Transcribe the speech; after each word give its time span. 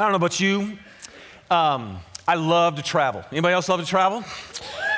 I 0.00 0.04
don't 0.04 0.12
know 0.12 0.16
about 0.16 0.40
you. 0.40 0.78
Um, 1.50 1.98
I 2.26 2.34
love 2.34 2.76
to 2.76 2.82
travel. 2.82 3.22
Anybody 3.30 3.52
else 3.52 3.68
love 3.68 3.80
to 3.80 3.86
travel? 3.86 4.24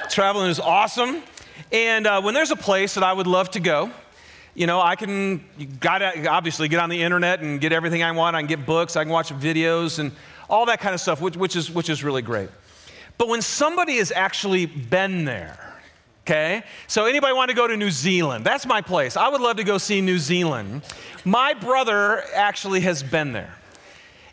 Traveling 0.08 0.48
is 0.48 0.60
awesome. 0.60 1.24
And 1.72 2.06
uh, 2.06 2.22
when 2.22 2.34
there's 2.34 2.52
a 2.52 2.56
place 2.56 2.94
that 2.94 3.02
I 3.02 3.12
would 3.12 3.26
love 3.26 3.50
to 3.50 3.60
go, 3.60 3.90
you 4.54 4.68
know, 4.68 4.80
I 4.80 4.94
can 4.94 5.44
gotta 5.80 6.28
obviously 6.28 6.68
get 6.68 6.78
on 6.78 6.88
the 6.88 7.02
internet 7.02 7.40
and 7.40 7.60
get 7.60 7.72
everything 7.72 8.04
I 8.04 8.12
want. 8.12 8.36
I 8.36 8.42
can 8.42 8.46
get 8.46 8.64
books, 8.64 8.94
I 8.94 9.02
can 9.02 9.12
watch 9.12 9.30
videos, 9.30 9.98
and 9.98 10.12
all 10.48 10.66
that 10.66 10.78
kind 10.78 10.94
of 10.94 11.00
stuff, 11.00 11.20
which, 11.20 11.36
which 11.36 11.56
is 11.56 11.68
which 11.68 11.90
is 11.90 12.04
really 12.04 12.22
great. 12.22 12.50
But 13.18 13.26
when 13.26 13.42
somebody 13.42 13.96
has 13.96 14.12
actually 14.12 14.66
been 14.66 15.24
there, 15.24 15.80
okay? 16.24 16.62
So 16.86 17.06
anybody 17.06 17.32
want 17.32 17.48
to 17.48 17.56
go 17.56 17.66
to 17.66 17.76
New 17.76 17.90
Zealand? 17.90 18.44
That's 18.44 18.66
my 18.66 18.80
place. 18.80 19.16
I 19.16 19.26
would 19.26 19.40
love 19.40 19.56
to 19.56 19.64
go 19.64 19.78
see 19.78 20.00
New 20.00 20.18
Zealand. 20.18 20.82
My 21.24 21.54
brother 21.54 22.22
actually 22.34 22.82
has 22.82 23.02
been 23.02 23.32
there. 23.32 23.52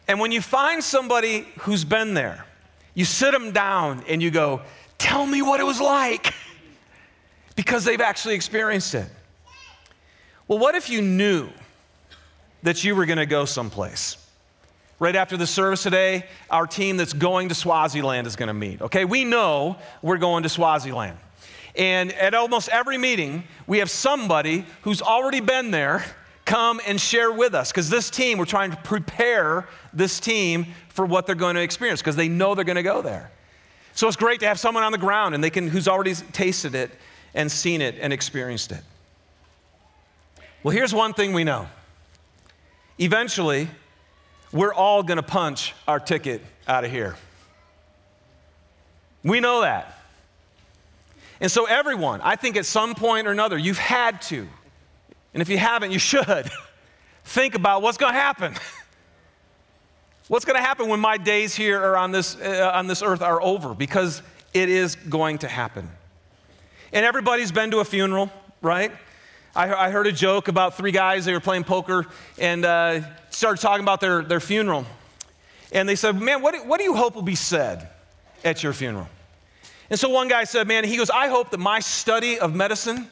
And 0.09 0.19
when 0.19 0.31
you 0.31 0.41
find 0.41 0.83
somebody 0.83 1.45
who's 1.59 1.85
been 1.85 2.15
there, 2.15 2.43
you 2.95 3.05
sit 3.05 3.31
them 3.31 3.51
down 3.51 4.03
and 4.07 4.23
you 4.23 4.31
go, 4.31 4.61
Tell 4.97 5.25
me 5.25 5.41
what 5.41 5.61
it 5.61 5.65
was 5.65 5.79
like. 5.79 6.33
Because 7.55 7.83
they've 7.83 7.99
actually 7.99 8.35
experienced 8.35 8.95
it. 8.95 9.09
Well, 10.47 10.59
what 10.59 10.75
if 10.75 10.89
you 10.89 11.01
knew 11.01 11.49
that 12.63 12.85
you 12.85 12.95
were 12.95 13.05
going 13.05 13.17
to 13.17 13.25
go 13.25 13.43
someplace? 13.43 14.15
Right 14.97 15.13
after 15.13 15.35
the 15.35 15.45
service 15.45 15.83
today, 15.83 16.25
our 16.49 16.65
team 16.65 16.95
that's 16.95 17.11
going 17.11 17.49
to 17.49 17.55
Swaziland 17.55 18.27
is 18.27 18.37
going 18.37 18.47
to 18.47 18.53
meet. 18.53 18.81
Okay, 18.81 19.03
we 19.03 19.25
know 19.25 19.75
we're 20.01 20.19
going 20.19 20.43
to 20.43 20.49
Swaziland. 20.49 21.17
And 21.75 22.13
at 22.13 22.33
almost 22.33 22.69
every 22.69 22.97
meeting, 22.97 23.43
we 23.67 23.79
have 23.79 23.89
somebody 23.89 24.65
who's 24.83 25.01
already 25.01 25.41
been 25.41 25.71
there 25.71 26.05
come 26.49 26.81
and 26.87 26.99
share 26.99 27.31
with 27.31 27.53
us 27.53 27.71
because 27.71 27.91
this 27.91 28.09
team, 28.09 28.39
we're 28.39 28.45
trying 28.45 28.71
to 28.71 28.77
prepare 28.77 29.67
this 29.93 30.19
team 30.19 30.65
for 30.89 31.05
what 31.05 31.27
they're 31.27 31.35
going 31.35 31.55
to 31.55 31.61
experience 31.61 32.01
because 32.01 32.15
they 32.15 32.27
know 32.27 32.55
they're 32.55 32.65
going 32.65 32.75
to 32.75 32.83
go 32.83 33.03
there. 33.03 33.29
So 33.93 34.07
it's 34.07 34.17
great 34.17 34.39
to 34.39 34.47
have 34.47 34.59
someone 34.59 34.83
on 34.83 34.91
the 34.91 34.97
ground 34.97 35.35
and 35.35 35.43
they 35.43 35.51
can 35.51 35.67
who's 35.67 35.87
already 35.87 36.15
tasted 36.15 36.73
it 36.73 36.89
and 37.35 37.51
seen 37.51 37.81
it 37.81 37.95
and 38.01 38.11
experienced 38.11 38.71
it. 38.71 38.81
Well, 40.63 40.75
here's 40.75 40.93
one 40.93 41.13
thing 41.13 41.33
we 41.33 41.43
know. 41.43 41.67
Eventually, 42.97 43.69
we're 44.51 44.73
all 44.73 45.03
going 45.03 45.17
to 45.17 45.23
punch 45.23 45.75
our 45.87 45.99
ticket 45.99 46.41
out 46.67 46.83
of 46.83 46.89
here. 46.89 47.15
We 49.23 49.39
know 49.39 49.61
that. 49.61 49.99
And 51.39 51.51
so, 51.51 51.65
everyone, 51.65 52.21
I 52.21 52.35
think 52.35 52.57
at 52.57 52.65
some 52.65 52.95
point 52.95 53.27
or 53.27 53.31
another, 53.31 53.57
you've 53.57 53.77
had 53.77 54.21
to, 54.23 54.47
and 55.33 55.41
if 55.41 55.49
you 55.49 55.57
haven't, 55.57 55.91
you 55.91 55.99
should, 55.99 56.49
think 57.23 57.55
about 57.55 57.81
what's 57.81 57.97
going 57.97 58.13
to 58.13 58.19
happen. 58.19 58.55
what's 60.27 60.45
going 60.45 60.57
to 60.57 60.61
happen 60.61 60.87
when 60.87 60.99
my 60.99 61.17
days 61.17 61.55
here 61.55 61.95
on 61.95 62.11
this, 62.11 62.35
uh, 62.35 62.71
on 62.73 62.87
this 62.87 63.01
earth 63.01 63.21
are 63.21 63.41
over? 63.41 63.73
Because 63.73 64.21
it 64.53 64.69
is 64.69 64.95
going 64.95 65.39
to 65.39 65.47
happen. 65.47 65.89
And 66.91 67.05
everybody's 67.05 67.51
been 67.51 67.71
to 67.71 67.79
a 67.79 67.85
funeral, 67.85 68.31
right? 68.61 68.91
I, 69.55 69.73
I 69.73 69.89
heard 69.91 70.07
a 70.07 70.11
joke 70.11 70.47
about 70.47 70.77
three 70.77 70.91
guys, 70.91 71.25
they 71.25 71.33
were 71.33 71.39
playing 71.39 71.63
poker 71.63 72.05
and 72.37 72.65
uh, 72.65 73.01
started 73.29 73.61
talking 73.61 73.83
about 73.83 74.01
their, 74.01 74.21
their 74.21 74.39
funeral. 74.39 74.85
And 75.71 75.87
they 75.87 75.95
said, 75.95 76.19
Man, 76.19 76.41
what, 76.41 76.65
what 76.65 76.79
do 76.79 76.83
you 76.83 76.95
hope 76.95 77.15
will 77.15 77.21
be 77.21 77.35
said 77.35 77.89
at 78.43 78.63
your 78.63 78.73
funeral? 78.73 79.07
And 79.89 79.99
so 79.99 80.09
one 80.09 80.27
guy 80.27 80.43
said, 80.43 80.67
Man, 80.67 80.83
he 80.83 80.97
goes, 80.97 81.09
I 81.09 81.27
hope 81.27 81.51
that 81.51 81.59
my 81.59 81.79
study 81.79 82.39
of 82.39 82.55
medicine 82.55 83.09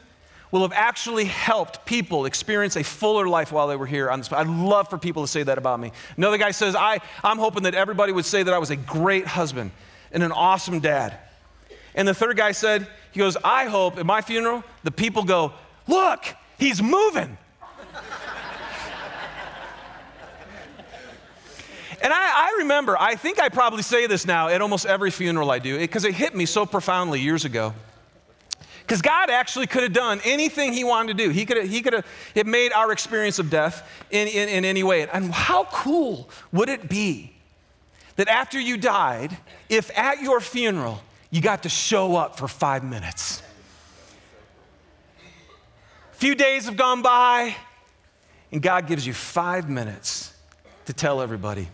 will 0.50 0.62
have 0.62 0.72
actually 0.72 1.24
helped 1.24 1.84
people 1.84 2.24
experience 2.24 2.76
a 2.76 2.82
fuller 2.82 3.28
life 3.28 3.52
while 3.52 3.68
they 3.68 3.76
were 3.76 3.86
here 3.86 4.10
on 4.10 4.20
this. 4.20 4.32
I'd 4.32 4.46
love 4.46 4.88
for 4.88 4.98
people 4.98 5.22
to 5.22 5.28
say 5.28 5.42
that 5.42 5.58
about 5.58 5.80
me. 5.80 5.92
Another 6.16 6.38
guy 6.38 6.52
says, 6.52 6.74
I, 6.74 7.00
I'm 7.22 7.38
hoping 7.38 7.64
that 7.64 7.74
everybody 7.74 8.12
would 8.12 8.24
say 8.24 8.42
that 8.42 8.54
I 8.54 8.58
was 8.58 8.70
a 8.70 8.76
great 8.76 9.26
husband 9.26 9.70
and 10.12 10.22
an 10.22 10.32
awesome 10.32 10.80
dad. 10.80 11.18
And 11.94 12.06
the 12.06 12.14
third 12.14 12.36
guy 12.36 12.52
said, 12.52 12.86
he 13.12 13.18
goes, 13.18 13.36
I 13.42 13.66
hope 13.66 13.98
at 13.98 14.06
my 14.06 14.20
funeral 14.20 14.64
the 14.84 14.90
people 14.90 15.24
go, 15.24 15.52
Look, 15.86 16.26
he's 16.58 16.82
moving. 16.82 17.38
And 22.00 22.12
I, 22.12 22.50
I, 22.50 22.56
remember, 22.58 22.96
I 22.98 23.16
think 23.16 23.40
I 23.40 23.48
probably 23.48 23.82
say 23.82 24.06
this 24.06 24.24
now 24.24 24.48
at 24.48 24.62
almost 24.62 24.86
every 24.86 25.10
funeral 25.10 25.50
I 25.50 25.58
do, 25.58 25.76
because 25.78 26.04
it, 26.04 26.10
it 26.10 26.14
hit 26.14 26.34
me 26.34 26.46
so 26.46 26.64
profoundly 26.64 27.20
years 27.20 27.44
ago. 27.44 27.74
Because 28.88 29.02
God 29.02 29.28
actually 29.28 29.66
could 29.66 29.82
have 29.82 29.92
done 29.92 30.18
anything 30.24 30.72
He 30.72 30.82
wanted 30.82 31.18
to 31.18 31.24
do. 31.24 31.28
He 31.28 31.44
could 31.44 31.58
have, 31.58 31.68
he 31.68 31.82
could 31.82 31.92
have 31.92 32.46
made 32.46 32.72
our 32.72 32.90
experience 32.90 33.38
of 33.38 33.50
death 33.50 33.86
in, 34.10 34.28
in, 34.28 34.48
in 34.48 34.64
any 34.64 34.82
way. 34.82 35.06
And 35.06 35.30
how 35.30 35.64
cool 35.64 36.30
would 36.52 36.70
it 36.70 36.88
be 36.88 37.34
that 38.16 38.28
after 38.28 38.58
you 38.58 38.78
died, 38.78 39.36
if 39.68 39.96
at 39.96 40.22
your 40.22 40.40
funeral 40.40 41.02
you 41.30 41.42
got 41.42 41.64
to 41.64 41.68
show 41.68 42.16
up 42.16 42.38
for 42.38 42.48
five 42.48 42.82
minutes? 42.82 43.42
A 46.14 46.16
few 46.16 46.34
days 46.34 46.64
have 46.64 46.78
gone 46.78 47.02
by, 47.02 47.56
and 48.50 48.62
God 48.62 48.86
gives 48.86 49.06
you 49.06 49.12
five 49.12 49.68
minutes 49.68 50.32
to 50.86 50.94
tell 50.94 51.20
everybody 51.20 51.68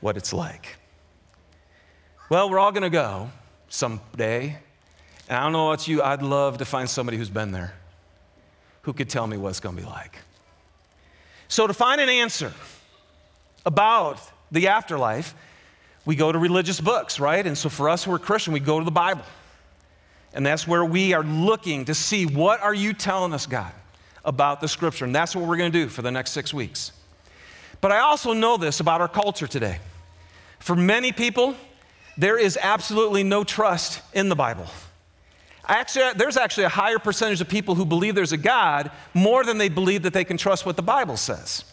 what 0.00 0.16
it's 0.16 0.32
like. 0.32 0.78
Well, 2.30 2.48
we're 2.48 2.58
all 2.58 2.72
going 2.72 2.84
to 2.84 2.90
go 2.90 3.30
someday. 3.68 4.56
And 5.32 5.38
I 5.38 5.44
don't 5.44 5.52
know 5.52 5.70
about 5.70 5.88
you, 5.88 6.02
I'd 6.02 6.20
love 6.20 6.58
to 6.58 6.66
find 6.66 6.90
somebody 6.90 7.16
who's 7.16 7.30
been 7.30 7.52
there 7.52 7.72
who 8.82 8.92
could 8.92 9.08
tell 9.08 9.26
me 9.26 9.38
what 9.38 9.48
it's 9.48 9.60
going 9.60 9.74
to 9.74 9.80
be 9.80 9.88
like. 9.88 10.18
So, 11.48 11.66
to 11.66 11.72
find 11.72 12.02
an 12.02 12.10
answer 12.10 12.52
about 13.64 14.20
the 14.50 14.68
afterlife, 14.68 15.34
we 16.04 16.16
go 16.16 16.32
to 16.32 16.38
religious 16.38 16.82
books, 16.82 17.18
right? 17.18 17.46
And 17.46 17.56
so, 17.56 17.70
for 17.70 17.88
us 17.88 18.04
who 18.04 18.12
are 18.12 18.18
Christian, 18.18 18.52
we 18.52 18.60
go 18.60 18.78
to 18.78 18.84
the 18.84 18.90
Bible. 18.90 19.24
And 20.34 20.44
that's 20.44 20.68
where 20.68 20.84
we 20.84 21.14
are 21.14 21.24
looking 21.24 21.86
to 21.86 21.94
see 21.94 22.26
what 22.26 22.60
are 22.60 22.74
you 22.74 22.92
telling 22.92 23.32
us, 23.32 23.46
God, 23.46 23.72
about 24.26 24.60
the 24.60 24.68
scripture. 24.68 25.06
And 25.06 25.14
that's 25.14 25.34
what 25.34 25.46
we're 25.46 25.56
going 25.56 25.72
to 25.72 25.84
do 25.84 25.88
for 25.88 26.02
the 26.02 26.10
next 26.10 26.32
six 26.32 26.52
weeks. 26.52 26.92
But 27.80 27.90
I 27.90 28.00
also 28.00 28.34
know 28.34 28.58
this 28.58 28.80
about 28.80 29.00
our 29.00 29.08
culture 29.08 29.46
today. 29.46 29.78
For 30.58 30.76
many 30.76 31.10
people, 31.10 31.56
there 32.18 32.36
is 32.36 32.58
absolutely 32.60 33.22
no 33.24 33.44
trust 33.44 34.02
in 34.12 34.28
the 34.28 34.36
Bible. 34.36 34.66
Actually, 35.66 36.12
there's 36.14 36.36
actually 36.36 36.64
a 36.64 36.68
higher 36.68 36.98
percentage 36.98 37.40
of 37.40 37.48
people 37.48 37.74
who 37.74 37.84
believe 37.84 38.14
there's 38.14 38.32
a 38.32 38.36
God 38.36 38.90
more 39.14 39.44
than 39.44 39.58
they 39.58 39.68
believe 39.68 40.02
that 40.02 40.12
they 40.12 40.24
can 40.24 40.36
trust 40.36 40.66
what 40.66 40.76
the 40.76 40.82
Bible 40.82 41.16
says. 41.16 41.64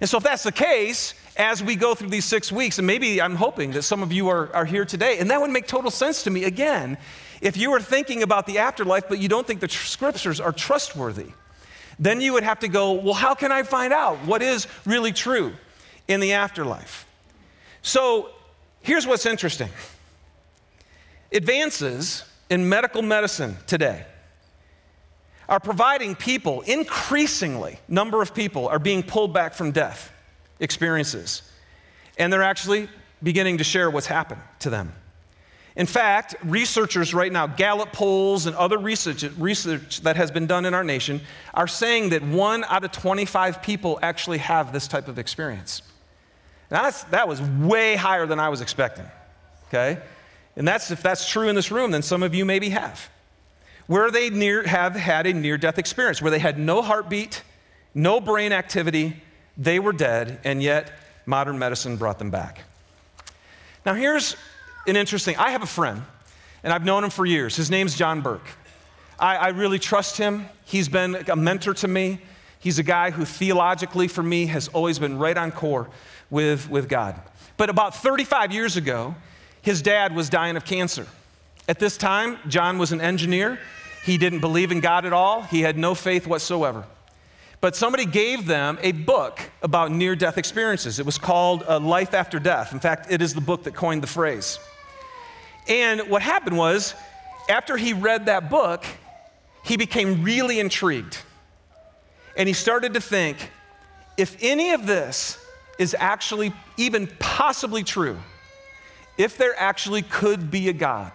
And 0.00 0.08
so, 0.08 0.18
if 0.18 0.22
that's 0.22 0.44
the 0.44 0.52
case, 0.52 1.14
as 1.36 1.62
we 1.62 1.74
go 1.74 1.94
through 1.94 2.10
these 2.10 2.24
six 2.24 2.52
weeks, 2.52 2.78
and 2.78 2.86
maybe 2.86 3.20
I'm 3.20 3.34
hoping 3.34 3.72
that 3.72 3.82
some 3.82 4.02
of 4.02 4.12
you 4.12 4.28
are, 4.28 4.54
are 4.54 4.64
here 4.64 4.84
today, 4.84 5.18
and 5.18 5.30
that 5.30 5.40
would 5.40 5.50
make 5.50 5.66
total 5.66 5.90
sense 5.90 6.22
to 6.24 6.30
me 6.30 6.44
again 6.44 6.96
if 7.40 7.56
you 7.56 7.70
were 7.70 7.80
thinking 7.80 8.22
about 8.22 8.46
the 8.46 8.58
afterlife, 8.58 9.08
but 9.08 9.18
you 9.18 9.28
don't 9.28 9.46
think 9.46 9.60
the 9.60 9.68
tr- 9.68 9.86
scriptures 9.86 10.40
are 10.40 10.52
trustworthy, 10.52 11.32
then 11.98 12.20
you 12.20 12.32
would 12.32 12.42
have 12.42 12.60
to 12.60 12.68
go, 12.68 12.92
well, 12.92 13.14
how 13.14 13.34
can 13.34 13.52
I 13.52 13.62
find 13.62 13.92
out 13.92 14.18
what 14.24 14.42
is 14.42 14.66
really 14.84 15.12
true 15.12 15.52
in 16.06 16.20
the 16.20 16.32
afterlife? 16.32 17.06
So 17.82 18.30
here's 18.82 19.06
what's 19.06 19.26
interesting 19.26 19.70
advances 21.32 22.24
in 22.50 22.68
medical 22.68 23.02
medicine 23.02 23.56
today 23.66 24.04
are 25.48 25.60
providing 25.60 26.14
people, 26.14 26.60
increasingly, 26.62 27.78
number 27.88 28.20
of 28.20 28.34
people 28.34 28.68
are 28.68 28.78
being 28.78 29.02
pulled 29.02 29.32
back 29.32 29.54
from 29.54 29.70
death 29.70 30.12
experiences. 30.60 31.42
And 32.18 32.32
they're 32.32 32.42
actually 32.42 32.88
beginning 33.22 33.58
to 33.58 33.64
share 33.64 33.90
what's 33.90 34.06
happened 34.06 34.42
to 34.60 34.70
them. 34.70 34.92
In 35.76 35.86
fact, 35.86 36.34
researchers 36.42 37.14
right 37.14 37.32
now, 37.32 37.46
Gallup 37.46 37.92
polls 37.92 38.46
and 38.46 38.56
other 38.56 38.78
research, 38.78 39.22
research 39.38 40.00
that 40.00 40.16
has 40.16 40.30
been 40.30 40.46
done 40.46 40.64
in 40.64 40.74
our 40.74 40.82
nation, 40.82 41.20
are 41.54 41.68
saying 41.68 42.08
that 42.10 42.22
one 42.22 42.64
out 42.64 42.84
of 42.84 42.90
25 42.90 43.62
people 43.62 43.98
actually 44.02 44.38
have 44.38 44.72
this 44.72 44.88
type 44.88 45.06
of 45.06 45.18
experience. 45.20 45.82
Now, 46.70 46.90
that 46.90 47.28
was 47.28 47.40
way 47.40 47.94
higher 47.94 48.26
than 48.26 48.40
I 48.40 48.48
was 48.48 48.60
expecting, 48.60 49.06
okay? 49.68 49.98
And 50.58 50.66
that's, 50.66 50.90
if 50.90 51.02
that's 51.02 51.26
true 51.26 51.48
in 51.48 51.54
this 51.54 51.70
room, 51.70 51.92
then 51.92 52.02
some 52.02 52.24
of 52.24 52.34
you 52.34 52.44
maybe 52.44 52.70
have. 52.70 53.08
Where 53.86 54.10
they 54.10 54.28
near, 54.28 54.64
have 54.64 54.96
had 54.96 55.24
a 55.26 55.32
near 55.32 55.56
death 55.56 55.78
experience, 55.78 56.20
where 56.20 56.32
they 56.32 56.40
had 56.40 56.58
no 56.58 56.82
heartbeat, 56.82 57.42
no 57.94 58.20
brain 58.20 58.52
activity, 58.52 59.22
they 59.56 59.78
were 59.78 59.92
dead, 59.92 60.40
and 60.42 60.60
yet 60.60 60.90
modern 61.26 61.60
medicine 61.60 61.96
brought 61.96 62.18
them 62.18 62.30
back. 62.30 62.64
Now, 63.86 63.94
here's 63.94 64.36
an 64.88 64.96
interesting, 64.96 65.36
I 65.36 65.52
have 65.52 65.62
a 65.62 65.66
friend, 65.66 66.02
and 66.64 66.72
I've 66.72 66.84
known 66.84 67.04
him 67.04 67.10
for 67.10 67.24
years. 67.24 67.54
His 67.54 67.70
name's 67.70 67.94
John 67.94 68.20
Burke. 68.20 68.48
I, 69.16 69.36
I 69.36 69.48
really 69.50 69.78
trust 69.78 70.18
him. 70.18 70.48
He's 70.64 70.88
been 70.88 71.14
a 71.30 71.36
mentor 71.36 71.72
to 71.74 71.88
me. 71.88 72.18
He's 72.58 72.80
a 72.80 72.82
guy 72.82 73.12
who 73.12 73.24
theologically, 73.24 74.08
for 74.08 74.24
me, 74.24 74.46
has 74.46 74.66
always 74.68 74.98
been 74.98 75.18
right 75.18 75.36
on 75.36 75.52
core 75.52 75.88
with, 76.30 76.68
with 76.68 76.88
God. 76.88 77.14
But 77.56 77.70
about 77.70 77.94
35 77.94 78.52
years 78.52 78.76
ago, 78.76 79.14
his 79.62 79.82
dad 79.82 80.14
was 80.14 80.28
dying 80.28 80.56
of 80.56 80.64
cancer. 80.64 81.06
At 81.68 81.78
this 81.78 81.96
time, 81.96 82.38
John 82.48 82.78
was 82.78 82.92
an 82.92 83.00
engineer. 83.00 83.58
He 84.04 84.16
didn't 84.16 84.40
believe 84.40 84.72
in 84.72 84.80
God 84.80 85.04
at 85.04 85.12
all, 85.12 85.42
he 85.42 85.60
had 85.60 85.76
no 85.76 85.94
faith 85.94 86.26
whatsoever. 86.26 86.84
but 87.60 87.74
somebody 87.74 88.06
gave 88.06 88.46
them 88.46 88.78
a 88.82 88.92
book 88.92 89.40
about 89.62 89.90
near 89.90 90.14
death 90.14 90.38
experiences. 90.38 91.00
It 91.00 91.06
was 91.06 91.18
called 91.18 91.64
uh, 91.66 91.80
Life 91.80 92.14
After 92.14 92.38
Death. 92.38 92.72
In 92.72 92.80
fact, 92.80 93.10
it 93.10 93.20
is 93.20 93.34
the 93.34 93.40
book 93.40 93.64
that 93.64 93.74
coined 93.74 94.02
the 94.02 94.08
phrase. 94.08 94.58
And 95.66 96.02
what 96.02 96.22
happened 96.22 96.56
was, 96.56 96.94
after 97.48 97.76
he 97.76 97.92
read 97.92 98.26
that 98.26 98.48
book, 98.48 98.84
he 99.64 99.76
became 99.76 100.22
really 100.22 100.60
intrigued. 100.60 101.18
And 102.36 102.46
he 102.46 102.52
started 102.52 102.94
to 102.94 103.00
think 103.00 103.50
if 104.16 104.36
any 104.40 104.70
of 104.70 104.86
this 104.86 105.44
is 105.78 105.96
actually 105.98 106.52
even 106.76 107.08
possibly 107.18 107.82
true, 107.82 108.18
if 109.18 109.36
there 109.36 109.54
actually 109.58 110.02
could 110.02 110.50
be 110.50 110.68
a 110.68 110.72
God 110.72 111.12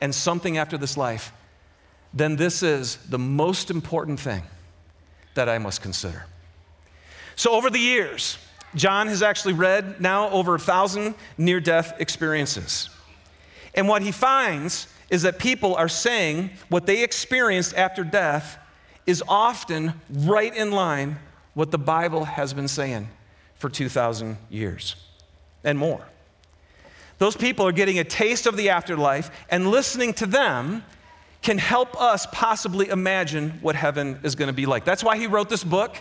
and 0.00 0.12
something 0.14 0.58
after 0.58 0.76
this 0.78 0.96
life, 0.96 1.32
then 2.12 2.36
this 2.36 2.62
is 2.62 2.96
the 3.08 3.18
most 3.18 3.70
important 3.70 4.18
thing 4.18 4.42
that 5.34 5.48
I 5.48 5.58
must 5.58 5.82
consider. 5.82 6.24
So, 7.36 7.52
over 7.52 7.68
the 7.68 7.78
years, 7.78 8.38
John 8.74 9.08
has 9.08 9.22
actually 9.22 9.54
read 9.54 10.00
now 10.00 10.30
over 10.30 10.54
a 10.54 10.58
thousand 10.58 11.14
near 11.36 11.60
death 11.60 12.00
experiences. 12.00 12.88
And 13.74 13.88
what 13.88 14.02
he 14.02 14.12
finds 14.12 14.86
is 15.10 15.22
that 15.22 15.38
people 15.38 15.74
are 15.74 15.88
saying 15.88 16.50
what 16.68 16.86
they 16.86 17.02
experienced 17.02 17.74
after 17.74 18.04
death 18.04 18.58
is 19.06 19.22
often 19.28 19.94
right 20.10 20.54
in 20.54 20.70
line 20.70 21.18
what 21.54 21.70
the 21.70 21.78
Bible 21.78 22.24
has 22.24 22.54
been 22.54 22.68
saying 22.68 23.08
for 23.56 23.68
2,000 23.68 24.38
years 24.48 24.96
and 25.62 25.78
more. 25.78 26.04
Those 27.18 27.36
people 27.36 27.66
are 27.66 27.72
getting 27.72 27.98
a 27.98 28.04
taste 28.04 28.46
of 28.46 28.56
the 28.56 28.70
afterlife, 28.70 29.30
and 29.50 29.70
listening 29.70 30.14
to 30.14 30.26
them 30.26 30.84
can 31.42 31.58
help 31.58 32.00
us 32.00 32.26
possibly 32.32 32.88
imagine 32.88 33.50
what 33.60 33.76
heaven 33.76 34.18
is 34.22 34.34
going 34.34 34.48
to 34.48 34.54
be 34.54 34.66
like. 34.66 34.84
That's 34.84 35.04
why 35.04 35.18
he 35.18 35.26
wrote 35.26 35.48
this 35.48 35.62
book. 35.62 35.96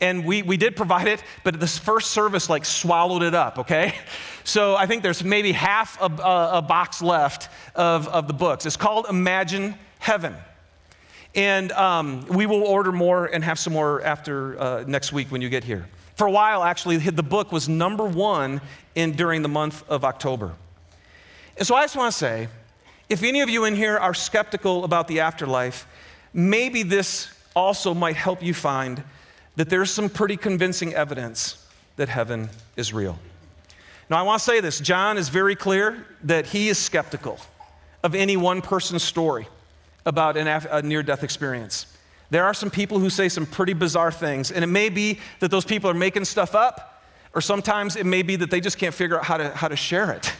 And 0.00 0.26
we, 0.26 0.42
we 0.42 0.58
did 0.58 0.76
provide 0.76 1.06
it, 1.06 1.22
but 1.42 1.58
this 1.58 1.78
first 1.78 2.10
service 2.10 2.50
like 2.50 2.64
swallowed 2.66 3.22
it 3.22 3.34
up, 3.34 3.58
okay? 3.58 3.94
So 4.44 4.76
I 4.76 4.86
think 4.86 5.02
there's 5.02 5.24
maybe 5.24 5.50
half 5.50 6.00
a, 6.00 6.04
a, 6.04 6.58
a 6.58 6.62
box 6.62 7.02
left 7.02 7.48
of, 7.74 8.06
of 8.06 8.28
the 8.28 8.32
books. 8.32 8.64
It's 8.64 8.76
called 8.76 9.06
Imagine 9.10 9.74
Heaven. 9.98 10.36
And 11.34 11.72
um, 11.72 12.24
we 12.28 12.46
will 12.46 12.62
order 12.62 12.92
more 12.92 13.26
and 13.26 13.42
have 13.42 13.58
some 13.58 13.72
more 13.72 14.00
after 14.02 14.56
uh, 14.60 14.84
next 14.86 15.12
week 15.12 15.32
when 15.32 15.42
you 15.42 15.48
get 15.48 15.64
here. 15.64 15.88
For 16.16 16.26
a 16.26 16.30
while, 16.30 16.64
actually, 16.64 16.96
the 16.96 17.22
book 17.22 17.52
was 17.52 17.68
number 17.68 18.04
one 18.04 18.62
in, 18.94 19.12
during 19.12 19.42
the 19.42 19.48
month 19.48 19.88
of 19.88 20.04
October. 20.04 20.54
And 21.58 21.66
so 21.66 21.74
I 21.74 21.84
just 21.84 21.94
want 21.94 22.12
to 22.12 22.18
say 22.18 22.48
if 23.08 23.22
any 23.22 23.42
of 23.42 23.48
you 23.48 23.64
in 23.64 23.76
here 23.76 23.96
are 23.96 24.14
skeptical 24.14 24.84
about 24.84 25.08
the 25.08 25.20
afterlife, 25.20 25.86
maybe 26.32 26.82
this 26.82 27.32
also 27.54 27.94
might 27.94 28.16
help 28.16 28.42
you 28.42 28.54
find 28.54 29.02
that 29.56 29.70
there's 29.70 29.90
some 29.90 30.08
pretty 30.08 30.36
convincing 30.36 30.94
evidence 30.94 31.66
that 31.96 32.08
heaven 32.08 32.48
is 32.76 32.92
real. 32.92 33.18
Now, 34.08 34.18
I 34.18 34.22
want 34.22 34.40
to 34.40 34.44
say 34.44 34.60
this 34.60 34.80
John 34.80 35.18
is 35.18 35.28
very 35.28 35.54
clear 35.54 36.06
that 36.24 36.46
he 36.46 36.68
is 36.68 36.78
skeptical 36.78 37.38
of 38.02 38.14
any 38.14 38.36
one 38.36 38.62
person's 38.62 39.02
story 39.02 39.48
about 40.04 40.36
an, 40.36 40.46
a 40.46 40.82
near 40.82 41.02
death 41.02 41.24
experience. 41.24 41.86
There 42.30 42.44
are 42.44 42.54
some 42.54 42.70
people 42.70 42.98
who 42.98 43.10
say 43.10 43.28
some 43.28 43.46
pretty 43.46 43.72
bizarre 43.72 44.12
things, 44.12 44.50
and 44.50 44.64
it 44.64 44.68
may 44.68 44.88
be 44.88 45.18
that 45.40 45.50
those 45.50 45.64
people 45.64 45.90
are 45.90 45.94
making 45.94 46.24
stuff 46.24 46.54
up, 46.54 47.02
or 47.34 47.40
sometimes 47.40 47.96
it 47.96 48.06
may 48.06 48.22
be 48.22 48.36
that 48.36 48.50
they 48.50 48.60
just 48.60 48.78
can't 48.78 48.94
figure 48.94 49.18
out 49.18 49.24
how 49.24 49.36
to, 49.36 49.50
how 49.50 49.68
to 49.68 49.76
share 49.76 50.10
it 50.10 50.32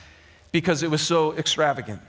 because 0.53 0.83
it 0.83 0.91
was 0.91 1.03
so 1.03 1.35
extravagant. 1.37 2.01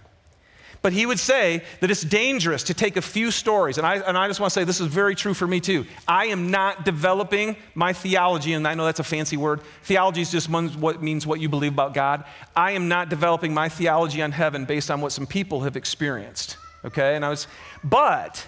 But 0.82 0.94
he 0.94 1.06
would 1.06 1.20
say 1.20 1.64
that 1.80 1.92
it's 1.92 2.04
dangerous 2.04 2.64
to 2.64 2.74
take 2.74 2.98
a 2.98 3.02
few 3.02 3.32
stories. 3.32 3.78
And 3.78 3.86
I, 3.86 3.96
and 3.96 4.18
I 4.18 4.28
just 4.28 4.40
want 4.40 4.54
to 4.54 4.60
say 4.60 4.64
this 4.64 4.80
is 4.80 4.88
very 4.88 5.16
true 5.16 5.34
for 5.34 5.48
me 5.48 5.60
too. 5.60 5.86
I 6.08 6.28
am 6.28 6.52
not 6.52 6.86
developing 6.86 7.58
my 7.76 7.94
theology, 7.94 8.54
and 8.54 8.68
I 8.68 8.74
know 8.76 8.86
that's 8.86 9.00
a 9.00 9.04
fancy 9.04 9.38
word. 9.38 9.62
Theology 9.84 10.22
is 10.22 10.32
just 10.32 10.50
what 10.50 11.02
means 11.02 11.26
what 11.26 11.40
you 11.40 11.50
believe 11.50 11.74
about 11.74 11.94
God. 11.94 12.26
I 12.56 12.72
am 12.72 12.88
not 12.88 13.10
developing 13.10 13.54
my 13.54 13.70
theology 13.70 14.22
on 14.22 14.32
heaven 14.32 14.66
based 14.66 14.92
on 14.92 15.02
what 15.02 15.12
some 15.12 15.26
people 15.26 15.62
have 15.62 15.76
experienced. 15.76 16.58
Okay? 16.86 17.16
And 17.16 17.26
I 17.26 17.30
was, 17.30 17.48
but 17.84 18.48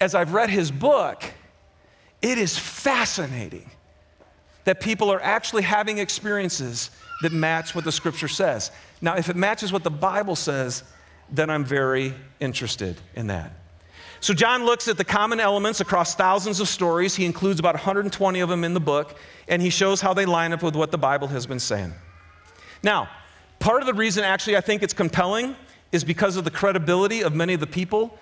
as 0.00 0.14
I've 0.14 0.32
read 0.32 0.50
his 0.50 0.70
book, 0.70 1.22
it 2.22 2.38
is 2.38 2.58
fascinating 2.58 3.70
that 4.64 4.80
people 4.80 5.12
are 5.12 5.20
actually 5.22 5.62
having 5.62 5.98
experiences 5.98 6.90
that 7.22 7.32
match 7.32 7.74
what 7.74 7.84
the 7.84 7.92
scripture 7.92 8.28
says. 8.28 8.70
Now, 9.00 9.16
if 9.16 9.28
it 9.28 9.36
matches 9.36 9.72
what 9.72 9.84
the 9.84 9.90
Bible 9.90 10.36
says, 10.36 10.82
then 11.30 11.50
I'm 11.50 11.64
very 11.64 12.14
interested 12.40 13.00
in 13.14 13.28
that. 13.28 13.52
So, 14.20 14.34
John 14.34 14.64
looks 14.64 14.88
at 14.88 14.96
the 14.96 15.04
common 15.04 15.40
elements 15.40 15.80
across 15.80 16.14
thousands 16.14 16.58
of 16.60 16.68
stories. 16.68 17.14
He 17.14 17.24
includes 17.24 17.60
about 17.60 17.74
120 17.74 18.40
of 18.40 18.48
them 18.48 18.64
in 18.64 18.74
the 18.74 18.80
book, 18.80 19.16
and 19.46 19.62
he 19.62 19.70
shows 19.70 20.00
how 20.00 20.14
they 20.14 20.26
line 20.26 20.52
up 20.52 20.62
with 20.62 20.74
what 20.74 20.90
the 20.90 20.98
Bible 20.98 21.28
has 21.28 21.46
been 21.46 21.60
saying. 21.60 21.92
Now, 22.82 23.08
part 23.58 23.82
of 23.82 23.86
the 23.86 23.94
reason 23.94 24.24
actually 24.24 24.56
I 24.56 24.60
think 24.60 24.82
it's 24.82 24.94
compelling 24.94 25.54
is 25.92 26.02
because 26.02 26.36
of 26.36 26.44
the 26.44 26.50
credibility 26.50 27.22
of 27.22 27.34
many 27.34 27.54
of 27.54 27.60
the 27.60 27.66
people 27.66 28.18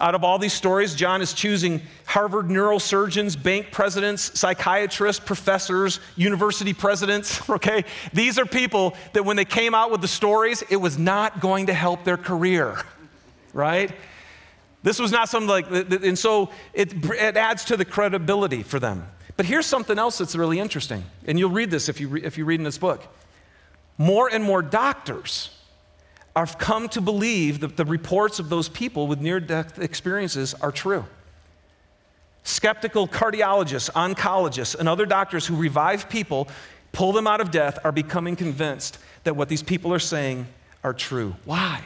out 0.00 0.14
of 0.14 0.22
all 0.22 0.38
these 0.38 0.52
stories, 0.52 0.94
John 0.94 1.20
is 1.20 1.32
choosing 1.32 1.82
Harvard 2.06 2.46
neurosurgeons, 2.46 3.40
bank 3.40 3.72
presidents, 3.72 4.38
psychiatrists, 4.38 5.24
professors, 5.24 5.98
university 6.16 6.72
presidents, 6.72 7.48
okay? 7.50 7.84
These 8.12 8.38
are 8.38 8.46
people 8.46 8.94
that 9.12 9.24
when 9.24 9.36
they 9.36 9.44
came 9.44 9.74
out 9.74 9.90
with 9.90 10.00
the 10.00 10.08
stories, 10.08 10.62
it 10.70 10.76
was 10.76 10.98
not 10.98 11.40
going 11.40 11.66
to 11.66 11.74
help 11.74 12.04
their 12.04 12.16
career, 12.16 12.80
right? 13.52 13.90
This 14.84 15.00
was 15.00 15.10
not 15.10 15.28
something 15.28 15.48
like, 15.48 15.68
and 15.70 16.18
so 16.18 16.50
it, 16.72 16.92
it 17.10 17.36
adds 17.36 17.64
to 17.66 17.76
the 17.76 17.84
credibility 17.84 18.62
for 18.62 18.78
them. 18.78 19.08
But 19.36 19.46
here's 19.46 19.66
something 19.66 19.98
else 19.98 20.18
that's 20.18 20.36
really 20.36 20.60
interesting, 20.60 21.04
and 21.26 21.38
you'll 21.38 21.50
read 21.50 21.70
this 21.70 21.88
if 21.88 22.00
you, 22.00 22.16
if 22.16 22.38
you 22.38 22.44
read 22.44 22.60
in 22.60 22.64
this 22.64 22.78
book. 22.78 23.04
More 23.96 24.28
and 24.32 24.44
more 24.44 24.62
doctors 24.62 25.57
have 26.40 26.58
come 26.58 26.88
to 26.90 27.00
believe 27.00 27.60
that 27.60 27.76
the 27.76 27.84
reports 27.84 28.38
of 28.38 28.48
those 28.48 28.68
people 28.68 29.06
with 29.06 29.20
near 29.20 29.40
death 29.40 29.78
experiences 29.78 30.54
are 30.54 30.72
true. 30.72 31.04
Skeptical 32.42 33.06
cardiologists, 33.06 33.90
oncologists, 33.92 34.74
and 34.74 34.88
other 34.88 35.06
doctors 35.06 35.46
who 35.46 35.56
revive 35.56 36.08
people, 36.08 36.48
pull 36.92 37.12
them 37.12 37.26
out 37.26 37.40
of 37.40 37.50
death, 37.50 37.78
are 37.84 37.92
becoming 37.92 38.36
convinced 38.36 38.98
that 39.24 39.36
what 39.36 39.48
these 39.48 39.62
people 39.62 39.92
are 39.92 39.98
saying 39.98 40.46
are 40.82 40.94
true. 40.94 41.34
Why? 41.44 41.82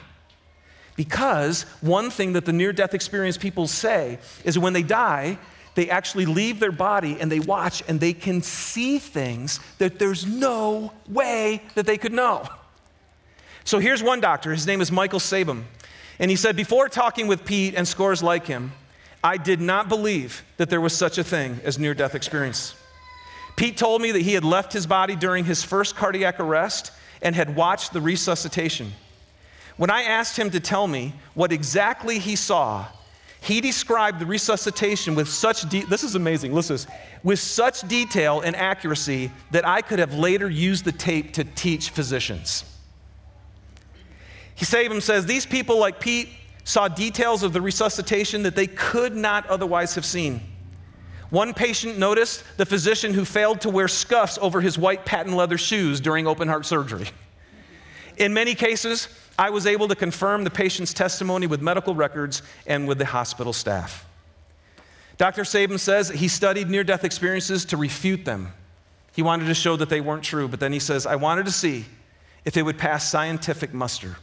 Because 0.94 1.62
one 1.80 2.10
thing 2.10 2.34
that 2.34 2.44
the 2.44 2.52
near 2.52 2.72
death 2.72 2.94
experience 2.94 3.38
people 3.38 3.66
say 3.66 4.18
is 4.44 4.58
when 4.58 4.72
they 4.72 4.82
die, 4.82 5.38
they 5.74 5.88
actually 5.88 6.26
leave 6.26 6.60
their 6.60 6.72
body 6.72 7.16
and 7.18 7.32
they 7.32 7.40
watch 7.40 7.82
and 7.88 7.98
they 7.98 8.12
can 8.12 8.42
see 8.42 8.98
things 8.98 9.58
that 9.78 9.98
there's 9.98 10.26
no 10.26 10.92
way 11.08 11.62
that 11.74 11.86
they 11.86 11.96
could 11.96 12.12
know. 12.12 12.46
So 13.64 13.78
here's 13.78 14.02
one 14.02 14.20
doctor. 14.20 14.52
His 14.52 14.66
name 14.66 14.80
is 14.80 14.90
Michael 14.90 15.18
Sabom. 15.18 15.64
And 16.18 16.30
he 16.30 16.36
said, 16.36 16.56
Before 16.56 16.88
talking 16.88 17.26
with 17.26 17.44
Pete 17.44 17.74
and 17.74 17.86
scores 17.86 18.22
like 18.22 18.46
him, 18.46 18.72
I 19.24 19.36
did 19.36 19.60
not 19.60 19.88
believe 19.88 20.44
that 20.56 20.68
there 20.68 20.80
was 20.80 20.96
such 20.96 21.18
a 21.18 21.24
thing 21.24 21.60
as 21.64 21.78
near 21.78 21.94
death 21.94 22.14
experience. 22.14 22.74
Pete 23.56 23.76
told 23.76 24.02
me 24.02 24.12
that 24.12 24.22
he 24.22 24.34
had 24.34 24.44
left 24.44 24.72
his 24.72 24.86
body 24.86 25.14
during 25.14 25.44
his 25.44 25.62
first 25.62 25.94
cardiac 25.94 26.40
arrest 26.40 26.90
and 27.20 27.36
had 27.36 27.54
watched 27.54 27.92
the 27.92 28.00
resuscitation. 28.00 28.92
When 29.76 29.90
I 29.90 30.02
asked 30.02 30.36
him 30.36 30.50
to 30.50 30.60
tell 30.60 30.86
me 30.86 31.14
what 31.34 31.52
exactly 31.52 32.18
he 32.18 32.34
saw, 32.34 32.86
he 33.42 33.60
described 33.60 34.20
the 34.20 34.26
resuscitation 34.26 35.14
with 35.14 35.28
such 35.28 35.68
de- 35.68 35.84
this 35.86 36.04
is 36.04 36.14
amazing 36.14 36.54
listen 36.54 36.78
with 37.24 37.40
such 37.40 37.80
detail 37.88 38.40
and 38.40 38.54
accuracy 38.54 39.32
that 39.50 39.66
i 39.66 39.82
could 39.82 39.98
have 39.98 40.14
later 40.14 40.48
used 40.48 40.84
the 40.84 40.92
tape 40.92 41.32
to 41.32 41.42
teach 41.42 41.90
physicians 41.90 42.71
Sabom 44.64 45.02
says 45.02 45.26
these 45.26 45.46
people 45.46 45.78
like 45.78 46.00
Pete 46.00 46.28
saw 46.64 46.88
details 46.88 47.42
of 47.42 47.52
the 47.52 47.60
resuscitation 47.60 48.42
that 48.44 48.54
they 48.54 48.66
could 48.66 49.16
not 49.16 49.46
otherwise 49.46 49.94
have 49.94 50.04
seen. 50.04 50.40
One 51.30 51.54
patient 51.54 51.98
noticed 51.98 52.44
the 52.58 52.66
physician 52.66 53.14
who 53.14 53.24
failed 53.24 53.62
to 53.62 53.70
wear 53.70 53.88
scuffs 53.88 54.38
over 54.40 54.60
his 54.60 54.78
white 54.78 55.06
patent 55.06 55.34
leather 55.34 55.56
shoes 55.56 56.00
during 56.00 56.26
open 56.26 56.46
heart 56.46 56.66
surgery. 56.66 57.08
In 58.18 58.34
many 58.34 58.54
cases, 58.54 59.08
I 59.38 59.50
was 59.50 59.66
able 59.66 59.88
to 59.88 59.94
confirm 59.94 60.44
the 60.44 60.50
patient's 60.50 60.92
testimony 60.92 61.46
with 61.46 61.62
medical 61.62 61.94
records 61.94 62.42
and 62.66 62.86
with 62.86 62.98
the 62.98 63.06
hospital 63.06 63.54
staff. 63.54 64.06
Dr. 65.16 65.42
Sabom 65.42 65.78
says 65.78 66.10
he 66.10 66.28
studied 66.28 66.68
near 66.68 66.84
death 66.84 67.04
experiences 67.04 67.64
to 67.66 67.76
refute 67.76 68.24
them. 68.24 68.52
He 69.14 69.22
wanted 69.22 69.46
to 69.46 69.54
show 69.54 69.76
that 69.76 69.88
they 69.88 70.00
weren't 70.00 70.24
true, 70.24 70.48
but 70.48 70.60
then 70.60 70.72
he 70.72 70.78
says, 70.78 71.06
I 71.06 71.16
wanted 71.16 71.46
to 71.46 71.52
see 71.52 71.86
if 72.44 72.56
it 72.56 72.62
would 72.62 72.78
pass 72.78 73.08
scientific 73.08 73.72
muster. 73.72 74.16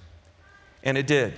And 0.83 0.97
it 0.97 1.07
did. 1.07 1.33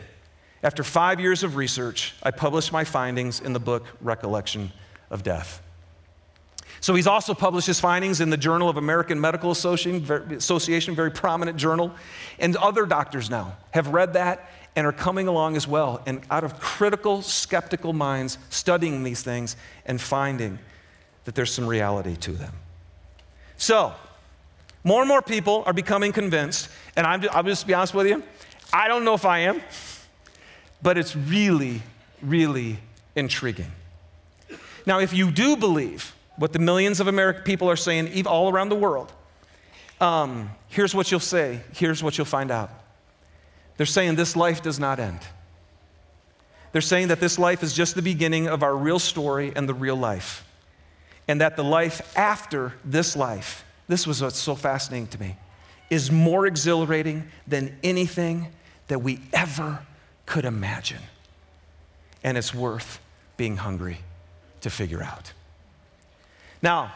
After 0.64 0.84
five 0.84 1.20
years 1.20 1.44
of 1.44 1.56
research, 1.56 2.14
I 2.22 2.32
published 2.32 2.72
my 2.72 2.84
findings 2.84 3.40
in 3.40 3.54
the 3.54 3.60
book 3.60 3.86
Recollection 4.00 4.72
of 5.10 5.24
Death. 5.24 5.62
So 6.82 6.96
he's 6.96 7.08
also 7.08 7.34
published 7.34 7.68
his 7.68 7.80
findings 7.80 8.22
in 8.22 8.32
the 8.32 8.38
Journal 8.38 8.68
of 8.68 8.78
American 8.78 9.22
Medical 9.22 9.52
Association, 9.52 10.96
very 10.96 11.12
prominent 11.12 11.58
journal. 11.58 11.94
And 12.40 12.56
other 12.58 12.86
doctors 12.86 13.30
now 13.30 13.56
have 13.72 13.90
read 13.90 14.14
that 14.14 14.50
and 14.76 14.88
are 14.88 14.92
coming 14.94 15.28
along 15.28 15.58
as 15.58 15.68
well, 15.68 16.02
and 16.06 16.22
out 16.32 16.44
of 16.44 16.60
critical, 16.60 17.22
skeptical 17.22 17.94
minds, 17.94 18.38
studying 18.50 19.04
these 19.04 19.22
things 19.22 19.58
and 19.86 20.00
finding 20.00 20.58
that 21.26 21.36
there's 21.36 21.54
some 21.54 21.68
reality 21.68 22.16
to 22.16 22.32
them. 22.32 22.54
So, 23.58 23.94
more 24.84 25.02
and 25.02 25.08
more 25.08 25.22
people 25.22 25.64
are 25.66 25.74
becoming 25.74 26.12
convinced, 26.12 26.70
and 26.96 27.06
I'm, 27.06 27.24
I'll 27.32 27.44
just 27.44 27.68
be 27.68 27.74
honest 27.74 27.94
with 27.94 28.08
you, 28.08 28.24
I 28.74 28.88
don't 28.88 29.04
know 29.04 29.14
if 29.14 29.26
I 29.26 29.40
am, 29.40 29.62
but 30.82 30.98
it's 30.98 31.16
really, 31.16 31.82
really 32.22 32.78
intriguing. 33.16 33.72
Now, 34.86 35.00
if 35.00 35.14
you 35.14 35.32
do 35.32 35.56
believe 35.56 36.16
what 36.38 36.54
the 36.54 36.60
millions 36.60 37.00
of 37.00 37.08
American 37.08 37.44
people 37.44 37.70
are 37.70 37.76
saying 37.76 38.26
all 38.26 38.52
around 38.52 38.70
the 38.70 38.76
world, 38.76 39.12
um, 40.00 40.50
here's 40.68 40.96
what 40.96 41.12
you'll 41.12 41.20
say, 41.20 41.62
here's 41.74 42.02
what 42.02 42.18
you'll 42.18 42.26
find 42.26 42.50
out. 42.50 42.72
They're 43.78 43.86
saying 43.86 44.16
this 44.16 44.36
life 44.36 44.62
does 44.62 44.80
not 44.80 45.00
end. 45.00 45.20
They're 46.72 46.82
saying 46.82 47.10
that 47.10 47.20
this 47.20 47.38
life 47.38 47.64
is 47.64 47.74
just 47.74 47.96
the 47.96 48.02
beginning 48.02 48.48
of 48.48 48.64
our 48.64 48.76
real 48.76 49.00
story 49.00 49.52
and 49.56 49.68
the 49.68 49.74
real 49.74 49.96
life. 49.96 50.48
And 51.28 51.42
that 51.42 51.56
the 51.56 51.64
life 51.64 52.18
after 52.18 52.74
this 52.86 53.16
life, 53.16 53.66
this 53.88 54.08
was 54.08 54.22
what's 54.22 54.40
so 54.40 54.56
fascinating 54.56 55.08
to 55.08 55.20
me, 55.20 55.36
is 55.90 56.10
more 56.10 56.48
exhilarating 56.48 57.28
than 57.46 57.78
anything 57.84 58.48
that 58.92 59.00
we 59.00 59.22
ever 59.32 59.80
could 60.26 60.44
imagine. 60.44 61.02
And 62.26 62.38
it's 62.38 62.54
worth 62.54 63.00
being 63.38 63.56
hungry 63.56 64.00
to 64.60 64.70
figure 64.70 65.02
out. 65.02 65.32
Now, 66.62 66.92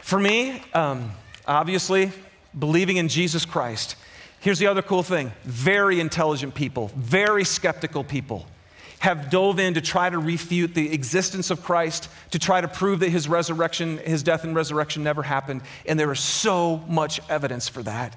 for 0.00 0.20
me, 0.20 0.62
um, 0.74 1.12
obviously, 1.46 2.12
believing 2.58 2.98
in 2.98 3.08
Jesus 3.08 3.46
Christ, 3.46 3.96
here's 4.40 4.58
the 4.58 4.66
other 4.66 4.82
cool 4.82 5.02
thing 5.02 5.32
very 5.44 5.98
intelligent 5.98 6.54
people, 6.54 6.90
very 6.94 7.42
skeptical 7.42 8.04
people 8.04 8.46
have 8.98 9.30
dove 9.30 9.58
in 9.58 9.72
to 9.74 9.80
try 9.80 10.10
to 10.10 10.18
refute 10.18 10.74
the 10.74 10.92
existence 10.92 11.48
of 11.50 11.62
Christ, 11.62 12.10
to 12.32 12.38
try 12.38 12.60
to 12.60 12.68
prove 12.68 13.00
that 13.00 13.08
his 13.08 13.28
resurrection, 13.28 13.96
his 13.96 14.22
death 14.22 14.44
and 14.44 14.54
resurrection 14.54 15.04
never 15.04 15.22
happened. 15.22 15.62
And 15.86 15.98
there 15.98 16.12
is 16.12 16.20
so 16.20 16.84
much 16.86 17.18
evidence 17.30 17.66
for 17.66 17.82
that. 17.84 18.14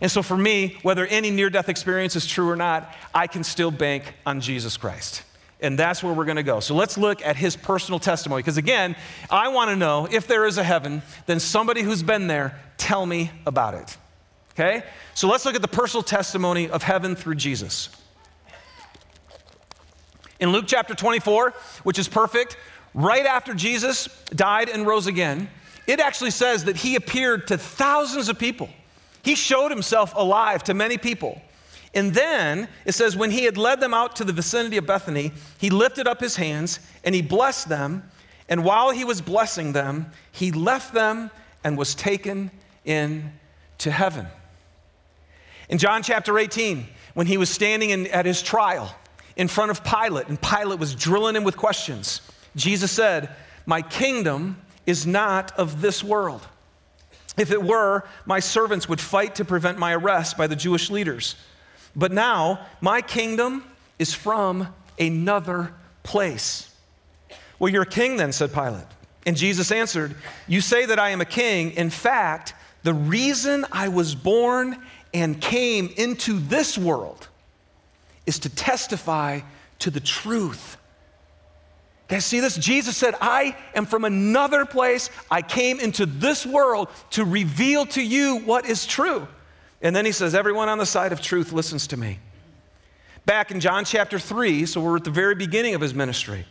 And 0.00 0.10
so, 0.10 0.22
for 0.22 0.36
me, 0.36 0.78
whether 0.82 1.06
any 1.06 1.30
near 1.30 1.50
death 1.50 1.68
experience 1.68 2.14
is 2.16 2.26
true 2.26 2.48
or 2.48 2.56
not, 2.56 2.94
I 3.14 3.26
can 3.26 3.42
still 3.42 3.70
bank 3.70 4.14
on 4.24 4.40
Jesus 4.40 4.76
Christ. 4.76 5.22
And 5.60 5.78
that's 5.78 6.02
where 6.02 6.12
we're 6.12 6.24
going 6.24 6.36
to 6.36 6.44
go. 6.44 6.60
So 6.60 6.74
let's 6.74 6.96
look 6.96 7.20
at 7.22 7.36
his 7.36 7.56
personal 7.56 7.98
testimony. 7.98 8.42
Because 8.42 8.58
again, 8.58 8.94
I 9.28 9.48
want 9.48 9.70
to 9.70 9.76
know 9.76 10.06
if 10.10 10.28
there 10.28 10.46
is 10.46 10.56
a 10.56 10.62
heaven, 10.62 11.02
then 11.26 11.40
somebody 11.40 11.82
who's 11.82 12.02
been 12.02 12.28
there, 12.28 12.58
tell 12.76 13.04
me 13.04 13.32
about 13.44 13.74
it. 13.74 13.96
Okay? 14.52 14.84
So 15.14 15.28
let's 15.28 15.44
look 15.44 15.56
at 15.56 15.62
the 15.62 15.68
personal 15.68 16.02
testimony 16.02 16.70
of 16.70 16.82
heaven 16.84 17.16
through 17.16 17.36
Jesus. 17.36 17.88
In 20.38 20.52
Luke 20.52 20.66
chapter 20.68 20.94
24, 20.94 21.52
which 21.82 21.98
is 21.98 22.06
perfect, 22.06 22.56
right 22.94 23.26
after 23.26 23.52
Jesus 23.52 24.06
died 24.30 24.68
and 24.68 24.86
rose 24.86 25.08
again, 25.08 25.50
it 25.88 25.98
actually 25.98 26.30
says 26.30 26.64
that 26.64 26.76
he 26.76 26.94
appeared 26.94 27.48
to 27.48 27.58
thousands 27.58 28.28
of 28.28 28.38
people. 28.38 28.68
He 29.28 29.34
showed 29.34 29.70
himself 29.70 30.14
alive 30.16 30.64
to 30.64 30.72
many 30.72 30.96
people. 30.96 31.42
And 31.92 32.14
then 32.14 32.66
it 32.86 32.92
says, 32.92 33.14
when 33.14 33.30
he 33.30 33.44
had 33.44 33.58
led 33.58 33.78
them 33.78 33.92
out 33.92 34.16
to 34.16 34.24
the 34.24 34.32
vicinity 34.32 34.78
of 34.78 34.86
Bethany, 34.86 35.32
he 35.58 35.68
lifted 35.68 36.08
up 36.08 36.18
his 36.18 36.36
hands 36.36 36.80
and 37.04 37.14
he 37.14 37.20
blessed 37.20 37.68
them. 37.68 38.04
And 38.48 38.64
while 38.64 38.90
he 38.90 39.04
was 39.04 39.20
blessing 39.20 39.72
them, 39.72 40.06
he 40.32 40.50
left 40.50 40.94
them 40.94 41.30
and 41.62 41.76
was 41.76 41.94
taken 41.94 42.50
in 42.86 43.34
to 43.76 43.90
heaven. 43.90 44.28
In 45.68 45.76
John 45.76 46.02
chapter 46.02 46.38
18, 46.38 46.86
when 47.12 47.26
he 47.26 47.36
was 47.36 47.50
standing 47.50 47.90
in, 47.90 48.06
at 48.06 48.24
his 48.24 48.40
trial, 48.40 48.96
in 49.36 49.46
front 49.46 49.70
of 49.70 49.84
Pilate, 49.84 50.28
and 50.28 50.40
Pilate 50.40 50.78
was 50.78 50.94
drilling 50.94 51.36
him 51.36 51.44
with 51.44 51.58
questions. 51.58 52.22
Jesus 52.56 52.90
said, 52.90 53.28
My 53.66 53.82
kingdom 53.82 54.56
is 54.86 55.06
not 55.06 55.52
of 55.58 55.82
this 55.82 56.02
world. 56.02 56.48
If 57.38 57.50
it 57.50 57.62
were, 57.62 58.04
my 58.26 58.40
servants 58.40 58.88
would 58.88 59.00
fight 59.00 59.36
to 59.36 59.44
prevent 59.44 59.78
my 59.78 59.94
arrest 59.94 60.36
by 60.36 60.46
the 60.46 60.56
Jewish 60.56 60.90
leaders. 60.90 61.36
But 61.94 62.12
now, 62.12 62.66
my 62.80 63.00
kingdom 63.00 63.64
is 63.98 64.12
from 64.12 64.74
another 64.98 65.72
place. 66.02 66.74
Well, 67.58 67.72
you're 67.72 67.82
a 67.82 67.86
king 67.86 68.16
then, 68.16 68.32
said 68.32 68.52
Pilate. 68.52 68.86
And 69.26 69.36
Jesus 69.36 69.70
answered, 69.72 70.14
You 70.46 70.60
say 70.60 70.86
that 70.86 70.98
I 70.98 71.10
am 71.10 71.20
a 71.20 71.26
king. 71.26 71.72
In 71.72 71.90
fact, 71.90 72.54
the 72.82 72.94
reason 72.94 73.66
I 73.72 73.88
was 73.88 74.14
born 74.14 74.78
and 75.12 75.40
came 75.40 75.92
into 75.96 76.38
this 76.38 76.78
world 76.78 77.28
is 78.26 78.38
to 78.40 78.48
testify 78.48 79.40
to 79.80 79.90
the 79.90 80.00
truth. 80.00 80.76
Guys, 82.08 82.24
see 82.24 82.40
this? 82.40 82.56
Jesus 82.56 82.96
said, 82.96 83.14
I 83.20 83.54
am 83.74 83.84
from 83.84 84.04
another 84.04 84.64
place. 84.64 85.10
I 85.30 85.42
came 85.42 85.78
into 85.78 86.06
this 86.06 86.46
world 86.46 86.88
to 87.10 87.24
reveal 87.24 87.84
to 87.86 88.02
you 88.02 88.38
what 88.38 88.64
is 88.64 88.86
true. 88.86 89.28
And 89.82 89.94
then 89.94 90.06
he 90.06 90.12
says, 90.12 90.34
Everyone 90.34 90.70
on 90.70 90.78
the 90.78 90.86
side 90.86 91.12
of 91.12 91.20
truth 91.20 91.52
listens 91.52 91.86
to 91.88 91.98
me. 91.98 92.18
Back 93.26 93.50
in 93.50 93.60
John 93.60 93.84
chapter 93.84 94.18
3, 94.18 94.64
so 94.64 94.80
we're 94.80 94.96
at 94.96 95.04
the 95.04 95.10
very 95.10 95.34
beginning 95.34 95.74
of 95.74 95.82
his 95.82 95.92
ministry. 95.92 96.46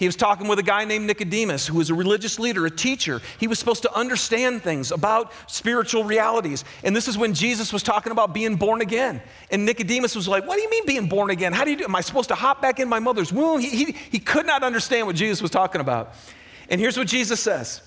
He 0.00 0.06
was 0.06 0.16
talking 0.16 0.48
with 0.48 0.58
a 0.58 0.62
guy 0.62 0.86
named 0.86 1.06
Nicodemus, 1.06 1.66
who 1.66 1.76
was 1.76 1.90
a 1.90 1.94
religious 1.94 2.38
leader, 2.38 2.64
a 2.64 2.70
teacher. 2.70 3.20
He 3.38 3.46
was 3.46 3.58
supposed 3.58 3.82
to 3.82 3.94
understand 3.94 4.62
things 4.62 4.92
about 4.92 5.30
spiritual 5.46 6.04
realities. 6.04 6.64
And 6.82 6.96
this 6.96 7.06
is 7.06 7.18
when 7.18 7.34
Jesus 7.34 7.70
was 7.70 7.82
talking 7.82 8.10
about 8.10 8.32
being 8.32 8.56
born 8.56 8.80
again. 8.80 9.20
And 9.50 9.66
Nicodemus 9.66 10.16
was 10.16 10.26
like, 10.26 10.46
What 10.46 10.56
do 10.56 10.62
you 10.62 10.70
mean 10.70 10.86
being 10.86 11.06
born 11.06 11.28
again? 11.28 11.52
How 11.52 11.66
do 11.66 11.70
you 11.70 11.76
do? 11.76 11.84
Am 11.84 11.94
I 11.94 12.00
supposed 12.00 12.30
to 12.30 12.34
hop 12.34 12.62
back 12.62 12.80
in 12.80 12.88
my 12.88 12.98
mother's 12.98 13.30
womb? 13.30 13.60
He, 13.60 13.68
he, 13.68 13.92
he 13.92 14.18
could 14.18 14.46
not 14.46 14.62
understand 14.62 15.06
what 15.06 15.16
Jesus 15.16 15.42
was 15.42 15.50
talking 15.50 15.82
about. 15.82 16.14
And 16.70 16.80
here's 16.80 16.96
what 16.96 17.06
Jesus 17.06 17.38
says 17.38 17.82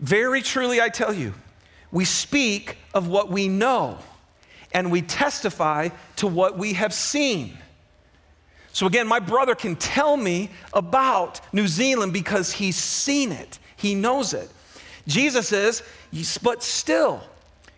Very 0.00 0.40
truly, 0.40 0.80
I 0.80 0.88
tell 0.88 1.12
you, 1.12 1.34
we 1.92 2.06
speak 2.06 2.78
of 2.94 3.06
what 3.06 3.30
we 3.30 3.48
know, 3.48 3.98
and 4.72 4.90
we 4.90 5.02
testify 5.02 5.90
to 6.16 6.26
what 6.26 6.56
we 6.56 6.72
have 6.72 6.94
seen 6.94 7.58
so, 8.74 8.88
again, 8.88 9.06
my 9.06 9.20
brother 9.20 9.54
can 9.54 9.76
tell 9.76 10.16
me 10.16 10.50
about 10.72 11.40
New 11.52 11.68
Zealand 11.68 12.12
because 12.12 12.50
he's 12.50 12.76
seen 12.76 13.30
it, 13.30 13.60
he 13.76 13.94
knows 13.94 14.34
it. 14.34 14.50
Jesus 15.06 15.48
says, 15.48 15.84
But 16.42 16.64
still, 16.64 17.22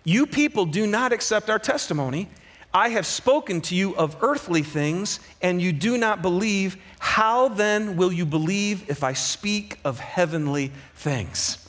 you 0.05 0.26
people 0.26 0.65
do 0.65 0.87
not 0.87 1.12
accept 1.12 1.50
our 1.50 1.59
testimony. 1.59 2.29
I 2.73 2.88
have 2.91 3.05
spoken 3.05 3.61
to 3.62 3.75
you 3.75 3.95
of 3.97 4.17
earthly 4.23 4.62
things, 4.62 5.21
and 5.43 5.61
you 5.61 5.71
do 5.71 5.99
not 5.99 6.23
believe. 6.23 6.79
How 6.99 7.49
then 7.49 7.99
will 7.99 8.12
you 8.12 8.25
believe 8.25 8.88
if 8.88 9.05
I 9.05 9.12
speak 9.12 9.79
of 9.85 10.00
heavenly 10.00 10.73
things? 10.95 11.66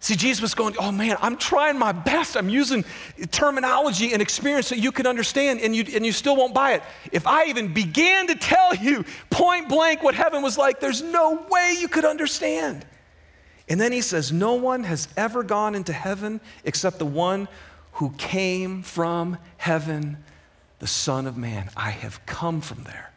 See, 0.00 0.14
Jesus 0.14 0.40
was 0.40 0.54
going, 0.54 0.76
Oh 0.78 0.92
man, 0.92 1.16
I'm 1.20 1.36
trying 1.36 1.78
my 1.78 1.92
best. 1.92 2.36
I'm 2.36 2.48
using 2.48 2.84
terminology 3.30 4.12
and 4.12 4.22
experience 4.22 4.68
that 4.68 4.78
you 4.78 4.92
can 4.92 5.06
understand, 5.06 5.60
and 5.60 5.74
you, 5.74 5.84
and 5.94 6.06
you 6.06 6.12
still 6.12 6.36
won't 6.36 6.54
buy 6.54 6.74
it. 6.74 6.82
If 7.10 7.26
I 7.26 7.46
even 7.46 7.74
began 7.74 8.28
to 8.28 8.36
tell 8.36 8.74
you 8.76 9.04
point 9.30 9.68
blank 9.68 10.02
what 10.02 10.14
heaven 10.14 10.42
was 10.42 10.56
like, 10.56 10.78
there's 10.78 11.02
no 11.02 11.44
way 11.50 11.76
you 11.80 11.88
could 11.88 12.04
understand. 12.04 12.86
And 13.68 13.80
then 13.80 13.92
he 13.92 14.00
says, 14.00 14.30
No 14.30 14.54
one 14.54 14.84
has 14.84 15.08
ever 15.16 15.42
gone 15.42 15.74
into 15.74 15.92
heaven 15.92 16.40
except 16.64 16.98
the 16.98 17.06
one 17.06 17.48
who 17.94 18.10
came 18.10 18.82
from 18.82 19.36
heaven, 19.56 20.18
the 20.78 20.86
Son 20.86 21.26
of 21.26 21.36
Man. 21.36 21.70
I 21.76 21.90
have 21.90 22.24
come 22.24 22.60
from 22.60 22.84
there. 22.84 23.12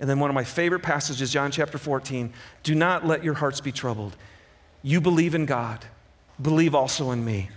And 0.00 0.10
then 0.10 0.18
one 0.18 0.28
of 0.30 0.34
my 0.34 0.42
favorite 0.42 0.82
passages, 0.82 1.30
John 1.30 1.52
chapter 1.52 1.78
14 1.78 2.32
do 2.64 2.74
not 2.74 3.06
let 3.06 3.22
your 3.22 3.34
hearts 3.34 3.60
be 3.60 3.70
troubled. 3.70 4.16
You 4.82 5.00
believe 5.00 5.34
in 5.34 5.46
God, 5.46 5.84
believe 6.40 6.74
also 6.74 7.12
in 7.12 7.24
me. 7.24 7.50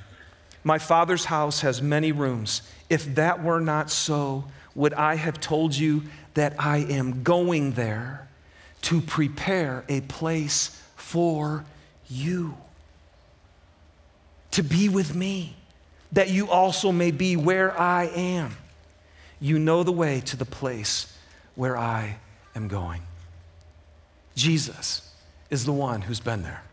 My 0.63 0.77
Father's 0.77 1.25
house 1.25 1.61
has 1.61 1.81
many 1.81 2.11
rooms. 2.11 2.61
If 2.89 3.15
that 3.15 3.43
were 3.43 3.59
not 3.59 3.89
so, 3.89 4.45
would 4.75 4.93
I 4.93 5.15
have 5.15 5.39
told 5.39 5.75
you 5.75 6.03
that 6.35 6.55
I 6.59 6.77
am 6.77 7.23
going 7.23 7.71
there 7.71 8.27
to 8.83 9.01
prepare 9.01 9.83
a 9.89 10.01
place 10.01 10.81
for 10.95 11.65
you? 12.07 12.55
To 14.51 14.63
be 14.63 14.89
with 14.89 15.15
me, 15.15 15.55
that 16.11 16.29
you 16.29 16.49
also 16.49 16.91
may 16.91 17.11
be 17.11 17.35
where 17.35 17.77
I 17.79 18.05
am. 18.05 18.55
You 19.39 19.59
know 19.59 19.83
the 19.83 19.91
way 19.91 20.21
to 20.21 20.37
the 20.37 20.45
place 20.45 21.15
where 21.55 21.77
I 21.77 22.17
am 22.55 22.67
going. 22.67 23.01
Jesus 24.35 25.13
is 25.49 25.65
the 25.65 25.73
one 25.73 26.01
who's 26.01 26.19
been 26.19 26.43
there 26.43 26.63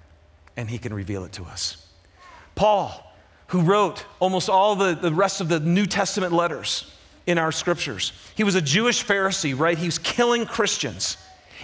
and 0.56 0.68
he 0.68 0.78
can 0.78 0.92
reveal 0.92 1.24
it 1.24 1.32
to 1.32 1.44
us. 1.44 1.86
Paul, 2.54 3.12
who 3.48 3.60
wrote 3.60 4.04
almost 4.20 4.48
all 4.48 4.76
the, 4.76 4.94
the 4.94 5.12
rest 5.12 5.40
of 5.40 5.48
the 5.48 5.60
New 5.60 5.86
Testament 5.86 6.32
letters 6.32 6.90
in 7.26 7.38
our 7.38 7.52
scriptures, 7.52 8.12
he 8.34 8.44
was 8.44 8.54
a 8.54 8.62
Jewish 8.62 9.04
Pharisee, 9.04 9.58
right? 9.58 9.76
He 9.78 9.86
was 9.86 9.98
killing 9.98 10.46
Christians. 10.46 11.16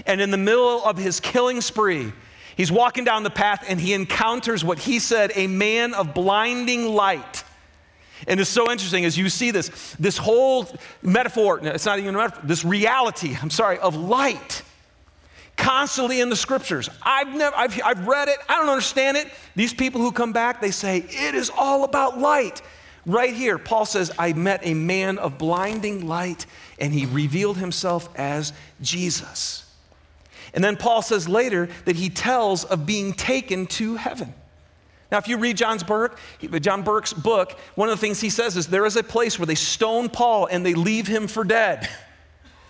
And 0.06 0.20
in 0.20 0.30
the 0.30 0.38
middle 0.38 0.84
of 0.84 0.96
his 0.96 1.20
killing 1.20 1.60
spree, 1.60 2.12
he's 2.56 2.70
walking 2.70 3.04
down 3.04 3.22
the 3.22 3.30
path 3.30 3.64
and 3.68 3.80
he 3.80 3.94
encounters 3.94 4.64
what 4.64 4.78
he 4.78 4.98
said 4.98 5.32
a 5.34 5.46
man 5.46 5.94
of 5.94 6.14
blinding 6.14 6.86
light. 6.86 7.44
And 8.26 8.40
it's 8.40 8.50
so 8.50 8.70
interesting 8.70 9.04
as 9.04 9.16
you 9.16 9.28
see 9.28 9.50
this, 9.50 9.94
this 9.98 10.18
whole 10.18 10.66
metaphor, 11.02 11.60
it's 11.62 11.86
not 11.86 11.98
even 11.98 12.14
a 12.14 12.18
metaphor, 12.18 12.42
this 12.44 12.64
reality, 12.64 13.36
I'm 13.40 13.50
sorry, 13.50 13.78
of 13.78 13.94
light 13.94 14.62
constantly 15.58 16.20
in 16.20 16.30
the 16.30 16.36
scriptures. 16.36 16.88
I've 17.02 17.34
never, 17.34 17.54
I've, 17.54 17.78
I've 17.84 18.06
read 18.06 18.28
it, 18.28 18.38
I 18.48 18.54
don't 18.54 18.70
understand 18.70 19.18
it. 19.18 19.28
These 19.54 19.74
people 19.74 20.00
who 20.00 20.12
come 20.12 20.32
back, 20.32 20.62
they 20.62 20.70
say, 20.70 21.04
it 21.08 21.34
is 21.34 21.50
all 21.50 21.84
about 21.84 22.18
light. 22.18 22.62
Right 23.04 23.34
here, 23.34 23.58
Paul 23.58 23.84
says, 23.84 24.10
I 24.18 24.32
met 24.32 24.60
a 24.62 24.74
man 24.74 25.18
of 25.18 25.36
blinding 25.36 26.06
light, 26.06 26.46
and 26.78 26.92
he 26.92 27.06
revealed 27.06 27.58
himself 27.58 28.08
as 28.16 28.52
Jesus. 28.80 29.64
And 30.54 30.62
then 30.62 30.76
Paul 30.76 31.02
says 31.02 31.28
later 31.28 31.68
that 31.84 31.96
he 31.96 32.08
tells 32.08 32.64
of 32.64 32.86
being 32.86 33.12
taken 33.12 33.66
to 33.66 33.96
heaven. 33.96 34.32
Now, 35.10 35.18
if 35.18 35.26
you 35.26 35.38
read 35.38 35.56
John's 35.56 35.82
Burke, 35.82 36.18
John 36.60 36.82
Burke's 36.82 37.12
book, 37.12 37.58
one 37.74 37.88
of 37.88 37.98
the 37.98 38.00
things 38.00 38.20
he 38.20 38.30
says 38.30 38.56
is 38.56 38.66
there 38.66 38.86
is 38.86 38.96
a 38.96 39.02
place 39.02 39.38
where 39.38 39.46
they 39.46 39.54
stone 39.54 40.08
Paul 40.08 40.46
and 40.46 40.64
they 40.64 40.74
leave 40.74 41.06
him 41.06 41.26
for 41.28 41.44
dead. 41.44 41.88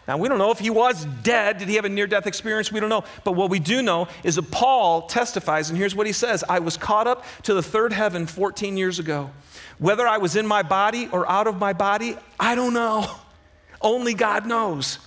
Now, 0.09 0.17
we 0.17 0.27
don't 0.31 0.39
know 0.39 0.51
if 0.51 0.59
he 0.59 0.71
was 0.71 1.05
dead. 1.23 1.59
Did 1.59 1.69
he 1.69 1.75
have 1.75 1.85
a 1.85 1.91
near 1.91 2.07
death 2.07 2.27
experience? 2.27 2.73
We 2.73 2.81
don't 2.81 2.89
know. 2.89 3.05
But 3.25 3.33
what 3.33 3.51
we 3.51 3.59
do 3.59 3.83
know 3.83 4.09
is 4.25 4.37
that 4.37 4.51
Paul 4.51 5.03
testifies, 5.03 5.69
and 5.69 5.79
here's 5.79 5.95
what 5.95 6.07
he 6.07 6.15
says 6.15 6.43
I 6.49 6.61
was 6.61 6.79
caught 6.79 7.07
up 7.07 7.27
to 7.43 7.53
the 7.53 7.63
third 7.63 7.93
heaven 7.93 8.27
14 8.27 8.79
years 8.79 8.99
ago. 8.99 9.31
Whether 9.79 10.09
I 10.09 10.17
was 10.17 10.35
in 10.35 10.47
my 10.47 10.63
body 10.63 11.11
or 11.13 11.31
out 11.31 11.47
of 11.47 11.59
my 11.59 11.75
body, 11.75 12.17
I 12.41 12.55
don't 12.55 12.73
know. 12.73 13.07
Only 13.83 14.15
God 14.15 14.47
knows. 14.47 14.99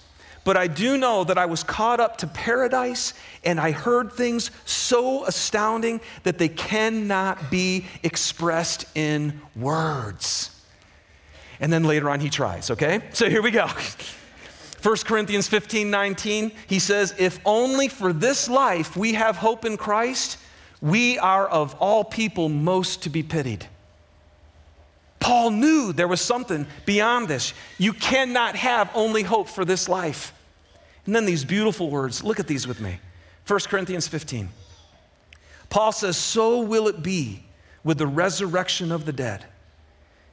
But 0.43 0.55
I 0.55 0.67
do 0.67 0.98
know 0.98 1.24
that 1.24 1.38
I 1.38 1.48
was 1.48 1.63
caught 1.63 2.00
up 2.00 2.17
to 2.17 2.27
paradise 2.27 3.13
and 3.43 3.60
I 3.60 3.72
heard 3.72 4.13
things 4.13 4.51
so 4.65 5.25
astounding 5.25 6.00
that 6.24 6.38
they 6.38 6.48
cannot 6.48 7.50
be 7.50 7.86
expressed 8.03 8.86
in 8.96 9.41
words. 9.55 10.62
And 11.60 11.74
then 11.74 11.84
later 11.84 12.10
on, 12.10 12.20
he 12.20 12.29
tries, 12.29 12.72
okay? 12.72 13.01
So 13.13 13.29
here 13.29 13.41
we 13.41 13.51
go. 13.51 13.67
1 14.82 14.98
Corinthians 15.06 15.48
15 15.48 15.90
19, 15.90 16.52
he 16.68 16.80
says, 16.80 17.14
If 17.18 17.40
only 17.46 17.88
for 17.88 18.14
this 18.14 18.50
life 18.50 18.96
we 18.96 19.14
have 19.14 19.38
hope 19.38 19.66
in 19.66 19.78
Christ, 19.78 20.38
we 20.82 21.20
are 21.20 21.48
of 21.48 21.76
all 21.76 22.04
people 22.04 22.50
most 22.50 23.04
to 23.04 23.10
be 23.10 23.22
pitied. 23.22 23.68
Paul 25.20 25.52
knew 25.52 25.94
there 25.94 26.08
was 26.08 26.20
something 26.20 26.66
beyond 26.86 27.28
this. 27.28 27.54
You 27.78 27.94
cannot 27.94 28.56
have 28.56 28.90
only 28.96 29.22
hope 29.22 29.48
for 29.48 29.64
this 29.64 29.88
life. 29.88 30.34
And 31.06 31.16
then 31.16 31.26
these 31.26 31.46
beautiful 31.46 31.90
words, 31.92 32.24
look 32.24 32.40
at 32.40 32.48
these 32.48 32.68
with 32.68 32.82
me. 32.82 33.00
1 33.48 33.60
Corinthians 33.62 34.08
15. 34.08 34.50
Paul 35.70 35.92
says, 35.92 36.18
So 36.18 36.60
will 36.60 36.88
it 36.88 37.04
be 37.04 37.44
with 37.84 37.98
the 37.98 38.08
resurrection 38.08 38.92
of 38.92 39.06
the 39.06 39.14
dead. 39.14 39.46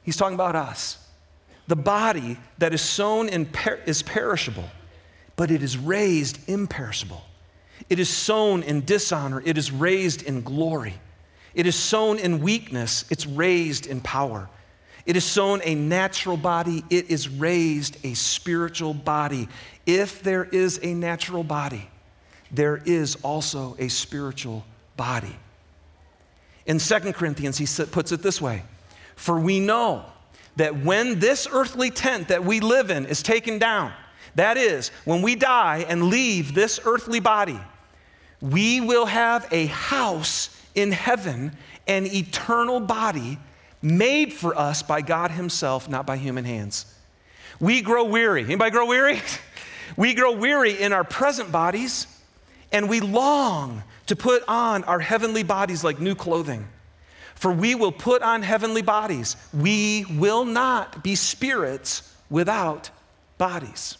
He's 0.03 0.17
talking 0.17 0.35
about 0.35 0.55
us. 0.55 0.97
The 1.69 1.75
body 1.75 2.39
that 2.57 2.73
is 2.73 2.81
sown 2.81 3.29
in 3.29 3.45
per- 3.45 3.79
is 3.85 4.01
perishable, 4.01 4.67
but 5.35 5.51
it 5.51 5.61
is 5.61 5.77
raised 5.77 6.49
imperishable. 6.49 7.23
It 7.91 7.99
is 7.99 8.09
sown 8.09 8.63
in 8.63 8.85
dishonor, 8.85 9.39
it 9.45 9.55
is 9.55 9.71
raised 9.71 10.23
in 10.23 10.41
glory. 10.41 10.95
It 11.53 11.67
is 11.67 11.75
sown 11.75 12.17
in 12.17 12.39
weakness, 12.39 13.05
it's 13.11 13.27
raised 13.27 13.85
in 13.85 14.01
power. 14.01 14.49
It 15.05 15.15
is 15.15 15.23
sown 15.23 15.61
a 15.63 15.75
natural 15.75 16.37
body, 16.37 16.83
it 16.89 17.11
is 17.11 17.29
raised 17.29 18.03
a 18.03 18.15
spiritual 18.15 18.95
body. 18.95 19.47
If 19.85 20.23
there 20.23 20.45
is 20.45 20.79
a 20.81 20.95
natural 20.95 21.43
body, 21.43 21.87
there 22.49 22.77
is 22.77 23.15
also 23.21 23.75
a 23.77 23.89
spiritual 23.89 24.65
body. 24.97 25.35
In 26.65 26.79
2 26.79 27.13
Corinthians, 27.13 27.59
he 27.59 27.85
puts 27.85 28.11
it 28.11 28.23
this 28.23 28.41
way 28.41 28.63
For 29.15 29.39
we 29.39 29.59
know 29.59 30.05
that 30.59 30.83
when 30.83 31.19
this 31.19 31.47
earthly 31.49 31.89
tent 31.89 32.27
that 32.27 32.43
we 32.43 32.59
live 32.59 32.91
in 32.91 33.05
is 33.05 33.23
taken 33.23 33.59
down, 33.59 33.93
that 34.35 34.57
is, 34.57 34.89
when 35.05 35.21
we 35.21 35.35
die 35.35 35.85
and 35.87 36.09
leave 36.09 36.53
this 36.53 36.81
earthly 36.83 37.21
body, 37.21 37.57
we 38.41 38.81
will 38.81 39.05
have 39.05 39.47
a 39.51 39.67
house 39.67 40.49
in 40.75 40.91
heaven, 40.91 41.55
an 41.87 42.05
eternal 42.05 42.81
body 42.81 43.39
made 43.81 44.33
for 44.33 44.53
us 44.57 44.83
by 44.83 45.01
God 45.01 45.31
Himself, 45.31 45.87
not 45.87 46.05
by 46.05 46.17
human 46.17 46.43
hands. 46.43 46.93
We 47.61 47.81
grow 47.81 48.03
weary. 48.03 48.43
Anybody 48.43 48.71
grow 48.71 48.85
weary? 48.85 49.21
we 49.95 50.13
grow 50.13 50.33
weary 50.33 50.73
in 50.73 50.91
our 50.91 51.05
present 51.05 51.53
bodies, 51.53 52.05
and 52.73 52.89
we 52.89 52.99
long 52.99 53.81
to 54.07 54.15
put 54.17 54.43
on 54.49 54.83
our 54.83 54.99
heavenly 54.99 55.43
bodies 55.43 55.85
like 55.85 56.01
new 56.01 56.15
clothing. 56.15 56.67
For 57.39 57.53
we 57.53 57.73
will 57.73 57.93
put 57.93 58.21
on 58.21 58.41
heavenly 58.41 58.81
bodies. 58.81 59.37
We 59.53 60.05
will 60.09 60.43
not 60.43 61.01
be 61.01 61.15
spirits 61.15 62.13
without 62.29 62.89
bodies. 63.37 63.97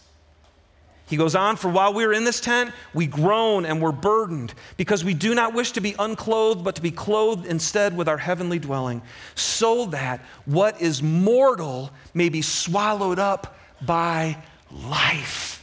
He 1.08 1.15
goes 1.15 1.36
on, 1.36 1.56
for 1.56 1.69
while 1.69 1.93
we 1.93 2.04
are 2.04 2.12
in 2.12 2.25
this 2.25 2.41
tent, 2.41 2.73
we 2.93 3.08
groan 3.08 3.65
and 3.65 3.82
we're 3.82 3.93
burdened 3.93 4.54
because 4.75 5.06
we 5.06 5.13
do 5.13 5.34
not 5.34 5.54
wish 5.54 5.71
to 5.71 5.82
be 5.82 5.95
unclothed, 5.97 6.65
but 6.65 6.75
to 6.75 6.82
be 6.82 6.91
clothed 6.91 7.45
instead 7.45 7.95
with 7.95 8.10
our 8.10 8.17
heavenly 8.17 8.60
dwelling, 8.60 9.02
so 9.36 9.86
that 9.86 10.19
what 10.45 10.82
is 10.82 11.02
mortal 11.02 11.91
may 12.13 12.28
be 12.28 12.41
swallowed 12.41 13.19
up 13.19 13.58
by 13.82 14.38
life. 14.69 15.59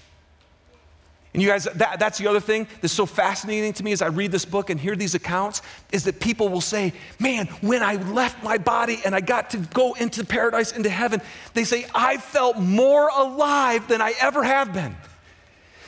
And 1.36 1.42
you 1.42 1.50
guys, 1.50 1.64
that, 1.64 2.00
that's 2.00 2.16
the 2.16 2.28
other 2.28 2.40
thing 2.40 2.66
that's 2.80 2.94
so 2.94 3.04
fascinating 3.04 3.74
to 3.74 3.84
me 3.84 3.92
as 3.92 4.00
I 4.00 4.06
read 4.06 4.32
this 4.32 4.46
book 4.46 4.70
and 4.70 4.80
hear 4.80 4.96
these 4.96 5.14
accounts 5.14 5.60
is 5.92 6.04
that 6.04 6.18
people 6.18 6.48
will 6.48 6.62
say, 6.62 6.94
Man, 7.20 7.44
when 7.60 7.82
I 7.82 7.96
left 7.96 8.42
my 8.42 8.56
body 8.56 9.02
and 9.04 9.14
I 9.14 9.20
got 9.20 9.50
to 9.50 9.58
go 9.58 9.92
into 9.92 10.24
paradise, 10.24 10.72
into 10.72 10.88
heaven, 10.88 11.20
they 11.52 11.64
say, 11.64 11.84
I 11.94 12.16
felt 12.16 12.56
more 12.56 13.10
alive 13.14 13.86
than 13.86 14.00
I 14.00 14.14
ever 14.18 14.42
have 14.44 14.72
been. 14.72 14.96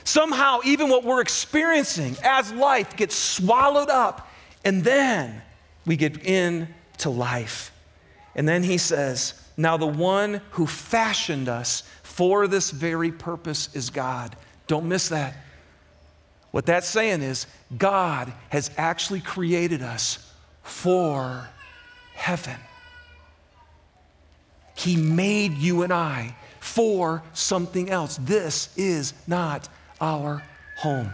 Somehow, 0.05 0.59
even 0.67 0.91
what 0.91 1.03
we're 1.03 1.23
experiencing 1.23 2.15
as 2.23 2.53
life 2.53 2.95
gets 2.95 3.17
swallowed 3.17 3.89
up, 3.89 4.31
and 4.67 4.85
then 4.85 5.41
we 5.87 5.97
get 5.97 6.27
into 6.27 7.09
life. 7.09 7.73
And 8.35 8.47
then 8.47 8.63
he 8.63 8.77
says, 8.77 9.33
Now 9.57 9.79
the 9.79 9.87
one 9.87 10.43
who 10.51 10.67
fashioned 10.67 11.49
us 11.49 11.85
for 12.03 12.47
this 12.47 12.71
very 12.71 13.11
purpose 13.11 13.75
is 13.75 13.89
God 13.89 14.37
don't 14.69 14.87
miss 14.87 15.09
that. 15.09 15.35
What 16.51 16.67
that's 16.67 16.87
saying 16.87 17.23
is, 17.23 17.47
God 17.77 18.33
has 18.51 18.71
actually 18.79 19.21
created 19.21 19.83
us 19.83 20.33
for 20.63 21.49
heaven. 22.15 22.57
He 24.75 24.97
made 24.97 25.55
you 25.55 25.83
and 25.83 25.93
I 25.93 26.37
for 26.61 27.23
something 27.33 27.91
else. 27.91 28.19
This 28.19 28.69
is 28.77 29.13
not 29.27 29.69
our 30.01 30.43
home. 30.79 31.11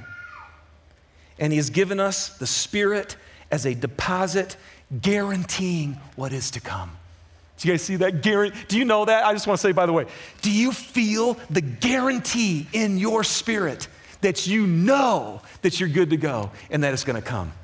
And 1.38 1.52
He 1.52 1.56
has 1.56 1.70
given 1.70 1.98
us 1.98 2.36
the 2.36 2.46
Spirit 2.46 3.16
as 3.50 3.66
a 3.66 3.74
deposit, 3.74 4.56
guaranteeing 5.00 5.94
what 6.16 6.32
is 6.32 6.50
to 6.52 6.60
come. 6.60 6.92
Do 7.64 7.68
you 7.68 7.72
guys 7.72 7.82
see 7.82 7.96
that? 7.96 8.20
Guarantee? 8.20 8.58
Do 8.68 8.76
you 8.76 8.84
know 8.84 9.06
that? 9.06 9.24
I 9.24 9.32
just 9.32 9.46
want 9.46 9.58
to 9.58 9.62
say, 9.62 9.72
by 9.72 9.86
the 9.86 9.92
way, 9.94 10.04
do 10.42 10.50
you 10.50 10.70
feel 10.70 11.38
the 11.48 11.62
guarantee 11.62 12.66
in 12.74 12.98
your 12.98 13.24
spirit 13.24 13.88
that 14.20 14.46
you 14.46 14.66
know 14.66 15.40
that 15.62 15.80
you're 15.80 15.88
good 15.88 16.10
to 16.10 16.18
go 16.18 16.50
and 16.68 16.84
that 16.84 16.92
it's 16.92 17.04
going 17.04 17.16
to 17.16 17.26
come? 17.26 17.54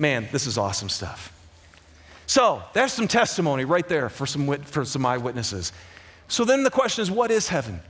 Man, 0.00 0.26
this 0.32 0.48
is 0.48 0.58
awesome 0.58 0.88
stuff. 0.88 1.32
So, 2.26 2.60
there's 2.72 2.92
some 2.92 3.06
testimony 3.06 3.64
right 3.64 3.86
there 3.86 4.08
for 4.08 4.26
some, 4.26 4.52
for 4.62 4.84
some 4.84 5.06
eyewitnesses. 5.06 5.72
So, 6.26 6.44
then 6.44 6.64
the 6.64 6.70
question 6.70 7.02
is 7.02 7.08
what 7.08 7.30
is 7.30 7.46
heaven? 7.46 7.80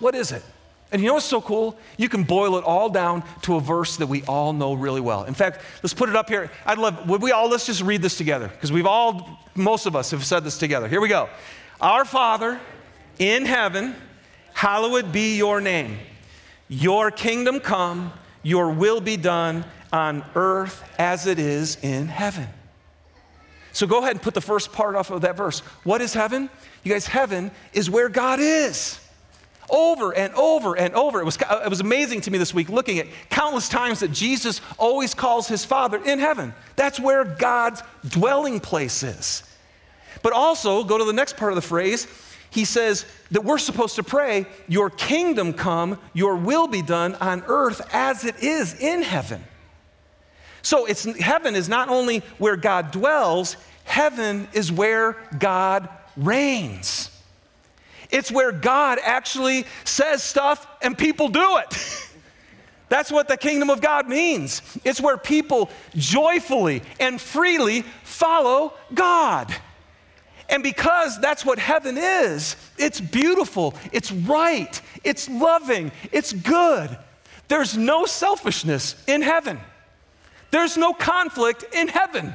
What 0.00 0.16
is 0.16 0.32
it? 0.32 0.42
And 0.90 1.02
you 1.02 1.08
know 1.08 1.14
what's 1.14 1.26
so 1.26 1.42
cool? 1.42 1.78
You 1.98 2.08
can 2.08 2.24
boil 2.24 2.56
it 2.56 2.64
all 2.64 2.88
down 2.88 3.22
to 3.42 3.56
a 3.56 3.60
verse 3.60 3.98
that 3.98 4.06
we 4.06 4.22
all 4.24 4.54
know 4.54 4.72
really 4.72 5.02
well. 5.02 5.24
In 5.24 5.34
fact, 5.34 5.60
let's 5.82 5.92
put 5.92 6.08
it 6.08 6.16
up 6.16 6.30
here. 6.30 6.50
I'd 6.64 6.78
love, 6.78 7.08
would 7.08 7.20
we 7.20 7.30
all, 7.30 7.48
let's 7.50 7.66
just 7.66 7.82
read 7.82 8.00
this 8.00 8.16
together, 8.16 8.48
because 8.48 8.72
we've 8.72 8.86
all, 8.86 9.38
most 9.54 9.84
of 9.84 9.94
us 9.94 10.10
have 10.12 10.24
said 10.24 10.44
this 10.44 10.56
together. 10.56 10.88
Here 10.88 11.00
we 11.00 11.08
go. 11.08 11.28
Our 11.80 12.06
Father 12.06 12.58
in 13.18 13.44
heaven, 13.44 13.94
hallowed 14.54 15.12
be 15.12 15.36
your 15.36 15.60
name. 15.60 15.98
Your 16.68 17.10
kingdom 17.10 17.60
come, 17.60 18.12
your 18.42 18.70
will 18.70 19.00
be 19.00 19.18
done 19.18 19.66
on 19.92 20.24
earth 20.34 20.82
as 20.98 21.26
it 21.26 21.38
is 21.38 21.76
in 21.82 22.08
heaven. 22.08 22.46
So 23.72 23.86
go 23.86 23.98
ahead 23.98 24.12
and 24.12 24.22
put 24.22 24.34
the 24.34 24.40
first 24.40 24.72
part 24.72 24.96
off 24.96 25.10
of 25.10 25.20
that 25.20 25.36
verse. 25.36 25.60
What 25.84 26.00
is 26.00 26.14
heaven? 26.14 26.48
You 26.82 26.92
guys, 26.92 27.06
heaven 27.06 27.50
is 27.74 27.90
where 27.90 28.08
God 28.08 28.40
is 28.40 28.98
over 29.70 30.14
and 30.14 30.32
over 30.34 30.76
and 30.76 30.94
over. 30.94 31.20
It 31.20 31.24
was, 31.24 31.38
uh, 31.38 31.62
it 31.64 31.68
was 31.68 31.80
amazing 31.80 32.22
to 32.22 32.30
me 32.30 32.38
this 32.38 32.54
week 32.54 32.68
looking 32.68 32.98
at 32.98 33.06
countless 33.30 33.68
times 33.68 34.00
that 34.00 34.12
Jesus 34.12 34.60
always 34.78 35.14
calls 35.14 35.48
his 35.48 35.64
Father 35.64 36.02
in 36.04 36.18
heaven. 36.18 36.54
That's 36.76 36.98
where 37.00 37.24
God's 37.24 37.82
dwelling 38.08 38.60
place 38.60 39.02
is. 39.02 39.42
But 40.22 40.32
also, 40.32 40.84
go 40.84 40.98
to 40.98 41.04
the 41.04 41.12
next 41.12 41.36
part 41.36 41.52
of 41.52 41.56
the 41.56 41.62
phrase. 41.62 42.06
He 42.50 42.64
says 42.64 43.04
that 43.30 43.44
we're 43.44 43.58
supposed 43.58 43.96
to 43.96 44.02
pray, 44.02 44.46
Your 44.66 44.90
kingdom 44.90 45.52
come, 45.52 45.98
your 46.14 46.36
will 46.36 46.66
be 46.66 46.82
done 46.82 47.14
on 47.16 47.44
earth 47.46 47.86
as 47.92 48.24
it 48.24 48.42
is 48.42 48.80
in 48.80 49.02
heaven. 49.02 49.44
So 50.62 50.86
it's, 50.86 51.04
heaven 51.04 51.54
is 51.54 51.68
not 51.68 51.88
only 51.88 52.18
where 52.38 52.56
God 52.56 52.90
dwells, 52.90 53.56
heaven 53.84 54.48
is 54.52 54.72
where 54.72 55.16
God 55.38 55.88
reigns. 56.16 57.10
It's 58.10 58.30
where 58.30 58.52
God 58.52 58.98
actually 59.02 59.66
says 59.84 60.22
stuff 60.22 60.66
and 60.82 60.96
people 60.96 61.28
do 61.28 61.58
it. 61.58 62.08
That's 62.88 63.12
what 63.12 63.28
the 63.28 63.36
kingdom 63.36 63.68
of 63.68 63.80
God 63.80 64.08
means. 64.08 64.62
It's 64.84 65.00
where 65.00 65.18
people 65.18 65.68
joyfully 65.94 66.82
and 66.98 67.20
freely 67.20 67.82
follow 68.02 68.72
God. 68.94 69.54
And 70.48 70.62
because 70.62 71.20
that's 71.20 71.44
what 71.44 71.58
heaven 71.58 71.98
is, 71.98 72.56
it's 72.78 73.02
beautiful, 73.02 73.74
it's 73.92 74.10
right, 74.10 74.80
it's 75.04 75.28
loving, 75.28 75.92
it's 76.10 76.32
good. 76.32 76.96
There's 77.48 77.76
no 77.76 78.06
selfishness 78.06 78.94
in 79.06 79.20
heaven, 79.20 79.60
there's 80.50 80.78
no 80.78 80.94
conflict 80.94 81.64
in 81.74 81.88
heaven. 81.88 82.34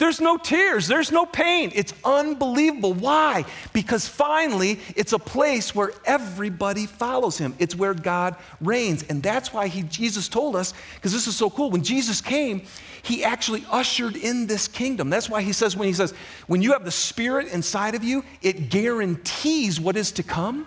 There's 0.00 0.18
no 0.18 0.38
tears, 0.38 0.88
there's 0.88 1.12
no 1.12 1.26
pain. 1.26 1.72
It's 1.74 1.92
unbelievable. 2.06 2.94
Why? 2.94 3.44
Because 3.74 4.08
finally, 4.08 4.80
it's 4.96 5.12
a 5.12 5.18
place 5.18 5.74
where 5.74 5.92
everybody 6.06 6.86
follows 6.86 7.36
him. 7.36 7.54
It's 7.58 7.76
where 7.76 7.92
God 7.92 8.36
reigns. 8.62 9.02
And 9.10 9.22
that's 9.22 9.52
why 9.52 9.66
he, 9.68 9.82
Jesus 9.82 10.26
told 10.26 10.56
us, 10.56 10.72
because 10.94 11.12
this 11.12 11.26
is 11.26 11.36
so 11.36 11.50
cool. 11.50 11.70
When 11.70 11.82
Jesus 11.84 12.22
came, 12.22 12.62
he 13.02 13.22
actually 13.24 13.62
ushered 13.70 14.16
in 14.16 14.46
this 14.46 14.68
kingdom. 14.68 15.10
That's 15.10 15.28
why 15.28 15.42
he 15.42 15.52
says, 15.52 15.76
when 15.76 15.86
he 15.86 15.92
says, 15.92 16.14
when 16.46 16.62
you 16.62 16.72
have 16.72 16.86
the 16.86 16.90
Spirit 16.90 17.48
inside 17.48 17.94
of 17.94 18.02
you, 18.02 18.24
it 18.40 18.70
guarantees 18.70 19.78
what 19.78 19.98
is 19.98 20.12
to 20.12 20.22
come. 20.22 20.66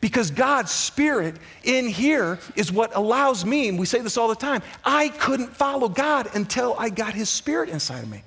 Because 0.00 0.30
God's 0.30 0.70
Spirit 0.70 1.34
in 1.64 1.88
here 1.88 2.38
is 2.54 2.70
what 2.70 2.94
allows 2.94 3.44
me, 3.44 3.68
and 3.68 3.76
we 3.76 3.84
say 3.84 3.98
this 3.98 4.16
all 4.16 4.28
the 4.28 4.36
time, 4.36 4.62
I 4.84 5.08
couldn't 5.08 5.56
follow 5.56 5.88
God 5.88 6.28
until 6.34 6.76
I 6.78 6.88
got 6.90 7.14
His 7.14 7.28
Spirit 7.28 7.68
inside 7.68 8.04
of 8.04 8.08
me. 8.08 8.22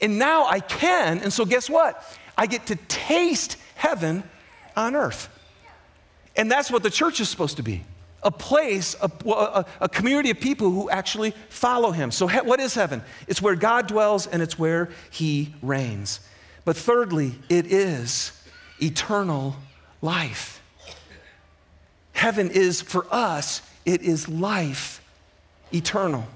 And 0.00 0.18
now 0.18 0.46
I 0.46 0.60
can, 0.60 1.18
and 1.20 1.32
so 1.32 1.44
guess 1.44 1.70
what? 1.70 2.02
I 2.36 2.46
get 2.46 2.66
to 2.66 2.76
taste 2.76 3.56
heaven 3.74 4.24
on 4.76 4.94
earth. 4.94 5.28
And 6.36 6.50
that's 6.50 6.70
what 6.70 6.82
the 6.82 6.90
church 6.90 7.20
is 7.20 7.28
supposed 7.28 7.56
to 7.56 7.62
be 7.62 7.82
a 8.22 8.30
place, 8.30 8.96
a, 9.00 9.10
a, 9.30 9.64
a, 9.82 9.88
community 9.88 10.30
of 10.30 10.40
people 10.40 10.70
who 10.70 10.90
actually 10.90 11.30
follow 11.48 11.92
him. 11.92 12.10
So, 12.10 12.26
he, 12.26 12.38
what 12.38 12.58
is 12.58 12.74
heaven? 12.74 13.02
It's 13.28 13.40
where 13.40 13.54
God 13.54 13.86
dwells 13.86 14.26
and 14.26 14.42
it's 14.42 14.58
where 14.58 14.88
he 15.10 15.54
reigns. 15.62 16.18
But 16.64 16.76
thirdly, 16.76 17.36
it 17.48 17.66
is 17.66 18.32
eternal 18.82 19.54
life. 20.02 20.60
Heaven 22.12 22.50
is 22.50 22.82
for 22.82 23.06
us, 23.12 23.62
it 23.84 24.02
is 24.02 24.28
life 24.28 25.00
eternal. 25.72 26.26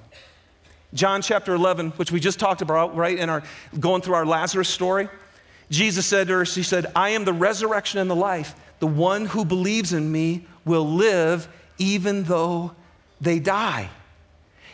John 0.92 1.22
chapter 1.22 1.54
11, 1.54 1.90
which 1.92 2.10
we 2.10 2.18
just 2.18 2.40
talked 2.40 2.62
about, 2.62 2.96
right, 2.96 3.16
in 3.16 3.30
our 3.30 3.42
going 3.78 4.02
through 4.02 4.14
our 4.14 4.26
Lazarus 4.26 4.68
story. 4.68 5.08
Jesus 5.70 6.04
said 6.04 6.26
to 6.26 6.34
her, 6.34 6.44
He 6.44 6.62
said, 6.62 6.86
I 6.96 7.10
am 7.10 7.24
the 7.24 7.32
resurrection 7.32 8.00
and 8.00 8.10
the 8.10 8.16
life. 8.16 8.54
The 8.80 8.86
one 8.86 9.26
who 9.26 9.44
believes 9.44 9.92
in 9.92 10.10
me 10.10 10.46
will 10.64 10.86
live 10.86 11.48
even 11.78 12.24
though 12.24 12.72
they 13.20 13.38
die. 13.38 13.88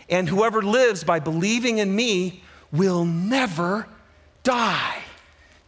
And 0.09 0.29
whoever 0.29 0.62
lives 0.62 1.05
by 1.05 1.18
believing 1.18 1.79
in 1.79 1.94
me 1.94 2.42
will 2.72 3.05
never 3.05 3.87
die. 4.42 5.02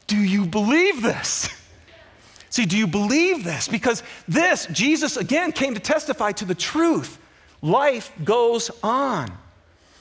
Do 0.06 0.16
you 0.16 0.46
believe 0.46 1.02
this? 1.02 1.48
See, 2.50 2.64
do 2.64 2.78
you 2.78 2.87
believe 2.87 3.44
this? 3.44 3.68
Because 3.68 4.02
this, 4.26 4.66
Jesus 4.66 5.16
again 5.16 5.52
came 5.52 5.74
to 5.74 5.80
testify 5.80 6.32
to 6.32 6.44
the 6.46 6.54
truth. 6.54 7.18
Life 7.61 8.11
goes 8.24 8.70
on. 8.82 9.30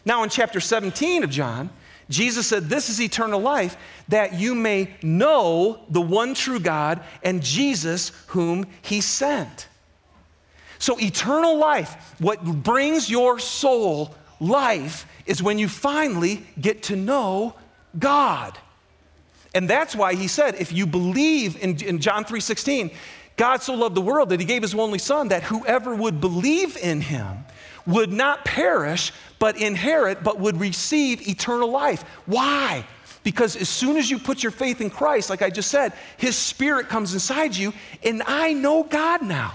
Now, 0.07 0.23
in 0.23 0.29
chapter 0.29 0.61
17 0.61 1.25
of 1.25 1.29
John, 1.29 1.69
Jesus 2.09 2.47
said, 2.47 2.69
This 2.69 2.87
is 2.87 3.01
eternal 3.01 3.41
life, 3.41 3.75
that 4.07 4.35
you 4.35 4.55
may 4.55 4.95
know 5.03 5.81
the 5.89 5.99
one 5.99 6.33
true 6.33 6.61
God 6.61 7.03
and 7.23 7.43
Jesus 7.43 8.13
whom 8.27 8.67
he 8.81 9.01
sent. 9.01 9.67
So, 10.79 10.97
eternal 10.97 11.57
life, 11.57 12.15
what 12.19 12.41
brings 12.41 13.09
your 13.09 13.37
soul 13.37 14.15
life, 14.39 15.05
is 15.25 15.43
when 15.43 15.59
you 15.59 15.67
finally 15.67 16.45
get 16.61 16.83
to 16.83 16.95
know 16.95 17.55
God. 17.99 18.57
And 19.53 19.69
that's 19.69 19.93
why 19.93 20.15
he 20.15 20.29
said, 20.29 20.55
if 20.55 20.71
you 20.71 20.87
believe 20.87 21.61
in, 21.61 21.83
in 21.83 21.99
John 21.99 22.23
3:16, 22.23 22.93
God 23.35 23.61
so 23.61 23.73
loved 23.73 23.95
the 23.95 24.01
world 24.01 24.29
that 24.29 24.39
he 24.39 24.45
gave 24.45 24.61
his 24.61 24.73
only 24.73 24.99
son 24.99 25.27
that 25.27 25.43
whoever 25.43 25.93
would 25.93 26.21
believe 26.21 26.77
in 26.77 27.01
him 27.01 27.43
would 27.87 28.11
not 28.11 28.45
perish, 28.45 29.11
but 29.39 29.59
inherit, 29.59 30.23
but 30.23 30.39
would 30.39 30.59
receive 30.59 31.27
eternal 31.27 31.71
life. 31.71 32.03
Why? 32.25 32.85
Because 33.23 33.55
as 33.55 33.69
soon 33.69 33.97
as 33.97 34.09
you 34.09 34.19
put 34.19 34.43
your 34.43 34.51
faith 34.51 34.79
in 34.81 34.89
Christ, 34.89 35.29
like 35.29 35.41
I 35.41 35.49
just 35.49 35.71
said, 35.71 35.93
His 36.17 36.35
Spirit 36.35 36.87
comes 36.89 37.13
inside 37.13 37.55
you, 37.55 37.73
and 38.03 38.21
I 38.25 38.53
know 38.53 38.83
God 38.83 39.21
now. 39.21 39.53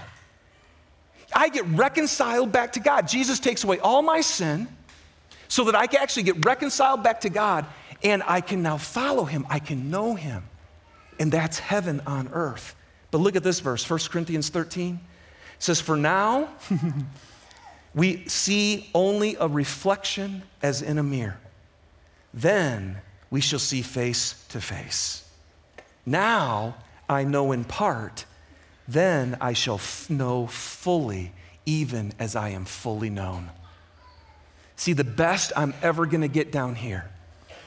I 1.35 1.49
get 1.49 1.65
reconciled 1.67 2.51
back 2.51 2.73
to 2.73 2.79
God. 2.79 3.07
Jesus 3.07 3.39
takes 3.39 3.63
away 3.63 3.79
all 3.79 4.01
my 4.01 4.21
sin 4.21 4.67
so 5.47 5.63
that 5.65 5.75
I 5.75 5.87
can 5.87 6.01
actually 6.01 6.23
get 6.23 6.45
reconciled 6.45 7.03
back 7.03 7.21
to 7.21 7.29
God, 7.29 7.65
and 8.03 8.21
I 8.27 8.41
can 8.41 8.61
now 8.61 8.77
follow 8.77 9.25
Him. 9.25 9.45
I 9.49 9.59
can 9.59 9.89
know 9.89 10.15
Him. 10.15 10.43
And 11.19 11.31
that's 11.31 11.59
heaven 11.59 12.01
on 12.05 12.29
earth. 12.33 12.75
But 13.11 13.19
look 13.19 13.35
at 13.35 13.43
this 13.43 13.59
verse, 13.59 13.87
1 13.87 13.99
Corinthians 14.09 14.49
13. 14.49 14.95
It 14.95 15.63
says, 15.63 15.79
For 15.79 15.95
now, 15.95 16.49
we 17.95 18.25
see 18.27 18.89
only 18.93 19.35
a 19.39 19.47
reflection 19.47 20.43
as 20.61 20.81
in 20.81 20.97
a 20.97 21.03
mirror. 21.03 21.39
Then 22.33 22.97
we 23.29 23.41
shall 23.41 23.59
see 23.59 23.81
face 23.81 24.45
to 24.49 24.59
face. 24.59 25.27
Now 26.05 26.75
I 27.07 27.23
know 27.23 27.51
in 27.51 27.63
part, 27.63 28.25
then 28.87 29.37
I 29.39 29.53
shall 29.53 29.75
f- 29.75 30.09
know 30.09 30.47
fully, 30.47 31.31
even 31.65 32.13
as 32.19 32.35
I 32.35 32.49
am 32.49 32.65
fully 32.65 33.09
known. 33.09 33.51
See, 34.75 34.93
the 34.93 35.03
best 35.03 35.51
I'm 35.55 35.73
ever 35.81 36.05
gonna 36.05 36.27
get 36.27 36.51
down 36.51 36.75
here 36.75 37.09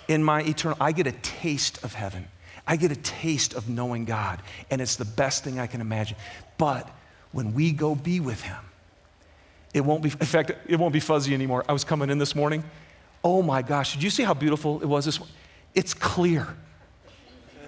in 0.09 0.23
my 0.23 0.43
eternal, 0.43 0.77
I 0.81 0.93
get 0.93 1.07
a 1.07 1.12
taste 1.12 1.83
of 1.85 1.95
heaven. 1.95 2.29
I 2.67 2.77
get 2.77 2.91
a 2.91 2.97
taste 2.97 3.55
of 3.55 3.69
knowing 3.69 4.05
God, 4.05 4.43
and 4.71 4.81
it's 4.81 4.97
the 4.97 5.05
best 5.05 5.45
thing 5.45 5.59
I 5.61 5.69
can 5.69 5.81
imagine. 5.81 6.17
But 6.59 6.89
when 7.33 7.55
we 7.55 7.71
go 7.73 7.95
be 7.95 8.19
with 8.19 8.43
Him, 8.43 8.57
it 9.77 9.85
won't 9.85 10.03
be, 10.03 10.09
in 10.09 10.27
fact, 10.27 10.53
it 10.67 10.77
won't 10.77 10.95
be 10.95 11.01
fuzzy 11.01 11.35
anymore. 11.35 11.62
I 11.69 11.75
was 11.75 11.85
coming 11.85 12.09
in 12.09 12.17
this 12.17 12.35
morning. 12.35 12.65
Oh 13.23 13.43
my 13.43 13.61
gosh, 13.61 13.93
did 13.93 14.03
you 14.03 14.09
see 14.09 14.23
how 14.23 14.33
beautiful 14.33 14.81
it 14.81 14.87
was 14.87 15.05
this 15.05 15.21
It's 15.75 15.93
clear. 15.93 16.47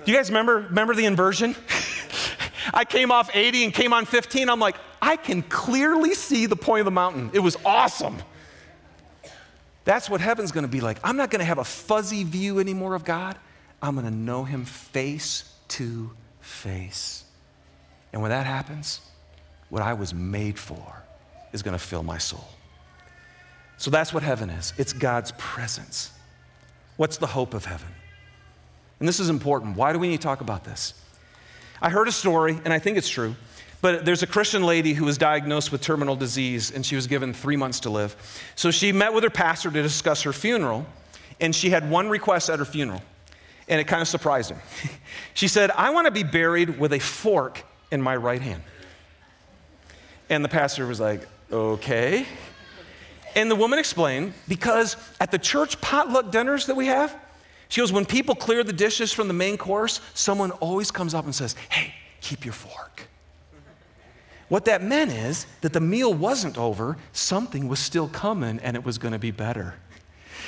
Do 0.07 0.11
you 0.11 0.17
guys 0.17 0.31
remember, 0.31 0.57
remember 0.57 0.95
the 0.95 1.05
inversion? 1.05 1.55
I 2.73 2.87
came 2.87 3.13
off 3.13 3.29
80 3.35 3.65
and 3.65 3.75
came 3.75 3.93
on 3.93 4.07
15. 4.07 4.49
I'm 4.49 4.59
like, 4.59 4.77
I 5.03 5.17
can 5.17 5.43
clearly 5.43 6.15
see 6.15 6.47
the 6.47 6.57
point 6.57 6.81
of 6.81 6.85
the 6.87 6.93
mountain. 6.93 7.29
It 7.35 7.41
was 7.41 7.59
awesome. 7.63 8.17
That's 9.85 10.09
what 10.09 10.23
heaven's 10.23 10.51
gonna 10.51 10.67
be 10.67 10.81
like. 10.81 10.99
I'm 11.05 11.19
not 11.19 11.31
gonna 11.31 11.45
have 11.45 11.59
a 11.59 11.65
fuzzy 11.65 12.25
view 12.25 12.59
anymore 12.59 12.95
of 12.95 13.05
God. 13.05 13.37
I'm 13.83 13.97
gonna 13.97 14.11
know 14.11 14.45
Him 14.45 14.65
face 14.65 15.53
to 15.69 16.11
face. 16.41 17.25
And 18.15 18.23
when 18.23 18.31
that 18.31 18.47
happens, 18.47 19.03
what 19.69 19.83
I 19.83 19.93
was 19.93 20.15
made 20.15 20.59
for 20.59 21.03
is 21.53 21.63
going 21.63 21.77
to 21.77 21.83
fill 21.83 22.03
my 22.03 22.19
soul. 22.19 22.49
So 23.77 23.91
that's 23.91 24.13
what 24.13 24.23
heaven 24.23 24.51
is 24.51 24.73
it's 24.77 24.93
God's 24.93 25.33
presence. 25.39 26.11
What's 26.97 27.17
the 27.17 27.29
hope 27.29 27.55
of 27.55 27.65
heaven? 27.65 27.89
And 28.99 29.09
this 29.09 29.21
is 29.21 29.31
important. 29.31 29.77
Why 29.77 29.93
do 29.93 29.99
we 29.99 30.09
need 30.09 30.17
to 30.17 30.23
talk 30.23 30.41
about 30.41 30.65
this? 30.65 30.95
I 31.81 31.91
heard 31.91 32.09
a 32.09 32.13
story, 32.13 32.59
and 32.65 32.73
I 32.73 32.81
think 32.81 32.99
it's 32.99 33.09
true, 33.09 33.37
but 33.81 34.05
there's 34.05 34.25
a 34.25 34.27
Christian 34.27 34.65
lady 34.65 34.95
who 34.95 35.05
was 35.05 35.17
diagnosed 35.17 35.71
with 35.71 35.81
terminal 35.81 36.17
disease, 36.17 36.73
and 36.73 36.85
she 36.85 36.97
was 36.97 37.07
given 37.07 37.33
three 37.33 37.57
months 37.57 37.79
to 37.81 37.91
live. 37.91 38.17
So 38.57 38.73
she 38.73 38.91
met 38.91 39.15
with 39.15 39.23
her 39.23 39.31
pastor 39.31 39.71
to 39.71 39.83
discuss 39.83 40.23
her 40.23 40.33
funeral, 40.33 40.85
and 41.41 41.55
she 41.55 41.71
had 41.71 41.89
one 41.89 42.09
request 42.09 42.51
at 42.51 42.59
her 42.59 42.65
funeral, 42.65 43.03
and 43.69 43.81
it 43.81 43.85
kind 43.87 44.03
of 44.03 44.09
surprised 44.09 44.51
him. 44.51 44.59
she 45.35 45.47
said, 45.47 45.71
I 45.71 45.91
want 45.91 46.07
to 46.07 46.11
be 46.11 46.25
buried 46.25 46.81
with 46.81 46.93
a 46.93 46.99
fork 46.99 47.63
in 47.93 48.03
my 48.03 48.17
right 48.17 48.43
hand. 48.43 48.63
And 50.29 50.45
the 50.45 50.49
pastor 50.49 50.85
was 50.85 50.99
like, 50.99 51.27
Okay. 51.51 52.27
And 53.35 53.51
the 53.51 53.57
woman 53.57 53.79
explained 53.79 54.35
because 54.49 54.97
at 55.21 55.31
the 55.31 55.39
church 55.39 55.81
potluck 55.81 56.31
dinners 56.31 56.67
that 56.67 56.75
we 56.75 56.87
have, 56.87 57.17
she 57.69 57.81
goes, 57.81 57.93
when 57.93 58.07
people 58.07 58.35
clear 58.35 58.65
the 58.65 58.73
dishes 58.73 59.13
from 59.13 59.29
the 59.29 59.35
main 59.35 59.59
course, 59.59 60.01
someone 60.15 60.51
always 60.53 60.91
comes 60.91 61.15
up 61.15 61.25
and 61.25 61.35
says, 61.35 61.55
Hey, 61.69 61.95
keep 62.21 62.45
your 62.45 62.55
fork. 62.55 63.07
What 64.49 64.65
that 64.65 64.83
meant 64.83 65.13
is 65.13 65.47
that 65.61 65.75
the 65.75 65.81
meal 65.81 66.13
wasn't 66.13 66.57
over, 66.57 66.97
something 67.13 67.69
was 67.69 67.79
still 67.79 68.09
coming 68.09 68.59
and 68.61 68.77
it 68.77 68.85
was 68.85 68.97
going 68.97 69.13
to 69.13 69.19
be 69.19 69.31
better. 69.31 69.75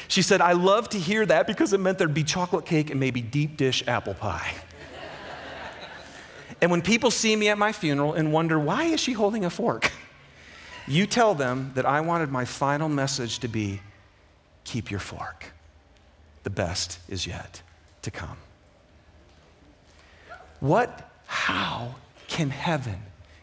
She 0.09 0.23
said, 0.23 0.41
I 0.41 0.53
love 0.53 0.89
to 0.91 0.99
hear 0.99 1.27
that 1.27 1.47
because 1.47 1.73
it 1.75 1.79
meant 1.79 1.99
there'd 1.99 2.15
be 2.15 2.25
chocolate 2.25 2.65
cake 2.65 2.91
and 2.91 2.99
maybe 2.99 3.21
deep 3.21 3.59
dish 3.59 3.87
apple 3.87 4.15
pie. 4.15 4.55
and 6.63 6.71
when 6.71 6.81
people 6.81 7.11
see 7.11 7.37
me 7.37 7.49
at 7.51 7.59
my 7.59 7.73
funeral 7.73 8.15
and 8.15 8.33
wonder, 8.33 8.59
why 8.59 8.85
is 8.85 9.01
she 9.01 9.13
holding 9.13 9.45
a 9.45 9.51
fork? 9.51 9.93
You 10.91 11.07
tell 11.07 11.37
them 11.37 11.71
that 11.77 11.87
I 11.87 12.01
wanted 12.01 12.33
my 12.33 12.45
final 12.45 12.89
message 12.89 13.39
to 13.39 13.49
be 13.49 13.81
keep 14.65 14.91
your 14.91 14.99
fork. 14.99 15.47
The 16.43 16.51
best 16.51 16.99
is 17.09 17.29
yet 17.29 17.63
to 18.03 18.11
come. 18.11 18.37
What, 20.59 21.09
how 21.27 21.95
can 22.27 22.51
heaven 22.51 22.97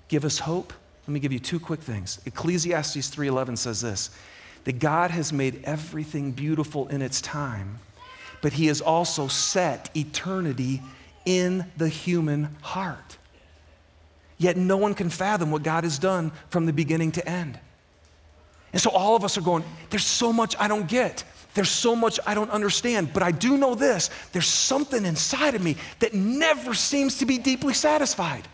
give 0.10 0.26
us 0.26 0.40
hope? 0.40 0.74
Let 1.08 1.14
me 1.14 1.22
give 1.22 1.32
you 1.32 1.40
two 1.40 1.58
quick 1.58 1.80
things. 1.80 2.20
Ecclesiastes 2.26 3.10
3:11 3.16 3.58
says 3.58 3.80
this: 3.80 4.10
that 4.66 4.80
God 4.80 5.12
has 5.12 5.32
made 5.32 5.62
everything 5.64 6.34
beautiful 6.34 6.90
in 6.90 7.02
its 7.02 7.22
time, 7.22 7.80
but 8.42 8.52
he 8.52 8.66
has 8.66 8.82
also 8.82 9.30
set 9.30 9.90
eternity 9.96 10.82
in 11.26 11.66
the 11.78 11.88
human 11.88 12.58
heart. 12.62 13.18
Yet 14.38 14.58
no 14.58 14.78
one 14.78 14.94
can 14.94 15.10
fathom 15.10 15.52
what 15.52 15.64
God 15.64 15.84
has 15.84 15.98
done 15.98 16.32
from 16.50 16.66
the 16.66 16.74
beginning 16.74 17.12
to 17.14 17.28
end. 17.28 17.60
And 18.74 18.82
so 18.82 18.92
all 18.92 19.16
of 19.16 19.24
us 19.24 19.38
are 19.38 19.42
going, 19.42 19.64
there's 19.90 20.06
so 20.06 20.32
much 20.32 20.56
I 20.60 20.68
don't 20.68 20.88
get. 20.88 21.24
There's 21.54 21.70
so 21.70 21.96
much 21.96 22.20
I 22.28 22.36
don't 22.36 22.52
understand, 22.52 23.14
but 23.14 23.24
I 23.24 23.32
do 23.32 23.58
know 23.58 23.74
this 23.74 24.12
there's 24.32 24.46
something 24.46 25.06
inside 25.06 25.56
of 25.56 25.64
me 25.64 25.78
that 26.00 26.14
never 26.14 26.76
seems 26.76 27.18
to 27.20 27.26
be 27.26 27.40
deeply 27.40 27.74
satisfied. 27.74 28.48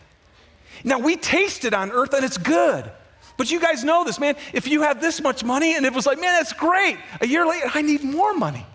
Now, 0.85 0.99
we 0.99 1.17
taste 1.17 1.65
it 1.65 1.73
on 1.73 1.91
earth 1.91 2.13
and 2.13 2.23
it's 2.23 2.37
good. 2.37 2.89
But 3.35 3.51
you 3.51 3.59
guys 3.59 3.83
know 3.83 4.03
this, 4.03 4.19
man. 4.19 4.35
If 4.53 4.67
you 4.67 4.83
have 4.83 5.01
this 5.01 5.21
much 5.21 5.43
money 5.43 5.75
and 5.75 5.85
it 5.85 5.93
was 5.93 6.05
like, 6.05 6.19
man, 6.19 6.33
that's 6.33 6.53
great. 6.53 6.97
A 7.19 7.27
year 7.27 7.45
later, 7.45 7.69
I 7.73 7.81
need 7.81 8.03
more 8.03 8.33
money. 8.33 8.65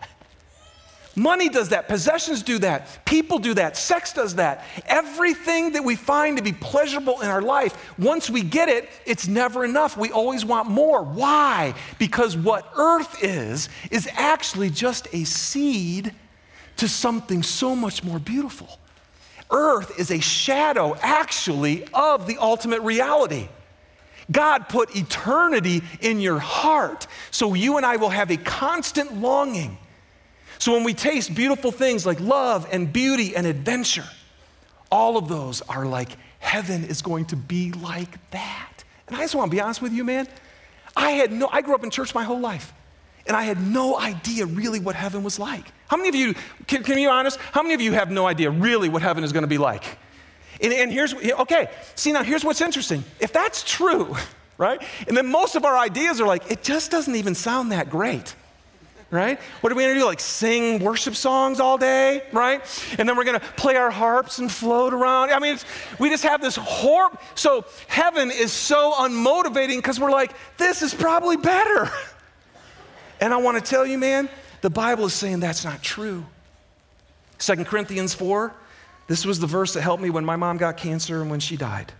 Money 1.18 1.48
does 1.48 1.70
that. 1.70 1.88
Possessions 1.88 2.42
do 2.42 2.58
that. 2.60 3.04
People 3.04 3.38
do 3.38 3.54
that. 3.54 3.76
Sex 3.76 4.12
does 4.12 4.36
that. 4.36 4.64
Everything 4.86 5.72
that 5.72 5.82
we 5.82 5.96
find 5.96 6.36
to 6.36 6.42
be 6.42 6.52
pleasurable 6.52 7.20
in 7.20 7.28
our 7.28 7.42
life, 7.42 7.92
once 7.98 8.30
we 8.30 8.42
get 8.42 8.68
it, 8.68 8.88
it's 9.04 9.26
never 9.26 9.64
enough. 9.64 9.96
We 9.96 10.10
always 10.10 10.44
want 10.44 10.68
more. 10.68 11.02
Why? 11.02 11.74
Because 11.98 12.36
what 12.36 12.70
earth 12.76 13.22
is, 13.22 13.68
is 13.90 14.08
actually 14.14 14.70
just 14.70 15.08
a 15.12 15.24
seed 15.24 16.14
to 16.76 16.88
something 16.88 17.42
so 17.42 17.74
much 17.74 18.04
more 18.04 18.18
beautiful. 18.18 18.78
Earth 19.50 19.98
is 19.98 20.10
a 20.10 20.20
shadow, 20.20 20.94
actually, 21.00 21.86
of 21.92 22.26
the 22.26 22.38
ultimate 22.38 22.82
reality. 22.82 23.48
God 24.30 24.68
put 24.68 24.94
eternity 24.94 25.82
in 26.00 26.20
your 26.20 26.38
heart 26.38 27.06
so 27.30 27.54
you 27.54 27.78
and 27.78 27.86
I 27.86 27.96
will 27.96 28.10
have 28.10 28.30
a 28.30 28.36
constant 28.36 29.16
longing 29.16 29.78
so 30.58 30.72
when 30.72 30.84
we 30.84 30.92
taste 30.92 31.34
beautiful 31.34 31.70
things 31.70 32.04
like 32.04 32.20
love 32.20 32.66
and 32.72 32.92
beauty 32.92 33.36
and 33.36 33.46
adventure, 33.46 34.04
all 34.90 35.16
of 35.16 35.28
those 35.28 35.62
are 35.62 35.86
like 35.86 36.10
heaven 36.40 36.84
is 36.84 37.02
going 37.02 37.26
to 37.26 37.36
be 37.36 37.72
like 37.72 38.30
that. 38.30 38.84
And 39.06 39.16
I 39.16 39.20
just 39.20 39.34
want 39.34 39.50
to 39.50 39.56
be 39.56 39.60
honest 39.60 39.80
with 39.80 39.92
you, 39.92 40.04
man. 40.04 40.26
I 40.96 41.12
had 41.12 41.32
no, 41.32 41.48
I 41.50 41.62
grew 41.62 41.74
up 41.74 41.84
in 41.84 41.90
church 41.90 42.14
my 42.14 42.24
whole 42.24 42.40
life, 42.40 42.72
and 43.26 43.36
I 43.36 43.44
had 43.44 43.62
no 43.62 43.98
idea 43.98 44.46
really 44.46 44.80
what 44.80 44.96
heaven 44.96 45.22
was 45.22 45.38
like. 45.38 45.64
How 45.86 45.96
many 45.96 46.08
of 46.08 46.14
you, 46.14 46.34
can, 46.66 46.82
can 46.82 46.98
you 46.98 47.06
be 47.06 47.06
honest? 47.06 47.38
How 47.52 47.62
many 47.62 47.74
of 47.74 47.80
you 47.80 47.92
have 47.92 48.10
no 48.10 48.26
idea 48.26 48.50
really 48.50 48.88
what 48.88 49.02
heaven 49.02 49.22
is 49.22 49.32
going 49.32 49.44
to 49.44 49.48
be 49.48 49.58
like? 49.58 49.84
And, 50.60 50.72
and 50.72 50.92
here's, 50.92 51.14
okay, 51.14 51.70
see 51.94 52.10
now 52.10 52.24
here's 52.24 52.44
what's 52.44 52.60
interesting. 52.60 53.04
If 53.20 53.32
that's 53.32 53.62
true, 53.62 54.16
right? 54.58 54.82
And 55.06 55.16
then 55.16 55.28
most 55.28 55.54
of 55.54 55.64
our 55.64 55.78
ideas 55.78 56.20
are 56.20 56.26
like, 56.26 56.50
it 56.50 56.62
just 56.62 56.90
doesn't 56.90 57.14
even 57.14 57.34
sound 57.34 57.70
that 57.70 57.90
great 57.90 58.34
right? 59.10 59.40
What 59.60 59.72
are 59.72 59.76
we 59.76 59.82
gonna 59.84 59.94
do? 59.94 60.04
Like 60.04 60.20
sing 60.20 60.80
worship 60.80 61.14
songs 61.14 61.60
all 61.60 61.78
day, 61.78 62.22
right? 62.32 62.62
And 62.98 63.08
then 63.08 63.16
we're 63.16 63.24
gonna 63.24 63.40
play 63.56 63.76
our 63.76 63.90
harps 63.90 64.38
and 64.38 64.50
float 64.50 64.92
around. 64.92 65.30
I 65.30 65.38
mean, 65.38 65.58
we 65.98 66.10
just 66.10 66.24
have 66.24 66.40
this 66.42 66.56
horror. 66.56 67.16
So 67.34 67.64
heaven 67.86 68.30
is 68.30 68.52
so 68.52 68.92
unmotivating 68.92 69.76
because 69.76 69.98
we're 69.98 70.10
like, 70.10 70.32
this 70.58 70.82
is 70.82 70.94
probably 70.94 71.36
better. 71.36 71.90
And 73.20 73.34
I 73.34 73.38
wanna 73.38 73.60
tell 73.60 73.84
you, 73.84 73.98
man, 73.98 74.28
the 74.60 74.70
Bible 74.70 75.06
is 75.06 75.12
saying 75.12 75.40
that's 75.40 75.64
not 75.64 75.82
true. 75.82 76.24
Second 77.38 77.66
Corinthians 77.66 78.14
4, 78.14 78.54
this 79.08 79.26
was 79.26 79.40
the 79.40 79.46
verse 79.48 79.74
that 79.74 79.82
helped 79.82 80.00
me 80.00 80.08
when 80.08 80.24
my 80.24 80.36
mom 80.36 80.56
got 80.56 80.76
cancer 80.76 81.20
and 81.20 81.28
when 81.28 81.40
she 81.40 81.56
died. 81.56 81.92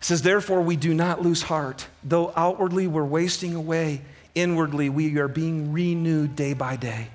It 0.00 0.04
says, 0.04 0.20
Therefore, 0.20 0.60
we 0.60 0.76
do 0.76 0.92
not 0.92 1.22
lose 1.22 1.40
heart, 1.40 1.86
though 2.04 2.30
outwardly 2.36 2.86
we're 2.86 3.06
wasting 3.06 3.54
away 3.54 4.02
inwardly 4.36 4.88
we 4.88 5.18
are 5.18 5.26
being 5.26 5.72
renewed 5.72 6.36
day 6.36 6.52
by 6.52 6.76
day. 6.76 7.08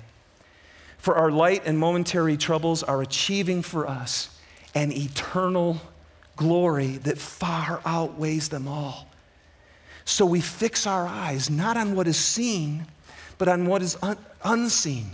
For 0.98 1.16
our 1.16 1.30
light 1.30 1.62
and 1.64 1.78
momentary 1.78 2.36
troubles 2.36 2.82
are 2.82 3.00
achieving 3.00 3.62
for 3.62 3.88
us 3.88 4.38
an 4.74 4.92
eternal 4.92 5.80
glory 6.36 6.98
that 6.98 7.18
far 7.18 7.80
outweighs 7.84 8.50
them 8.50 8.68
all. 8.68 9.08
So 10.04 10.26
we 10.26 10.40
fix 10.40 10.86
our 10.86 11.06
eyes 11.06 11.48
not 11.48 11.76
on 11.76 11.94
what 11.94 12.06
is 12.06 12.16
seen, 12.16 12.86
but 13.38 13.48
on 13.48 13.66
what 13.66 13.82
is 13.82 13.96
un- 14.02 14.18
unseen. 14.44 15.06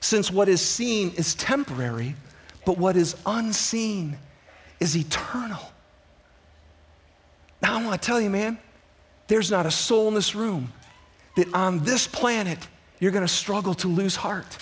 Since 0.00 0.30
what 0.30 0.48
is 0.48 0.60
seen 0.60 1.12
is 1.16 1.34
temporary, 1.34 2.16
but 2.64 2.78
what 2.78 2.96
is 2.96 3.16
unseen 3.24 4.18
is 4.80 4.96
eternal. 4.96 5.72
Now, 7.60 7.78
I 7.78 7.84
want 7.84 8.00
to 8.00 8.06
tell 8.06 8.20
you, 8.20 8.30
man, 8.30 8.58
there's 9.28 9.50
not 9.50 9.66
a 9.66 9.70
soul 9.70 10.08
in 10.08 10.14
this 10.14 10.34
room 10.34 10.72
that 11.36 11.52
on 11.54 11.80
this 11.84 12.06
planet, 12.06 12.58
you're 13.00 13.12
going 13.12 13.26
to 13.26 13.32
struggle 13.32 13.74
to 13.74 13.88
lose 13.88 14.16
heart. 14.16 14.58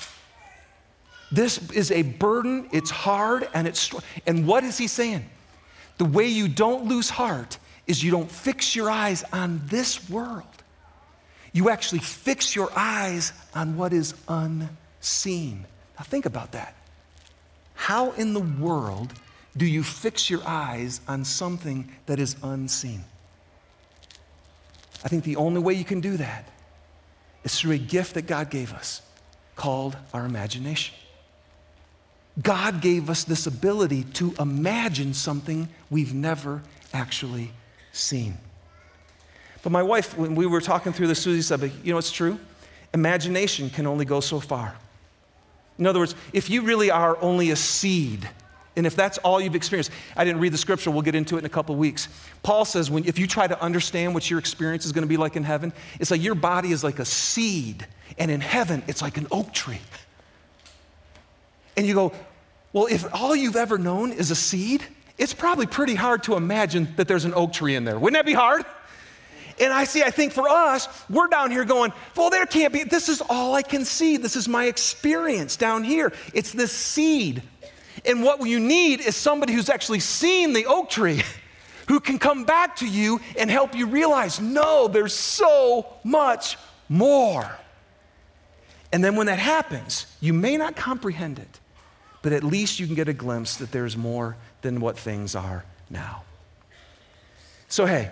This 1.32 1.70
is 1.70 1.90
a 1.90 2.02
burden, 2.02 2.68
it's 2.72 2.90
hard, 2.90 3.48
and 3.54 3.68
it's. 3.68 3.90
And 4.26 4.46
what 4.46 4.64
is 4.64 4.78
he 4.78 4.86
saying? 4.86 5.24
The 5.98 6.04
way 6.04 6.26
you 6.26 6.48
don't 6.48 6.86
lose 6.86 7.10
heart 7.10 7.58
is 7.86 8.02
you 8.02 8.10
don't 8.10 8.30
fix 8.30 8.74
your 8.74 8.90
eyes 8.90 9.24
on 9.32 9.60
this 9.66 10.08
world. 10.08 10.44
You 11.52 11.70
actually 11.70 12.00
fix 12.00 12.54
your 12.54 12.70
eyes 12.74 13.32
on 13.54 13.76
what 13.76 13.92
is 13.92 14.14
unseen. 14.28 15.66
Now, 15.98 16.04
think 16.04 16.26
about 16.26 16.52
that. 16.52 16.74
How 17.74 18.12
in 18.12 18.34
the 18.34 18.40
world 18.40 19.12
do 19.56 19.66
you 19.66 19.82
fix 19.82 20.30
your 20.30 20.40
eyes 20.46 21.00
on 21.08 21.24
something 21.24 21.90
that 22.06 22.18
is 22.18 22.36
unseen? 22.42 23.04
I 25.04 25.08
think 25.08 25.24
the 25.24 25.36
only 25.36 25.60
way 25.60 25.74
you 25.74 25.84
can 25.84 26.00
do 26.00 26.16
that 26.16 26.48
is 27.44 27.58
through 27.58 27.72
a 27.72 27.78
gift 27.78 28.14
that 28.14 28.26
God 28.26 28.50
gave 28.50 28.72
us 28.72 29.02
called 29.56 29.96
our 30.14 30.24
imagination. 30.24 30.94
God 32.40 32.80
gave 32.80 33.10
us 33.10 33.24
this 33.24 33.46
ability 33.46 34.04
to 34.14 34.34
imagine 34.38 35.12
something 35.12 35.68
we've 35.90 36.14
never 36.14 36.62
actually 36.92 37.50
seen. 37.92 38.38
But 39.62 39.72
my 39.72 39.82
wife, 39.82 40.16
when 40.16 40.34
we 40.34 40.46
were 40.46 40.60
talking 40.60 40.92
through 40.92 41.08
this, 41.08 41.20
Susie 41.20 41.42
said, 41.42 41.60
you 41.82 41.92
know, 41.92 41.98
it's 41.98 42.12
true. 42.12 42.38
Imagination 42.94 43.68
can 43.68 43.86
only 43.86 44.04
go 44.04 44.20
so 44.20 44.40
far. 44.40 44.74
In 45.78 45.86
other 45.86 45.98
words, 45.98 46.14
if 46.32 46.48
you 46.48 46.62
really 46.62 46.90
are 46.90 47.20
only 47.20 47.50
a 47.50 47.56
seed 47.56 48.28
and 48.76 48.86
if 48.86 48.94
that's 48.94 49.18
all 49.18 49.40
you've 49.40 49.54
experienced, 49.54 49.90
I 50.16 50.24
didn't 50.24 50.40
read 50.40 50.52
the 50.52 50.58
scripture, 50.58 50.90
we'll 50.90 51.02
get 51.02 51.14
into 51.14 51.36
it 51.36 51.40
in 51.40 51.44
a 51.44 51.50
couple 51.50 51.74
weeks. 51.74 52.08
Paul 52.42 52.64
says, 52.64 52.90
when, 52.90 53.04
if 53.04 53.18
you 53.18 53.26
try 53.26 53.46
to 53.46 53.60
understand 53.60 54.14
what 54.14 54.30
your 54.30 54.38
experience 54.38 54.86
is 54.86 54.92
going 54.92 55.02
to 55.02 55.08
be 55.08 55.16
like 55.16 55.36
in 55.36 55.42
heaven, 55.42 55.72
it's 55.98 56.10
like 56.10 56.22
your 56.22 56.34
body 56.34 56.72
is 56.72 56.84
like 56.84 56.98
a 56.98 57.04
seed, 57.04 57.86
and 58.18 58.30
in 58.30 58.40
heaven, 58.40 58.82
it's 58.86 59.02
like 59.02 59.16
an 59.16 59.26
oak 59.30 59.52
tree. 59.52 59.80
And 61.76 61.86
you 61.86 61.94
go, 61.94 62.12
well, 62.72 62.86
if 62.86 63.12
all 63.14 63.34
you've 63.34 63.56
ever 63.56 63.78
known 63.78 64.12
is 64.12 64.30
a 64.30 64.36
seed, 64.36 64.84
it's 65.18 65.34
probably 65.34 65.66
pretty 65.66 65.94
hard 65.94 66.22
to 66.24 66.36
imagine 66.36 66.88
that 66.96 67.08
there's 67.08 67.24
an 67.24 67.34
oak 67.34 67.52
tree 67.52 67.74
in 67.74 67.84
there. 67.84 67.98
Wouldn't 67.98 68.18
that 68.18 68.26
be 68.26 68.32
hard? 68.32 68.64
And 69.60 69.72
I 69.72 69.84
see, 69.84 70.02
I 70.02 70.10
think 70.10 70.32
for 70.32 70.48
us, 70.48 70.88
we're 71.10 71.26
down 71.26 71.50
here 71.50 71.66
going, 71.66 71.92
well, 72.16 72.30
there 72.30 72.46
can't 72.46 72.72
be, 72.72 72.84
this 72.84 73.10
is 73.10 73.20
all 73.28 73.54
I 73.54 73.62
can 73.62 73.84
see. 73.84 74.16
This 74.16 74.34
is 74.34 74.48
my 74.48 74.64
experience 74.64 75.56
down 75.56 75.84
here. 75.84 76.12
It's 76.32 76.52
this 76.52 76.72
seed. 76.72 77.42
And 78.04 78.22
what 78.22 78.46
you 78.46 78.60
need 78.60 79.00
is 79.00 79.16
somebody 79.16 79.52
who's 79.52 79.68
actually 79.68 80.00
seen 80.00 80.52
the 80.52 80.66
oak 80.66 80.90
tree, 80.90 81.22
who 81.88 82.00
can 82.00 82.18
come 82.18 82.44
back 82.44 82.76
to 82.76 82.86
you 82.86 83.20
and 83.38 83.50
help 83.50 83.74
you 83.74 83.86
realize, 83.86 84.40
no, 84.40 84.88
there's 84.88 85.14
so 85.14 85.86
much 86.04 86.56
more. 86.88 87.58
And 88.92 89.04
then 89.04 89.16
when 89.16 89.26
that 89.26 89.38
happens, 89.38 90.06
you 90.20 90.32
may 90.32 90.56
not 90.56 90.76
comprehend 90.76 91.38
it, 91.38 91.60
but 92.22 92.32
at 92.32 92.42
least 92.42 92.80
you 92.80 92.86
can 92.86 92.94
get 92.94 93.08
a 93.08 93.12
glimpse 93.12 93.56
that 93.56 93.70
there's 93.72 93.96
more 93.96 94.36
than 94.62 94.80
what 94.80 94.98
things 94.98 95.34
are 95.34 95.64
now. 95.88 96.22
So, 97.68 97.86
hey, 97.86 98.10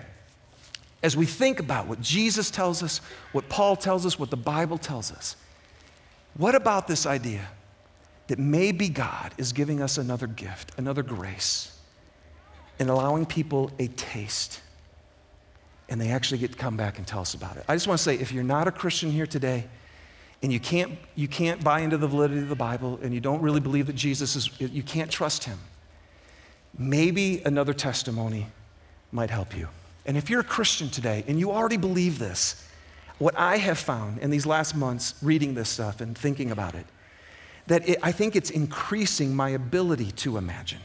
as 1.03 1.17
we 1.17 1.27
think 1.27 1.61
about 1.61 1.87
what 1.87 2.01
Jesus 2.01 2.51
tells 2.51 2.83
us, 2.83 3.01
what 3.33 3.49
Paul 3.49 3.77
tells 3.77 4.07
us, 4.07 4.19
what 4.19 4.31
the 4.31 4.37
Bible 4.37 4.79
tells 4.79 5.11
us, 5.13 5.37
what 6.37 6.55
about 6.55 6.87
this 6.87 7.07
idea 7.07 7.49
that 8.29 8.39
maybe 8.39 8.89
God 8.89 9.33
is 9.39 9.53
giving 9.53 9.83
us 9.83 9.99
another 9.99 10.27
gift, 10.27 10.73
another 10.77 11.03
grace, 11.03 11.77
and 12.79 12.89
allowing 12.89 13.27
people 13.27 13.71
a 13.79 13.89
taste. 13.89 14.61
And 15.89 16.01
they 16.01 16.11
actually 16.11 16.39
get 16.39 16.53
to 16.53 16.59
come 16.59 16.77
back 16.77 16.99
and 16.99 17.07
tell 17.07 17.21
us 17.21 17.35
about 17.35 17.57
it. 17.57 17.65
I 17.67 17.75
just 17.75 17.89
want 17.89 17.99
to 17.99 18.05
say 18.05 18.15
if 18.15 18.31
you're 18.31 18.45
not 18.45 18.69
a 18.69 18.71
Christian 18.71 19.11
here 19.11 19.27
today, 19.27 19.65
and 20.43 20.53
you 20.53 20.61
can't, 20.61 20.97
you 21.17 21.27
can't 21.27 21.65
buy 21.65 21.81
into 21.81 21.97
the 21.97 22.07
validity 22.07 22.41
of 22.41 22.49
the 22.49 22.55
Bible, 22.55 23.01
and 23.03 23.13
you 23.13 23.21
don't 23.21 23.41
really 23.43 23.61
believe 23.61 23.87
that 23.87 23.97
Jesus 23.97 24.37
is, 24.37 24.51
you 24.61 24.83
can't 24.83 25.11
trust 25.11 25.45
him, 25.45 25.59
maybe 26.79 27.43
another 27.45 27.73
testimony 27.73 28.47
might 29.11 29.31
help 29.31 29.57
you. 29.57 29.69
And 30.07 30.17
if 30.17 30.31
you're 30.31 30.41
a 30.41 30.45
Christian 30.45 30.91
today 30.91 31.25
and 31.27 31.41
you 31.41 31.51
already 31.51 31.77
believe 31.77 32.19
this, 32.19 32.65
what 33.19 33.37
I 33.37 33.57
have 33.57 33.79
found 33.79 34.19
in 34.19 34.31
these 34.31 34.47
last 34.47 34.77
months 34.77 35.15
reading 35.23 35.55
this 35.55 35.69
stuff 35.69 36.01
and 36.01 36.17
thinking 36.17 36.51
about 36.51 36.75
it 36.75 36.87
that 37.69 37.89
it, 37.89 37.99
I 38.03 38.13
think 38.13 38.35
it's 38.35 38.51
increasing 38.51 39.35
my 39.35 39.51
ability 39.51 40.11
to 40.13 40.37
imagine. 40.37 40.81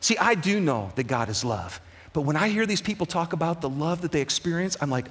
See, 0.00 0.18
I 0.18 0.34
do 0.34 0.60
know 0.60 0.92
that 0.96 1.04
God 1.04 1.28
is 1.28 1.44
love, 1.44 1.80
But 2.12 2.22
when 2.22 2.36
I 2.36 2.48
hear 2.48 2.66
these 2.66 2.82
people 2.82 3.06
talk 3.06 3.32
about 3.32 3.62
the 3.62 3.70
love 3.70 4.02
that 4.02 4.12
they 4.12 4.20
experience, 4.20 4.76
I'm 4.82 4.90
like, 4.90 5.06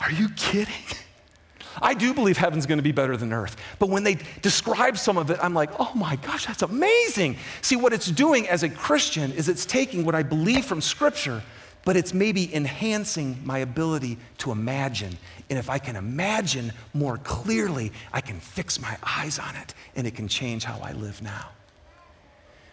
are 0.00 0.12
you 0.12 0.28
kidding? 0.36 0.84
I 1.82 1.94
do 1.94 2.12
believe 2.12 2.36
heaven's 2.36 2.66
gonna 2.66 2.82
be 2.82 2.92
better 2.92 3.16
than 3.16 3.32
earth. 3.32 3.56
But 3.78 3.88
when 3.88 4.04
they 4.04 4.18
describe 4.42 4.98
some 4.98 5.16
of 5.16 5.30
it, 5.30 5.38
I'm 5.42 5.54
like, 5.54 5.70
oh 5.80 5.92
my 5.94 6.16
gosh, 6.16 6.46
that's 6.46 6.62
amazing. 6.62 7.38
See, 7.62 7.76
what 7.76 7.92
it's 7.92 8.06
doing 8.06 8.46
as 8.48 8.62
a 8.62 8.68
Christian 8.68 9.32
is 9.32 9.48
it's 9.48 9.64
taking 9.64 10.04
what 10.04 10.14
I 10.14 10.22
believe 10.22 10.66
from 10.66 10.80
Scripture, 10.80 11.42
but 11.84 11.96
it's 11.96 12.14
maybe 12.14 12.54
enhancing 12.54 13.40
my 13.44 13.58
ability 13.58 14.18
to 14.38 14.52
imagine. 14.52 15.16
And 15.50 15.58
if 15.58 15.68
I 15.68 15.78
can 15.78 15.96
imagine 15.96 16.72
more 16.94 17.18
clearly, 17.18 17.92
I 18.12 18.20
can 18.20 18.38
fix 18.38 18.80
my 18.80 18.96
eyes 19.02 19.38
on 19.38 19.56
it 19.56 19.74
and 19.96 20.06
it 20.06 20.14
can 20.14 20.28
change 20.28 20.64
how 20.64 20.78
I 20.82 20.92
live 20.92 21.20
now. 21.22 21.48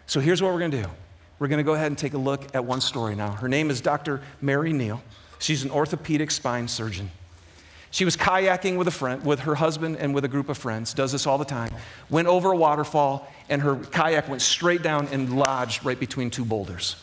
So 0.06 0.20
here's 0.20 0.42
what 0.42 0.52
we're 0.52 0.60
gonna 0.60 0.82
do 0.82 0.88
we're 1.38 1.48
gonna 1.48 1.62
go 1.62 1.74
ahead 1.74 1.86
and 1.86 1.98
take 1.98 2.14
a 2.14 2.18
look 2.18 2.54
at 2.54 2.64
one 2.64 2.80
story 2.80 3.14
now. 3.14 3.32
Her 3.32 3.48
name 3.48 3.70
is 3.70 3.80
Dr. 3.80 4.20
Mary 4.40 4.72
Neal. 4.72 5.02
She's 5.38 5.64
an 5.64 5.70
orthopedic 5.70 6.30
spine 6.30 6.68
surgeon. 6.68 7.10
She 7.90 8.04
was 8.04 8.16
kayaking 8.16 8.76
with 8.76 8.86
a 8.86 8.92
friend, 8.92 9.24
with 9.24 9.40
her 9.40 9.56
husband 9.56 9.96
and 9.96 10.14
with 10.14 10.24
a 10.24 10.28
group 10.28 10.48
of 10.48 10.56
friends, 10.56 10.94
does 10.94 11.10
this 11.10 11.26
all 11.26 11.38
the 11.38 11.44
time. 11.44 11.74
Went 12.08 12.28
over 12.28 12.52
a 12.52 12.56
waterfall, 12.56 13.26
and 13.48 13.60
her 13.62 13.76
kayak 13.76 14.28
went 14.28 14.42
straight 14.42 14.82
down 14.82 15.08
and 15.08 15.36
lodged 15.36 15.84
right 15.84 15.98
between 15.98 16.30
two 16.30 16.44
boulders. 16.44 16.96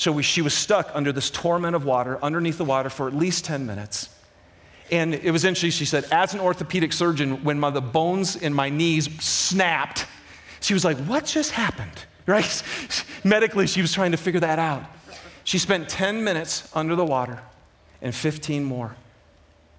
So 0.00 0.12
we, 0.12 0.22
she 0.22 0.40
was 0.40 0.54
stuck 0.54 0.90
under 0.94 1.12
this 1.12 1.28
torment 1.28 1.76
of 1.76 1.84
water, 1.84 2.18
underneath 2.22 2.56
the 2.56 2.64
water 2.64 2.88
for 2.88 3.06
at 3.06 3.14
least 3.14 3.44
10 3.44 3.66
minutes. 3.66 4.08
And 4.90 5.14
it 5.14 5.30
was 5.30 5.44
interesting, 5.44 5.72
she 5.72 5.84
said, 5.84 6.04
as 6.10 6.32
an 6.32 6.40
orthopedic 6.40 6.94
surgeon, 6.94 7.44
when 7.44 7.60
my, 7.60 7.68
the 7.68 7.82
bones 7.82 8.34
in 8.34 8.54
my 8.54 8.70
knees 8.70 9.10
snapped, 9.22 10.06
she 10.60 10.72
was 10.72 10.86
like, 10.86 10.96
What 11.00 11.26
just 11.26 11.52
happened? 11.52 11.92
Right? 12.26 12.62
Medically, 13.24 13.66
she 13.66 13.82
was 13.82 13.92
trying 13.92 14.12
to 14.12 14.16
figure 14.16 14.40
that 14.40 14.58
out. 14.58 14.84
She 15.44 15.58
spent 15.58 15.88
10 15.88 16.24
minutes 16.24 16.70
under 16.74 16.94
the 16.94 17.04
water 17.04 17.42
and 18.00 18.14
15 18.14 18.64
more 18.64 18.94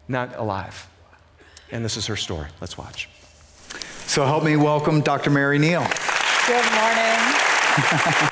not 0.08 0.38
alive. 0.38 0.88
And 1.72 1.84
this 1.84 1.98
is 1.98 2.06
her 2.08 2.16
story. 2.16 2.50
Let's 2.60 2.78
watch. 2.78 3.10
So 4.06 4.26
help 4.26 4.44
me 4.44 4.56
welcome 4.56 5.02
Dr. 5.02 5.32
Mary 5.32 5.58
Neal. 5.58 5.88
Good 6.46 6.66
morning. 6.74 8.28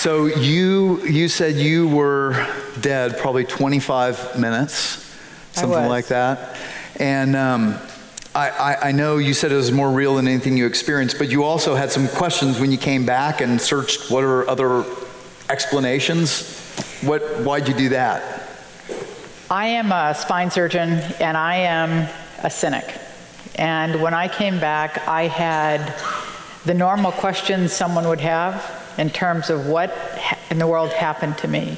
so 0.00 0.26
you 0.26 1.04
you 1.06 1.28
said 1.28 1.56
you 1.56 1.88
were 1.88 2.46
dead 2.80 3.18
probably 3.18 3.44
25 3.44 4.38
minutes, 4.38 5.16
something 5.52 5.88
like 5.88 6.06
that, 6.06 6.56
and. 6.96 7.36
Um, 7.36 7.78
I, 8.32 8.48
I, 8.50 8.88
I, 8.90 8.92
know 8.92 9.16
you 9.16 9.34
said 9.34 9.50
it 9.50 9.56
was 9.56 9.72
more 9.72 9.90
real 9.90 10.14
than 10.14 10.28
anything 10.28 10.56
you 10.56 10.64
experienced, 10.64 11.18
but 11.18 11.30
you 11.30 11.42
also 11.42 11.74
had 11.74 11.90
some 11.90 12.06
questions 12.06 12.60
when 12.60 12.70
you 12.70 12.78
came 12.78 13.04
back 13.04 13.40
and 13.40 13.60
searched 13.60 14.08
what 14.08 14.22
are 14.22 14.48
other 14.48 14.84
explanations 15.48 16.60
what, 17.02 17.22
why'd 17.40 17.66
you 17.66 17.74
do 17.74 17.88
that? 17.90 18.42
I 19.50 19.66
am 19.66 19.90
a 19.90 20.14
spine 20.14 20.50
surgeon 20.50 20.90
and 21.18 21.36
I 21.36 21.56
am 21.56 22.08
a 22.42 22.50
cynic. 22.50 22.94
And 23.56 24.02
when 24.02 24.12
I 24.12 24.28
came 24.28 24.60
back, 24.60 25.08
I 25.08 25.28
had 25.28 25.94
the 26.66 26.74
normal 26.74 27.10
questions 27.12 27.72
someone 27.72 28.06
would 28.06 28.20
have 28.20 28.79
in 28.98 29.10
terms 29.10 29.50
of 29.50 29.66
what 29.66 29.96
in 30.50 30.58
the 30.58 30.66
world 30.66 30.92
happened 30.92 31.38
to 31.38 31.48
me. 31.48 31.76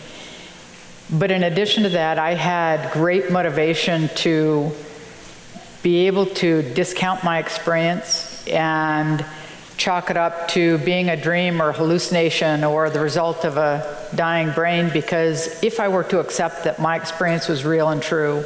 But 1.11 1.31
in 1.31 1.43
addition 1.43 1.83
to 1.83 1.91
that, 1.91 2.19
I 2.19 2.35
had 2.35 2.93
great 2.93 3.31
motivation 3.31 4.09
to 4.17 4.73
be 5.83 6.07
able 6.07 6.27
to 6.27 6.63
discount 6.75 7.25
my 7.25 7.39
experience 7.39 8.47
and 8.47 9.25
chalk 9.77 10.11
it 10.11 10.17
up 10.17 10.49
to 10.49 10.79
being 10.79 11.09
a 11.09 11.17
dream 11.17 11.61
or 11.61 11.73
hallucination 11.73 12.63
or 12.63 12.89
the 12.89 13.01
result 13.01 13.45
of 13.45 13.57
a 13.57 14.09
dying 14.15 14.53
brain 14.53 14.91
because 14.93 15.63
if 15.63 15.81
I 15.81 15.89
were 15.89 16.05
to 16.05 16.21
accept 16.21 16.65
that 16.65 16.79
my 16.79 16.97
experience 16.97 17.49
was 17.49 17.65
real 17.65 17.89
and 17.89 18.01
true, 18.01 18.45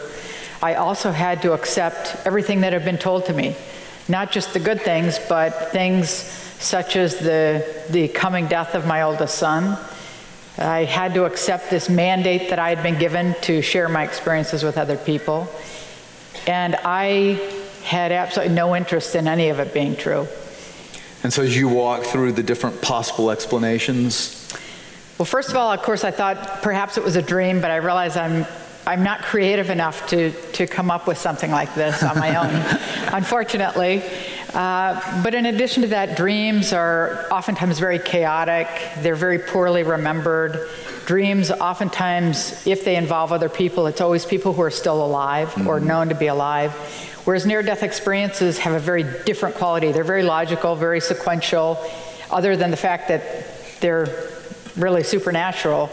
I 0.63 0.75
also 0.75 1.13
had 1.13 1.43
to 1.43 1.53
accept 1.53 2.17
everything 2.27 2.63
that 2.63 2.73
had 2.73 2.85
been 2.85 2.99
told 2.99 3.27
to 3.27 3.35
me. 3.35 3.55
Not 4.09 4.31
just 4.31 4.53
the 4.53 4.61
good 4.61 4.81
things, 4.81 5.19
but 5.29 5.73
things 5.73 6.09
such 6.09 6.97
as 6.97 7.19
the, 7.19 7.67
the 7.91 8.09
coming 8.09 8.47
death 8.47 8.75
of 8.75 8.87
my 8.87 9.03
oldest 9.03 9.37
son. 9.37 9.79
I 10.59 10.85
had 10.85 11.15
to 11.15 11.25
accept 11.25 11.71
this 11.71 11.89
mandate 11.91 12.51
that 12.51 12.59
I 12.59 12.71
had 12.71 12.83
been 12.83 12.99
given 12.99 13.35
to 13.43 13.61
share 13.61 13.89
my 13.89 14.05
experiences 14.05 14.63
with 14.63 14.79
other 14.79 14.97
people. 14.97 15.49
And 16.47 16.77
I 16.77 17.41
had 17.85 18.11
absolutely 18.11 18.55
no 18.55 18.75
interest 18.75 19.15
in 19.15 19.29
any 19.29 19.49
of 19.49 19.61
it 19.61 19.75
being 19.75 19.97
true. 19.97 20.27
And 21.23 21.33
so 21.33 21.43
as 21.43 21.57
you 21.57 21.69
walk 21.69 22.05
through 22.05 22.33
the 22.33 22.43
different 22.43 22.81
possible 22.81 23.31
explanations? 23.31 24.49
Well, 25.19 25.27
first 25.27 25.51
of 25.51 25.57
all, 25.57 25.73
of 25.73 25.83
course, 25.83 26.05
I 26.05 26.11
thought 26.11 26.63
perhaps 26.63 26.97
it 26.99 27.05
was 27.05 27.17
a 27.17 27.23
dream, 27.23 27.61
but 27.61 27.71
I 27.71 27.77
realized 27.77 28.17
I'm 28.17 28.47
I'm 28.87 29.03
not 29.03 29.23
creative 29.23 29.71
enough 29.71 30.07
to, 30.11 30.31
to 30.53 30.67
come 30.69 30.93
up 30.93 31.09
with 31.09 31.19
something 31.19 31.51
like 31.51 31.75
this 31.75 32.05
on 32.05 32.19
my 32.19 32.37
own, 32.37 32.55
unfortunately. 33.13 34.03
Uh, 34.55 35.23
but 35.25 35.35
in 35.35 35.47
addition 35.47 35.83
to 35.83 35.89
that, 35.89 36.17
dreams 36.17 36.73
are 36.73 37.27
oftentimes 37.33 37.81
very 37.81 37.99
chaotic. 37.99 38.69
They're 38.99 39.17
very 39.17 39.41
poorly 39.41 39.83
remembered. 39.83 40.69
Dreams, 41.05 41.51
oftentimes, 41.51 42.65
if 42.65 42.85
they 42.85 42.95
involve 42.95 43.33
other 43.33 43.49
people, 43.49 43.89
it's 43.89 44.01
always 44.01 44.25
people 44.25 44.53
who 44.53 44.63
are 44.63 44.71
still 44.71 45.05
alive 45.05 45.49
mm-hmm. 45.49 45.67
or 45.67 45.81
known 45.81 46.09
to 46.09 46.15
be 46.15 46.29
alive. 46.29 46.73
Whereas 47.25 47.45
near 47.45 47.63
death 47.65 47.83
experiences 47.83 48.59
have 48.59 48.75
a 48.75 48.79
very 48.79 49.03
different 49.25 49.57
quality. 49.57 49.91
They're 49.91 50.05
very 50.05 50.23
logical, 50.23 50.77
very 50.77 51.01
sequential, 51.01 51.77
other 52.31 52.57
than 52.57 52.71
the 52.71 52.77
fact 52.77 53.09
that 53.09 53.81
they're 53.81 54.09
really 54.77 55.03
supernatural. 55.03 55.91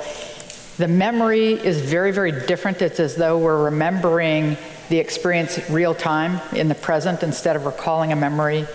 The 0.77 0.87
memory 0.87 1.53
is 1.53 1.81
very, 1.81 2.11
very 2.11 2.31
different. 2.31 2.81
It's 2.81 2.99
as 2.99 3.15
though 3.15 3.37
we're 3.37 3.65
remembering 3.65 4.57
the 4.89 4.97
experience 4.97 5.59
real 5.69 5.93
time 5.93 6.41
in 6.55 6.67
the 6.67 6.75
present 6.75 7.21
instead 7.21 7.55
of 7.55 7.65
recalling 7.65 8.11
a 8.11 8.15
memory. 8.15 8.65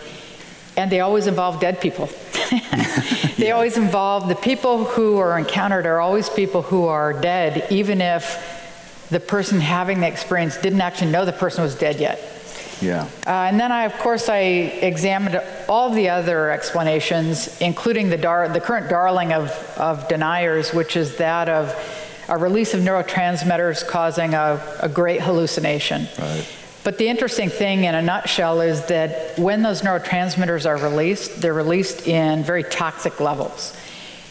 And 0.77 0.93
they 0.93 1.01
always 1.01 1.27
involve 1.27 1.61
dead 1.61 1.81
people. 1.81 2.07
they 2.51 3.49
yeah. 3.49 3.51
always 3.51 3.77
involve 3.77 4.29
the 4.29 4.37
people 4.37 4.85
who 4.85 5.19
are 5.19 5.37
encountered 5.37 5.87
are 5.87 6.01
always 6.01 6.31
people 6.31 6.63
who 6.63 6.87
are 6.87 7.13
dead, 7.13 7.67
even 7.71 8.01
if 8.01 9.07
the 9.11 9.19
person 9.19 9.61
having 9.61 10.01
the 10.01 10.07
experience 10.07 10.57
didn't 10.57 10.81
actually 10.81 11.11
know 11.11 11.25
the 11.25 11.33
person 11.33 11.65
was 11.65 11.75
dead 11.75 11.99
yet. 11.99 12.38
Yeah. 12.81 13.09
Uh, 13.27 13.31
and 13.31 13.59
then 13.59 13.73
I, 13.73 13.85
of 13.85 13.95
course, 13.99 14.29
I 14.29 14.39
examined 14.39 15.41
all 15.69 15.91
the 15.91 16.09
other 16.09 16.51
explanations, 16.51 17.61
including 17.61 18.11
the, 18.11 18.19
dar- 18.19 18.49
the 18.49 18.61
current 18.61 18.89
darling 18.89 19.33
of, 19.33 19.51
of 19.77 20.09
deniers, 20.09 20.73
which 20.73 20.97
is 20.97 21.17
that 21.17 21.49
of 21.49 21.75
a 22.29 22.37
release 22.37 22.75
of 22.75 22.81
neurotransmitters 22.81 23.87
causing 23.87 24.35
a, 24.35 24.63
a 24.81 24.89
great 24.89 25.21
hallucination. 25.21 26.07
Right. 26.19 26.47
But 26.85 26.99
the 26.99 27.09
interesting 27.09 27.49
thing 27.51 27.85
in 27.85 27.95
a 27.95 28.03
nutshell 28.03 28.61
is 28.61 28.85
that 28.87 29.39
when 29.39 29.63
those 29.63 29.83
neurotransmitters 29.83 30.65
are 30.67 30.77
released, 30.77 31.41
they're 31.41 31.53
released 31.55 32.07
in 32.07 32.43
very 32.45 32.63
toxic 32.63 33.21
levels. 33.21 33.77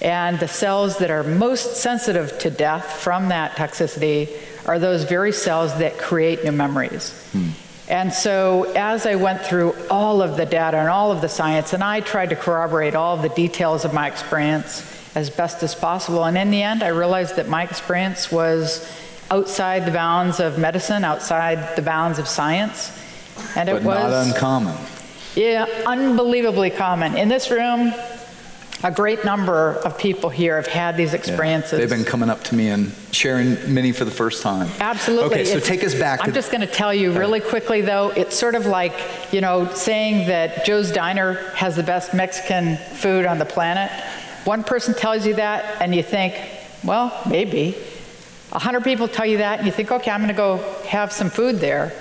And 0.02 0.40
the 0.40 0.48
cells 0.48 0.98
that 1.00 1.10
are 1.10 1.24
most 1.24 1.78
sensitive 1.78 2.38
to 2.40 2.50
death 2.50 2.86
from 2.86 3.30
that 3.30 3.56
toxicity 3.58 4.30
are 4.68 4.80
those 4.80 5.04
very 5.04 5.32
cells 5.32 5.78
that 5.80 5.98
create 5.98 6.44
new 6.44 6.52
memories. 6.52 7.12
Hmm. 7.32 7.50
And 7.90 8.12
so, 8.12 8.64
as 8.76 9.06
I 9.06 9.16
went 9.16 9.42
through 9.42 9.74
all 9.90 10.22
of 10.22 10.36
the 10.36 10.46
data 10.46 10.78
and 10.78 10.90
all 10.90 11.12
of 11.12 11.22
the 11.22 11.30
science, 11.30 11.72
and 11.72 11.82
I 11.82 12.02
tried 12.02 12.30
to 12.32 12.36
corroborate 12.36 12.96
all 12.96 13.16
of 13.16 13.22
the 13.22 13.30
details 13.30 13.86
of 13.86 13.94
my 13.94 14.08
experience 14.08 14.84
as 15.16 15.30
best 15.30 15.64
as 15.64 15.74
possible, 15.74 16.26
and 16.26 16.38
in 16.38 16.52
the 16.52 16.62
end, 16.62 16.84
I 16.84 16.90
realized 16.90 17.38
that 17.38 17.48
my 17.48 17.64
experience 17.64 18.30
was 18.32 18.88
outside 19.32 19.86
the 19.86 19.92
bounds 19.92 20.40
of 20.40 20.58
medicine, 20.58 21.06
outside 21.06 21.76
the 21.76 21.82
bounds 21.82 22.20
of 22.20 22.28
science. 22.28 22.92
And 23.56 23.68
but 23.68 23.82
it 23.82 23.84
was 23.84 24.12
not 24.12 24.28
uncommon. 24.28 24.78
Yeah, 25.36 25.66
unbelievably 25.86 26.72
common. 26.72 27.16
In 27.16 27.30
this 27.30 27.52
room, 27.52 27.94
a 28.84 28.92
great 28.92 29.26
number 29.26 29.74
of 29.84 29.98
people 29.98 30.30
here 30.30 30.56
have 30.58 30.68
had 30.68 30.96
these 30.98 31.14
experiences. 31.14 31.74
Yeah, 31.74 31.80
they've 31.80 31.98
been 31.98 32.06
coming 32.06 32.30
up 32.30 32.44
to 32.46 32.56
me 32.56 32.70
and 32.70 32.92
sharing 33.12 33.74
many 33.74 33.92
for 33.92 34.06
the 34.06 34.12
first 34.12 34.44
time. 34.44 34.70
Absolutely. 34.80 35.26
Okay, 35.26 35.46
so 35.46 35.58
it's, 35.58 35.68
take 35.68 35.84
us 35.84 35.96
back. 35.96 36.20
I'm 36.24 36.34
just 36.34 36.52
going 36.52 36.62
to 36.62 36.68
tell 36.68 36.94
you 36.94 37.12
really 37.18 37.40
quickly, 37.40 37.82
though. 37.82 38.10
It's 38.12 38.38
sort 38.38 38.54
of 38.54 38.68
like, 38.68 38.94
you 39.32 39.42
know, 39.42 39.68
saying 39.74 40.28
that 40.28 40.64
Joe's 40.66 40.92
Diner 40.92 41.34
has 41.56 41.76
the 41.76 41.84
best 41.84 42.14
Mexican 42.14 42.78
food 42.78 43.26
on 43.26 43.40
the 43.40 43.46
planet. 43.46 43.92
One 44.46 44.64
person 44.64 44.94
tells 44.94 45.26
you 45.26 45.36
that, 45.36 45.82
and 45.82 45.96
you 45.96 46.04
think, 46.04 46.36
well, 46.84 47.20
maybe. 47.28 47.76
A 48.52 48.60
hundred 48.60 48.84
people 48.84 49.08
tell 49.08 49.26
you 49.26 49.40
that, 49.40 49.58
and 49.58 49.66
you 49.66 49.74
think, 49.74 49.92
okay, 49.92 50.12
I'm 50.12 50.22
going 50.22 50.30
to 50.30 50.34
go 50.34 50.58
have 50.88 51.12
some 51.12 51.30
food 51.30 51.56
there. 51.56 51.94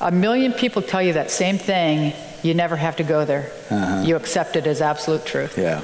A 0.00 0.10
million 0.10 0.52
people 0.52 0.82
tell 0.82 1.00
you 1.00 1.12
that 1.12 1.30
same 1.30 1.58
thing, 1.58 2.12
you 2.42 2.54
never 2.54 2.76
have 2.76 2.96
to 2.96 3.04
go 3.04 3.24
there. 3.24 3.50
Uh-huh. 3.70 4.02
You 4.04 4.16
accept 4.16 4.56
it 4.56 4.66
as 4.66 4.80
absolute 4.80 5.24
truth. 5.24 5.56
Yeah. 5.56 5.82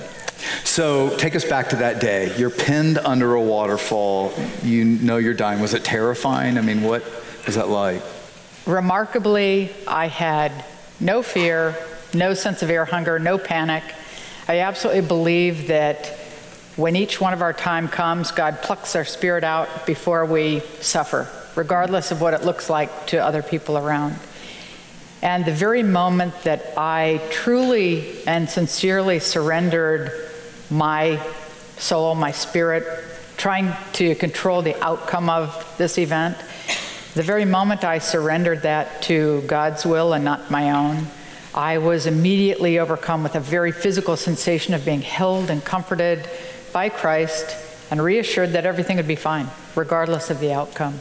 So 0.65 1.17
take 1.17 1.35
us 1.35 1.45
back 1.45 1.71
to 1.71 1.77
that 1.77 2.01
day. 2.01 2.37
You're 2.37 2.51
pinned 2.51 2.99
under 2.99 3.35
a 3.35 3.41
waterfall. 3.41 4.33
You 4.63 4.85
know 4.85 5.17
you're 5.17 5.35
dying. 5.35 5.61
Was 5.61 5.75
it 5.75 5.85
terrifying? 5.85 6.59
I 6.59 6.61
mean, 6.61 6.83
what 6.83 7.05
was 7.47 7.57
that 7.57 7.69
like? 7.69 8.03
Remarkably, 8.67 9.71
I 9.87 10.07
had 10.07 10.65
no 11.01 11.23
fear, 11.23 11.75
no 12.15 12.35
sense 12.35 12.63
of 12.63 12.71
air 12.71 12.85
hunger, 12.85 13.19
no 13.19 13.39
panic. 13.39 13.83
I 14.47 14.61
absolutely 14.61 15.03
believe 15.03 15.69
that 15.69 16.07
when 16.77 16.95
each 16.95 17.21
one 17.21 17.33
of 17.33 17.43
our 17.43 17.53
time 17.53 17.89
comes, 17.89 18.31
God 18.31 18.63
plucks 18.63 18.95
our 18.95 19.05
spirit 19.05 19.43
out 19.43 19.87
before 19.87 20.25
we 20.25 20.61
suffer, 20.81 21.29
regardless 21.57 22.13
of 22.13 22.21
what 22.21 22.35
it 22.35 22.45
looks 22.45 22.71
like 22.71 23.07
to 23.09 23.19
other 23.19 23.43
people 23.43 23.77
around. 23.77 24.17
And 25.23 25.45
the 25.45 25.53
very 25.53 25.83
moment 25.83 26.43
that 26.43 26.75
I 26.77 27.21
truly 27.31 28.23
and 28.27 28.49
sincerely 28.49 29.19
surrendered 29.19 30.13
my 30.71 31.21
soul, 31.77 32.15
my 32.15 32.31
spirit, 32.31 32.87
trying 33.37 33.73
to 33.95 34.15
control 34.15 34.63
the 34.63 34.81
outcome 34.83 35.29
of 35.29 35.75
this 35.79 35.99
event, 35.99 36.37
the 37.15 37.23
very 37.23 37.45
moment 37.45 37.85
I 37.85 37.99
surrendered 37.99 38.63
that 38.63 39.03
to 39.03 39.43
God's 39.47 39.85
will 39.85 40.13
and 40.13 40.25
not 40.25 40.51
my 40.51 40.71
own, 40.71 41.07
I 41.55 41.79
was 41.79 42.07
immediately 42.07 42.79
overcome 42.79 43.23
with 43.23 43.35
a 43.35 43.41
very 43.41 43.73
physical 43.73 44.17
sensation 44.17 44.75
of 44.75 44.85
being 44.85 45.03
held 45.03 45.51
and 45.51 45.65
comforted 45.65 46.29
by 46.73 46.91
Christ 46.91 47.57
and 47.91 48.03
reassured 48.03 48.53
that 48.53 48.67
everything 48.67 48.99
would 48.99 49.09
be 49.09 49.17
fine, 49.17 49.49
regardless 49.75 50.31
of 50.31 50.39
the 50.39 50.53
outcome. 50.53 51.01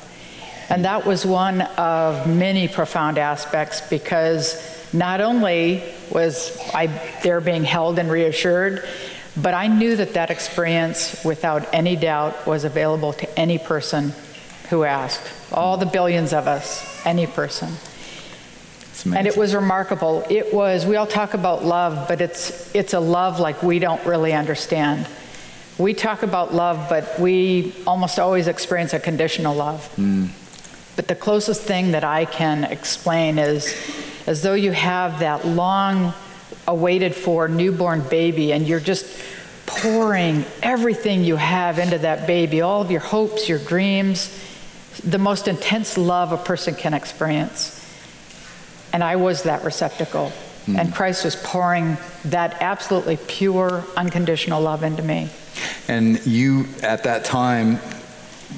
And 0.69 0.85
that 0.85 1.05
was 1.05 1.25
one 1.25 1.61
of 1.61 2.27
many 2.27 2.67
profound 2.67 3.17
aspects 3.17 3.81
because 3.89 4.61
not 4.93 5.21
only 5.21 5.83
was 6.11 6.57
I 6.73 6.87
there 7.23 7.41
being 7.41 7.63
held 7.63 7.99
and 7.99 8.11
reassured, 8.11 8.87
but 9.35 9.53
I 9.53 9.67
knew 9.67 9.95
that 9.95 10.13
that 10.15 10.31
experience, 10.31 11.23
without 11.23 11.67
any 11.73 11.95
doubt, 11.95 12.47
was 12.47 12.63
available 12.63 13.13
to 13.13 13.39
any 13.39 13.57
person 13.57 14.13
who 14.69 14.83
asked. 14.83 15.53
All 15.53 15.77
the 15.77 15.85
billions 15.85 16.33
of 16.33 16.47
us, 16.47 17.05
any 17.05 17.27
person. 17.27 17.73
And 19.05 19.27
it 19.27 19.37
was 19.37 19.53
remarkable. 19.53 20.25
It 20.29 20.53
was, 20.53 20.85
we 20.85 20.95
all 20.95 21.07
talk 21.07 21.35
about 21.35 21.63
love, 21.63 22.07
but 22.07 22.19
it's, 22.19 22.73
it's 22.75 22.93
a 22.93 22.99
love 22.99 23.39
like 23.39 23.61
we 23.61 23.79
don't 23.79 24.03
really 24.05 24.33
understand. 24.33 25.07
We 25.77 25.93
talk 25.93 26.23
about 26.23 26.53
love, 26.53 26.89
but 26.89 27.19
we 27.19 27.75
almost 27.85 28.17
always 28.17 28.47
experience 28.47 28.93
a 28.93 28.99
conditional 28.99 29.55
love. 29.55 29.87
Mm. 29.97 30.29
But 30.97 31.07
the 31.07 31.15
closest 31.15 31.61
thing 31.61 31.91
that 31.91 32.03
I 32.03 32.25
can 32.25 32.65
explain 32.65 33.37
is 33.37 33.73
as 34.25 34.41
though 34.41 34.55
you 34.55 34.73
have 34.73 35.19
that 35.19 35.47
long 35.47 36.13
awaited 36.67 37.15
for 37.15 37.47
newborn 37.47 38.01
baby 38.09 38.51
and 38.51 38.67
you're 38.67 38.81
just 38.81 39.23
pouring 39.67 40.43
everything 40.63 41.23
you 41.23 41.35
have 41.35 41.77
into 41.77 41.99
that 41.99 42.25
baby, 42.25 42.61
all 42.61 42.81
of 42.81 42.89
your 42.89 42.99
hopes, 42.99 43.47
your 43.47 43.59
dreams, 43.59 44.43
the 45.03 45.19
most 45.19 45.47
intense 45.47 45.97
love 45.97 46.31
a 46.31 46.37
person 46.37 46.73
can 46.73 46.93
experience. 46.93 47.73
And 48.91 49.03
I 49.03 49.17
was 49.17 49.43
that 49.43 49.63
receptacle. 49.63 50.31
Mm. 50.65 50.79
And 50.79 50.93
Christ 50.93 51.23
was 51.23 51.35
pouring 51.35 51.97
that 52.25 52.57
absolutely 52.61 53.17
pure, 53.27 53.83
unconditional 53.95 54.61
love 54.61 54.83
into 54.83 55.03
me. 55.03 55.29
And 55.87 56.25
you, 56.25 56.65
at 56.81 57.03
that 57.03 57.23
time, 57.23 57.79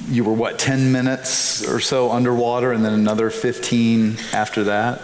you 0.08 0.24
were 0.24 0.32
what, 0.32 0.58
10 0.58 0.92
minutes 0.92 1.66
or 1.66 1.80
so 1.80 2.10
underwater 2.10 2.72
and 2.72 2.84
then 2.84 2.92
another 2.92 3.30
15 3.30 4.16
after 4.32 4.64
that? 4.64 5.00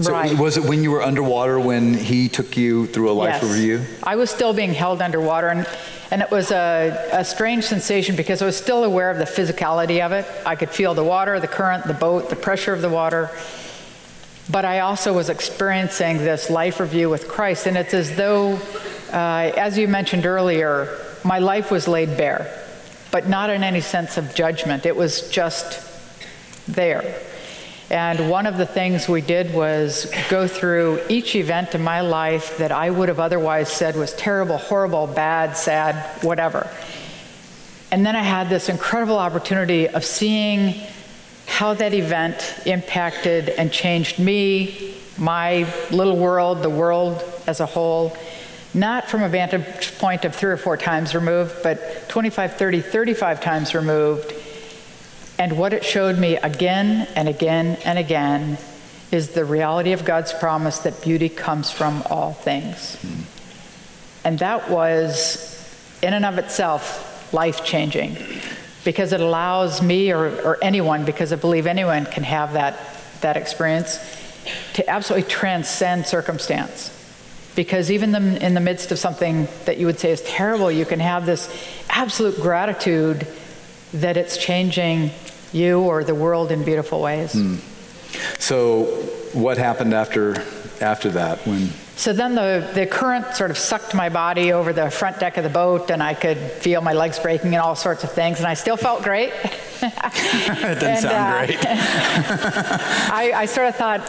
So 0.00 0.10
right. 0.10 0.36
was 0.36 0.56
it 0.56 0.64
when 0.64 0.82
you 0.82 0.90
were 0.90 1.02
underwater 1.02 1.60
when 1.60 1.94
he 1.94 2.28
took 2.28 2.56
you 2.56 2.86
through 2.88 3.12
a 3.12 3.14
life 3.14 3.42
yes. 3.42 3.44
review? 3.44 3.84
I 4.02 4.16
was 4.16 4.28
still 4.28 4.52
being 4.52 4.74
held 4.74 5.00
underwater, 5.00 5.48
and, 5.48 5.68
and 6.10 6.20
it 6.20 6.32
was 6.32 6.50
a, 6.50 7.10
a 7.12 7.24
strange 7.24 7.62
sensation 7.62 8.16
because 8.16 8.42
I 8.42 8.46
was 8.46 8.56
still 8.56 8.82
aware 8.82 9.08
of 9.08 9.18
the 9.18 9.24
physicality 9.24 10.04
of 10.04 10.10
it. 10.10 10.26
I 10.44 10.56
could 10.56 10.70
feel 10.70 10.94
the 10.94 11.04
water, 11.04 11.38
the 11.38 11.46
current, 11.46 11.86
the 11.86 11.94
boat, 11.94 12.28
the 12.28 12.34
pressure 12.34 12.72
of 12.72 12.82
the 12.82 12.88
water. 12.88 13.30
But 14.50 14.64
I 14.64 14.80
also 14.80 15.12
was 15.12 15.28
experiencing 15.28 16.18
this 16.18 16.50
life 16.50 16.80
review 16.80 17.08
with 17.08 17.28
Christ, 17.28 17.68
and 17.68 17.76
it's 17.76 17.94
as 17.94 18.16
though, 18.16 18.58
uh, 19.12 19.52
as 19.56 19.78
you 19.78 19.86
mentioned 19.86 20.26
earlier, 20.26 20.98
my 21.22 21.38
life 21.38 21.70
was 21.70 21.86
laid 21.86 22.16
bare 22.16 22.63
but 23.14 23.28
not 23.28 23.48
in 23.48 23.62
any 23.62 23.80
sense 23.80 24.16
of 24.16 24.34
judgment. 24.34 24.84
It 24.84 24.96
was 24.96 25.30
just 25.30 25.80
there. 26.66 27.14
And 27.88 28.28
one 28.28 28.44
of 28.44 28.56
the 28.56 28.66
things 28.66 29.08
we 29.08 29.20
did 29.20 29.54
was 29.54 30.12
go 30.28 30.48
through 30.48 31.00
each 31.08 31.36
event 31.36 31.76
in 31.76 31.84
my 31.84 32.00
life 32.00 32.58
that 32.58 32.72
I 32.72 32.90
would 32.90 33.08
have 33.08 33.20
otherwise 33.20 33.68
said 33.68 33.94
was 33.94 34.12
terrible, 34.14 34.56
horrible, 34.56 35.06
bad, 35.06 35.56
sad, 35.56 35.94
whatever. 36.24 36.68
And 37.92 38.04
then 38.04 38.16
I 38.16 38.22
had 38.24 38.48
this 38.48 38.68
incredible 38.68 39.16
opportunity 39.16 39.86
of 39.88 40.04
seeing 40.04 40.74
how 41.46 41.72
that 41.74 41.94
event 41.94 42.62
impacted 42.66 43.48
and 43.48 43.70
changed 43.70 44.18
me, 44.18 44.92
my 45.18 45.72
little 45.92 46.16
world, 46.16 46.64
the 46.64 46.68
world 46.68 47.22
as 47.46 47.60
a 47.60 47.66
whole, 47.66 48.16
not 48.74 49.08
from 49.08 49.22
a 49.22 49.28
vantage 49.28 49.96
point 49.98 50.24
of 50.24 50.34
three 50.34 50.50
or 50.50 50.56
four 50.56 50.76
times 50.76 51.14
removed, 51.14 51.62
but 51.62 52.08
25, 52.08 52.56
30, 52.56 52.80
35 52.80 53.40
times 53.40 53.74
removed. 53.74 54.34
And 55.38 55.56
what 55.56 55.72
it 55.72 55.84
showed 55.84 56.18
me 56.18 56.36
again 56.36 57.08
and 57.14 57.28
again 57.28 57.78
and 57.84 57.98
again 57.98 58.58
is 59.12 59.30
the 59.30 59.44
reality 59.44 59.92
of 59.92 60.04
God's 60.04 60.32
promise 60.32 60.80
that 60.80 61.00
beauty 61.02 61.28
comes 61.28 61.70
from 61.70 62.02
all 62.10 62.32
things. 62.32 62.96
Hmm. 62.96 63.22
And 64.24 64.38
that 64.40 64.70
was, 64.70 65.50
in 66.02 66.14
and 66.14 66.24
of 66.24 66.38
itself, 66.38 67.32
life 67.32 67.64
changing 67.64 68.16
because 68.84 69.12
it 69.12 69.20
allows 69.20 69.80
me 69.82 70.12
or, 70.12 70.26
or 70.42 70.58
anyone, 70.62 71.04
because 71.04 71.32
I 71.32 71.36
believe 71.36 71.66
anyone 71.66 72.06
can 72.06 72.22
have 72.24 72.54
that, 72.54 72.78
that 73.20 73.36
experience, 73.36 73.98
to 74.74 74.88
absolutely 74.88 75.28
transcend 75.28 76.06
circumstance 76.06 76.90
because 77.54 77.90
even 77.90 78.14
in 78.14 78.54
the 78.54 78.60
midst 78.60 78.90
of 78.92 78.98
something 78.98 79.48
that 79.64 79.78
you 79.78 79.86
would 79.86 79.98
say 79.98 80.10
is 80.10 80.22
terrible, 80.22 80.70
you 80.70 80.84
can 80.84 81.00
have 81.00 81.26
this 81.26 81.48
absolute 81.88 82.40
gratitude 82.40 83.26
that 83.92 84.16
it's 84.16 84.36
changing 84.36 85.10
you 85.52 85.80
or 85.80 86.02
the 86.02 86.14
world 86.14 86.50
in 86.50 86.64
beautiful 86.64 87.00
ways. 87.00 87.32
Mm. 87.32 87.60
So, 88.40 88.84
what 89.32 89.58
happened 89.58 89.94
after 89.94 90.42
after 90.80 91.10
that 91.10 91.46
when 91.46 91.70
so 91.96 92.12
then 92.12 92.34
the, 92.34 92.68
the 92.74 92.86
current 92.86 93.36
sort 93.36 93.52
of 93.52 93.58
sucked 93.58 93.94
my 93.94 94.08
body 94.08 94.52
over 94.52 94.72
the 94.72 94.90
front 94.90 95.20
deck 95.20 95.36
of 95.36 95.44
the 95.44 95.50
boat, 95.50 95.90
and 95.90 96.02
I 96.02 96.14
could 96.14 96.38
feel 96.38 96.80
my 96.80 96.92
legs 96.92 97.20
breaking 97.20 97.54
and 97.54 97.62
all 97.62 97.76
sorts 97.76 98.02
of 98.02 98.10
things, 98.10 98.38
and 98.38 98.48
I 98.48 98.54
still 98.54 98.76
felt 98.76 99.04
great. 99.04 99.32
it 99.82 100.80
didn't 100.80 100.82
and, 100.82 101.00
sound 101.00 101.14
uh, 101.14 101.46
great. 101.46 101.58
I, 101.66 103.32
I 103.34 103.46
sort 103.46 103.68
of 103.68 103.76
thought, 103.76 104.00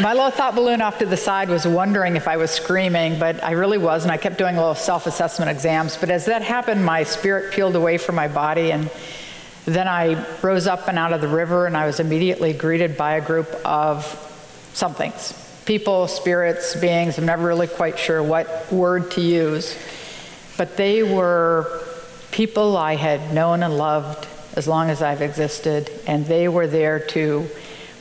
my 0.00 0.14
little 0.14 0.30
thought 0.30 0.54
balloon 0.54 0.80
off 0.80 0.98
to 1.00 1.06
the 1.06 1.18
side 1.18 1.50
was 1.50 1.66
wondering 1.66 2.16
if 2.16 2.26
I 2.26 2.38
was 2.38 2.50
screaming, 2.50 3.18
but 3.18 3.44
I 3.44 3.52
really 3.52 3.78
was, 3.78 4.04
and 4.04 4.12
I 4.12 4.16
kept 4.16 4.38
doing 4.38 4.56
little 4.56 4.74
self 4.74 5.06
assessment 5.06 5.50
exams. 5.50 5.98
But 5.98 6.08
as 6.08 6.24
that 6.26 6.40
happened, 6.40 6.82
my 6.82 7.02
spirit 7.02 7.52
peeled 7.52 7.76
away 7.76 7.98
from 7.98 8.14
my 8.14 8.28
body, 8.28 8.72
and 8.72 8.90
then 9.66 9.86
I 9.86 10.24
rose 10.40 10.66
up 10.66 10.88
and 10.88 10.98
out 10.98 11.12
of 11.12 11.20
the 11.20 11.28
river, 11.28 11.66
and 11.66 11.76
I 11.76 11.84
was 11.84 12.00
immediately 12.00 12.54
greeted 12.54 12.96
by 12.96 13.16
a 13.16 13.20
group 13.20 13.48
of 13.66 14.24
somethings 14.72 15.44
people, 15.68 16.08
spirits, 16.08 16.74
beings. 16.76 17.18
I'm 17.18 17.26
never 17.26 17.46
really 17.46 17.66
quite 17.66 17.98
sure 17.98 18.22
what 18.22 18.72
word 18.72 19.10
to 19.10 19.20
use. 19.20 19.76
But 20.56 20.78
they 20.78 21.02
were 21.02 21.82
people 22.30 22.74
I 22.78 22.96
had 22.96 23.34
known 23.34 23.62
and 23.62 23.76
loved 23.76 24.26
as 24.56 24.66
long 24.66 24.88
as 24.88 25.02
I've 25.02 25.20
existed, 25.20 25.90
and 26.06 26.24
they 26.24 26.48
were 26.48 26.66
there 26.66 26.98
to 27.08 27.46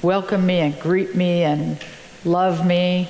welcome 0.02 0.46
me 0.46 0.60
and 0.60 0.80
greet 0.80 1.14
me 1.14 1.44
and 1.44 1.78
love 2.24 2.66
me 2.66 3.10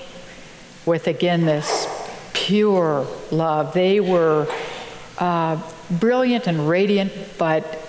with, 0.87 1.05
again, 1.05 1.45
this 1.45 1.87
pure 2.33 3.05
love. 3.29 3.75
They 3.75 3.99
were 3.99 4.47
uh, 5.19 5.61
brilliant 5.91 6.47
and 6.47 6.67
radiant, 6.67 7.11
but 7.37 7.79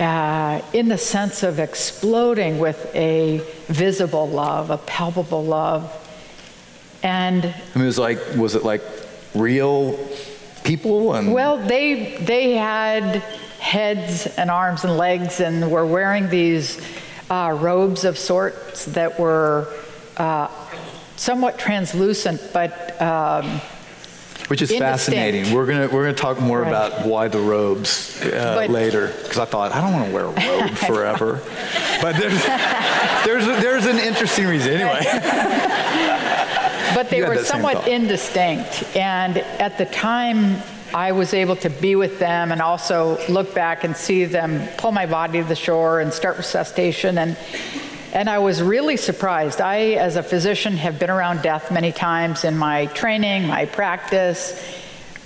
uh, 0.00 0.62
in 0.72 0.88
the 0.88 0.98
sense 0.98 1.44
of 1.44 1.60
exploding 1.60 2.58
with 2.58 2.92
a 2.96 3.38
visible 3.68 4.28
love, 4.28 4.70
a 4.70 4.78
palpable 4.78 5.44
love. 5.44 6.06
And 7.02 7.44
I 7.44 7.48
mean, 7.76 7.84
it 7.84 7.86
was 7.86 7.98
like, 7.98 8.18
was 8.36 8.54
it 8.54 8.64
like 8.64 8.82
real 9.34 9.98
people? 10.64 11.14
And 11.14 11.32
well, 11.32 11.58
they 11.58 12.16
they 12.16 12.54
had 12.54 13.22
heads 13.60 14.26
and 14.26 14.50
arms 14.50 14.84
and 14.84 14.96
legs, 14.96 15.40
and 15.40 15.70
were 15.70 15.86
wearing 15.86 16.28
these 16.28 16.80
uh, 17.30 17.56
robes 17.60 18.04
of 18.04 18.18
sorts 18.18 18.86
that 18.86 19.18
were 19.18 19.72
uh, 20.16 20.48
somewhat 21.16 21.58
translucent, 21.58 22.40
but. 22.52 23.00
Um, 23.00 23.60
which 24.48 24.62
is 24.62 24.70
Indistinct. 24.70 24.98
fascinating. 25.00 25.54
We're 25.54 25.66
gonna 25.66 25.88
we're 25.88 26.04
gonna 26.04 26.14
talk 26.14 26.40
more 26.40 26.62
right. 26.62 26.68
about 26.68 27.06
why 27.06 27.28
the 27.28 27.38
robes 27.38 28.18
uh, 28.22 28.66
later 28.70 29.08
because 29.22 29.38
I 29.38 29.44
thought 29.44 29.72
I 29.72 29.80
don't 29.82 29.92
want 29.92 30.06
to 30.06 30.14
wear 30.14 30.24
a 30.24 30.60
robe 30.62 30.70
forever, 30.86 31.42
but 32.00 32.16
there's 32.16 32.46
there's 33.26 33.44
a, 33.44 33.60
there's 33.60 33.84
an 33.84 33.98
interesting 33.98 34.46
reason 34.46 34.72
anyway. 34.72 35.00
but 37.10 37.16
they 37.16 37.22
were 37.22 37.44
somewhat 37.44 37.88
indistinct. 37.88 38.96
And 38.96 39.38
at 39.38 39.78
the 39.78 39.86
time, 39.86 40.62
I 40.94 41.12
was 41.12 41.34
able 41.34 41.56
to 41.56 41.70
be 41.70 41.96
with 41.96 42.18
them 42.18 42.52
and 42.52 42.62
also 42.62 43.18
look 43.28 43.54
back 43.54 43.84
and 43.84 43.96
see 43.96 44.24
them 44.24 44.66
pull 44.78 44.92
my 44.92 45.06
body 45.06 45.40
to 45.42 45.48
the 45.48 45.56
shore 45.56 46.00
and 46.00 46.12
start 46.12 46.36
resuscitation. 46.38 47.18
And 47.18 47.36
And 48.12 48.30
I 48.30 48.38
was 48.38 48.62
really 48.62 48.96
surprised. 48.96 49.60
I, 49.60 49.92
as 49.92 50.16
a 50.16 50.22
physician, 50.22 50.78
have 50.78 50.98
been 50.98 51.10
around 51.10 51.42
death 51.42 51.70
many 51.70 51.92
times 51.92 52.42
in 52.44 52.56
my 52.56 52.86
training, 52.86 53.46
my 53.46 53.66
practice, 53.66 54.58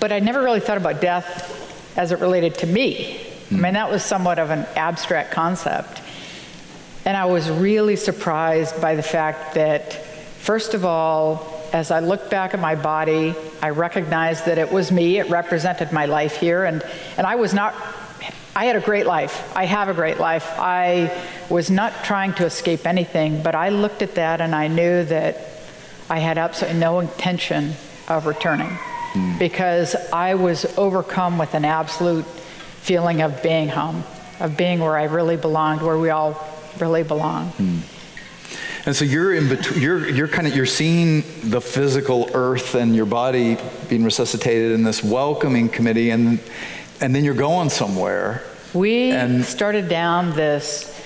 but 0.01 0.11
I 0.11 0.19
never 0.19 0.43
really 0.43 0.59
thought 0.59 0.79
about 0.79 1.01
death 1.01 1.97
as 1.97 2.11
it 2.11 2.19
related 2.19 2.57
to 2.57 2.67
me. 2.67 3.21
I 3.53 3.55
mean, 3.55 3.75
that 3.75 3.89
was 3.89 4.03
somewhat 4.03 4.41
of 4.41 4.51
an 4.51 4.67
abstract 4.75 5.31
concept. 5.31 6.01
And 7.05 7.17
I 7.17 7.27
was 7.27 7.49
really 7.51 7.95
surprised 7.95 8.81
by 8.81 8.97
the 8.97 9.03
fact 9.03 9.55
that, 9.55 10.05
first 10.41 10.75
of 10.75 10.85
all, 10.85 11.52
as 11.73 11.91
I 11.91 12.01
looked 12.01 12.31
back 12.31 12.55
at 12.55 12.61
my 12.61 12.75
body, 12.75 13.35
I 13.63 13.71
recognized 13.71 14.47
that 14.47 14.59
it 14.59 14.71
was 14.71 14.93
me. 14.93 15.19
It 15.19 15.31
represented 15.31 15.93
my 15.93 16.07
life 16.07 16.37
here. 16.37 16.65
And, 16.65 16.83
and 17.17 17.27
I 17.27 17.37
was 17.37 17.55
not 17.55 17.75
I 18.55 18.67
had 18.67 18.77
a 18.77 18.81
great 18.81 19.07
life. 19.07 19.51
I 19.57 19.65
have 19.65 19.89
a 19.89 19.95
great 19.95 20.19
life. 20.19 20.47
I 20.59 21.11
was 21.49 21.71
not 21.71 22.05
trying 22.05 22.35
to 22.35 22.45
escape 22.45 22.87
anything, 22.87 23.43
but 23.43 23.55
I 23.55 23.71
looked 23.71 24.03
at 24.03 24.17
that 24.17 24.43
and 24.43 24.55
I 24.55 24.69
knew 24.69 25.05
that 25.05 25.39
I 26.11 26.19
had 26.19 26.37
absolutely 26.37 26.79
no 26.79 27.01
intention 27.01 27.73
of 28.09 28.27
returning 28.27 28.69
mm. 28.69 29.39
because 29.39 29.95
I 30.13 30.35
was 30.35 30.67
overcome 30.77 31.39
with 31.39 31.55
an 31.55 31.65
absolute 31.65 32.27
feeling 32.27 33.23
of 33.23 33.43
being 33.43 33.71
home, 33.71 34.05
of 34.39 34.55
being 34.55 34.81
where 34.81 34.99
I 34.99 35.05
really 35.05 35.39
belonged, 35.39 35.81
where 35.81 35.97
we 35.97 36.11
all 36.11 36.39
really 36.79 37.05
belong. 37.05 37.53
Mm. 37.53 37.81
And 38.85 38.97
so 38.97 39.05
you're 39.05 39.33
in 39.33 39.49
between, 39.49 39.81
you're, 39.81 40.09
you're 40.09 40.29
kind 40.29 40.47
of, 40.47 40.57
you're 40.57 40.67
seeing 40.67 41.23
the 41.45 41.61
physical 41.61 42.29
earth 42.35 42.75
and 42.75 42.97
your 42.97 43.07
body 43.07 43.57
being 43.89 44.03
resuscitated 44.03 44.73
in 44.73 44.83
this 44.83 45.05
welcoming 45.05 45.69
committee. 45.69 46.11
And, 46.11 46.41
and 47.01 47.15
then 47.15 47.23
you're 47.23 47.35
going 47.35 47.71
somewhere. 47.71 48.43
We 48.75 49.13
and 49.13 49.45
started 49.45 49.89
down 49.89 50.33
this 50.33 51.01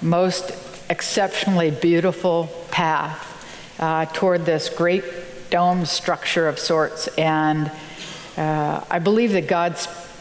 most 0.00 0.52
exceptionally 0.90 1.72
beautiful 1.72 2.48
path 2.70 3.24
uh, 3.80 4.06
toward 4.06 4.44
this 4.46 4.68
great 4.68 5.04
dome 5.50 5.86
structure 5.86 6.46
of 6.46 6.58
sorts. 6.58 7.08
And 7.18 7.72
uh, 8.36 8.84
I 8.88 9.00
believe 9.00 9.32
that 9.32 9.48
God 9.48 9.76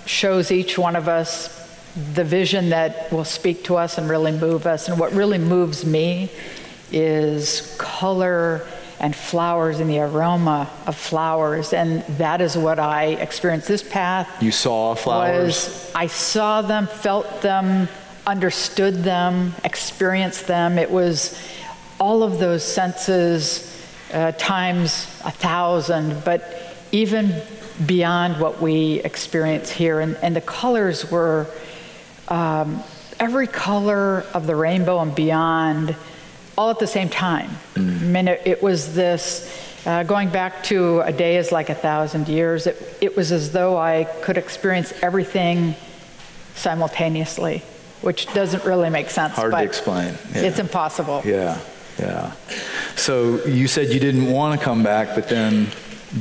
shows 0.08 0.52
each 0.52 0.80
one 0.80 0.96
of 0.96 1.08
us 1.08 1.54
the 2.14 2.24
vision 2.24 2.70
that 2.70 3.12
will 3.12 3.26
speak 3.26 3.64
to 3.66 3.76
us 3.76 3.98
and 4.00 4.10
really 4.10 4.32
move 4.32 4.66
us. 4.66 4.88
And 4.88 5.00
what 5.00 5.12
really 5.14 5.38
moves 5.38 5.86
me 5.86 6.32
is 6.92 7.76
color 7.78 8.66
and 9.00 9.16
flowers 9.16 9.80
and 9.80 9.90
the 9.90 10.00
aroma 10.00 10.70
of 10.88 10.96
flowers. 10.96 11.74
And 11.74 12.02
that 12.18 12.42
is 12.42 12.58
what 12.58 12.80
I 12.80 13.06
experienced. 13.06 13.68
This 13.68 13.84
path. 13.84 14.42
You 14.42 14.52
saw 14.52 14.96
flowers? 14.96 15.46
Was, 15.46 15.92
I 15.94 16.08
saw 16.08 16.62
them, 16.62 16.88
felt 16.88 17.42
them, 17.42 17.88
understood 18.26 19.04
them, 19.04 19.54
experienced 19.64 20.48
them. 20.48 20.78
It 20.78 20.90
was 20.90 21.40
all 22.00 22.24
of 22.24 22.40
those 22.40 22.64
senses 22.64 23.74
uh, 24.14 24.32
times 24.34 25.08
a 25.26 25.32
thousand, 25.32 26.24
but 26.24 26.76
even 26.92 27.42
beyond 27.86 28.40
what 28.40 28.62
we 28.62 29.02
experience 29.02 29.70
here. 29.70 30.00
And, 30.00 30.16
and 30.24 30.36
the 30.36 30.42
colors 30.42 31.12
were 31.12 31.48
um, 32.30 32.84
every 33.20 33.48
color 33.48 34.26
of 34.34 34.48
the 34.48 34.56
rainbow 34.56 35.00
and 35.00 35.14
beyond 35.14 35.96
all 36.58 36.70
at 36.70 36.80
the 36.80 36.88
same 36.88 37.10
time. 37.10 37.52
Mm. 37.76 38.02
I 38.02 38.04
mean, 38.04 38.28
it, 38.28 38.42
it 38.46 38.64
was 38.64 38.94
this, 38.94 39.48
uh, 39.86 40.04
going 40.04 40.30
back 40.30 40.64
to 40.64 41.02
a 41.02 41.14
day 41.14 41.38
is 41.38 41.52
like 41.52 41.70
a 41.70 41.76
thousand 41.76 42.28
years, 42.28 42.68
it, 42.68 42.98
it 43.00 43.16
was 43.16 43.32
as 43.32 43.52
though 43.52 43.78
I 43.78 44.06
could 44.22 44.38
experience 44.38 44.92
everything 45.02 45.76
simultaneously, 46.56 47.64
which 48.02 48.26
doesn't 48.34 48.66
really 48.66 48.90
make 48.90 49.10
sense. 49.10 49.34
Hard 49.34 49.52
to 49.54 49.64
explain. 49.64 50.16
Yeah. 50.34 50.42
It's 50.42 50.60
impossible. 50.60 51.22
Yeah, 51.24 51.60
yeah. 52.00 52.32
So 52.96 53.46
you 53.46 53.68
said 53.68 53.90
you 53.90 54.00
didn't 54.00 54.32
want 54.32 54.60
to 54.60 54.66
come 54.66 54.82
back, 54.82 55.14
but 55.14 55.30
then 55.30 55.68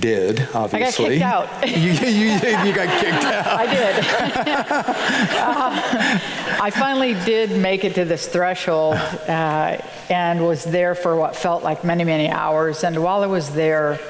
did, 0.00 0.48
obviously. 0.52 1.22
I 1.22 1.30
got 1.30 1.48
kicked 1.48 1.62
out. 1.62 1.68
you, 1.78 1.92
you, 1.92 2.32
you, 2.32 2.74
got 2.74 3.00
kicked 3.00 3.24
out. 3.24 3.46
I 3.46 3.66
did. 3.66 3.98
uh, 5.36 6.62
I 6.62 6.70
finally 6.70 7.14
did 7.24 7.50
make 7.60 7.84
it 7.84 7.94
to 7.94 8.04
this 8.04 8.26
threshold 8.28 8.96
uh, 8.96 9.78
and 10.10 10.44
was 10.44 10.64
there 10.64 10.94
for 10.94 11.16
what 11.16 11.36
felt 11.36 11.62
like 11.62 11.84
many, 11.84 12.04
many 12.04 12.28
hours. 12.28 12.84
And 12.84 13.02
while 13.02 13.22
I 13.22 13.26
was 13.26 13.54
there, 13.54 14.00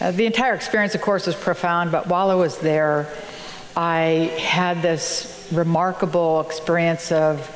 uh, 0.00 0.10
the 0.12 0.24
entire 0.26 0.54
experience, 0.54 0.94
of 0.94 1.02
course, 1.02 1.26
was 1.26 1.36
profound, 1.36 1.92
but 1.92 2.06
while 2.06 2.30
I 2.30 2.34
was 2.34 2.58
there, 2.58 3.06
I 3.76 4.32
had 4.40 4.82
this 4.82 5.48
remarkable 5.52 6.40
experience 6.40 7.12
of 7.12 7.48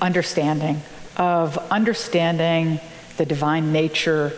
understanding, 0.00 0.82
of 1.16 1.58
understanding 1.70 2.80
the 3.16 3.24
divine 3.24 3.72
nature 3.72 4.32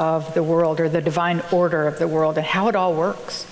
of 0.00 0.32
the 0.32 0.42
world 0.42 0.80
or 0.80 0.88
the 0.88 1.02
divine 1.02 1.42
order 1.52 1.86
of 1.86 1.98
the 1.98 2.08
world 2.08 2.38
and 2.38 2.46
how 2.46 2.68
it 2.68 2.74
all 2.74 2.94
works. 2.94 3.46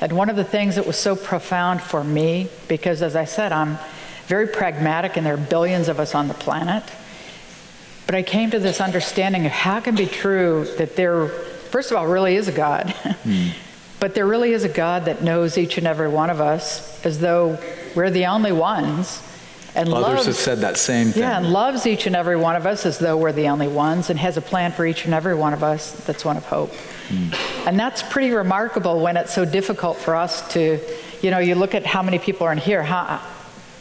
And 0.00 0.12
one 0.12 0.30
of 0.30 0.36
the 0.36 0.44
things 0.44 0.76
that 0.76 0.86
was 0.86 0.96
so 0.96 1.14
profound 1.14 1.82
for 1.82 2.02
me, 2.02 2.48
because 2.68 3.02
as 3.02 3.14
I 3.14 3.26
said, 3.26 3.52
I'm 3.52 3.78
very 4.26 4.46
pragmatic 4.46 5.18
and 5.18 5.26
there 5.26 5.34
are 5.34 5.36
billions 5.36 5.88
of 5.88 6.00
us 6.00 6.14
on 6.14 6.26
the 6.26 6.32
planet, 6.32 6.82
but 8.06 8.14
I 8.14 8.22
came 8.22 8.50
to 8.52 8.58
this 8.58 8.80
understanding 8.80 9.44
of 9.44 9.52
how 9.52 9.76
it 9.76 9.84
can 9.84 9.94
be 9.94 10.06
true 10.06 10.64
that 10.78 10.96
there, 10.96 11.28
first 11.28 11.90
of 11.90 11.98
all, 11.98 12.06
really 12.06 12.34
is 12.34 12.48
a 12.48 12.52
God, 12.52 12.86
mm. 12.86 13.52
but 14.00 14.14
there 14.14 14.26
really 14.26 14.52
is 14.52 14.64
a 14.64 14.70
God 14.70 15.04
that 15.04 15.22
knows 15.22 15.58
each 15.58 15.76
and 15.76 15.86
every 15.86 16.08
one 16.08 16.30
of 16.30 16.40
us 16.40 17.04
as 17.04 17.20
though 17.20 17.58
we're 17.94 18.08
the 18.08 18.24
only 18.24 18.52
ones 18.52 19.22
and 19.74 19.88
Others 19.88 20.02
loves, 20.02 20.26
have 20.26 20.36
said 20.36 20.58
that 20.58 20.76
same 20.76 21.12
thing. 21.12 21.22
Yeah, 21.22 21.38
and 21.38 21.52
loves 21.52 21.86
each 21.86 22.06
and 22.06 22.16
every 22.16 22.36
one 22.36 22.56
of 22.56 22.66
us 22.66 22.86
as 22.86 22.98
though 22.98 23.16
we're 23.16 23.32
the 23.32 23.48
only 23.48 23.68
ones 23.68 24.10
and 24.10 24.18
has 24.18 24.36
a 24.36 24.40
plan 24.40 24.72
for 24.72 24.84
each 24.84 25.04
and 25.04 25.14
every 25.14 25.34
one 25.34 25.52
of 25.52 25.62
us 25.62 25.92
that's 26.04 26.24
one 26.24 26.36
of 26.36 26.44
hope. 26.44 26.72
Mm. 27.08 27.66
And 27.66 27.78
that's 27.78 28.02
pretty 28.02 28.30
remarkable 28.30 29.00
when 29.00 29.16
it's 29.16 29.32
so 29.32 29.44
difficult 29.44 29.96
for 29.96 30.16
us 30.16 30.52
to, 30.54 30.80
you 31.22 31.30
know, 31.30 31.38
you 31.38 31.54
look 31.54 31.74
at 31.74 31.86
how 31.86 32.02
many 32.02 32.18
people 32.18 32.46
are 32.46 32.52
in 32.52 32.58
here. 32.58 32.82
How, 32.82 33.20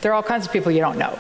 there 0.02 0.12
are 0.12 0.16
all 0.16 0.24
kinds 0.24 0.46
of 0.46 0.54
people 0.54 0.72
you 0.72 0.82
don't 0.82 0.98
know. 0.98 1.18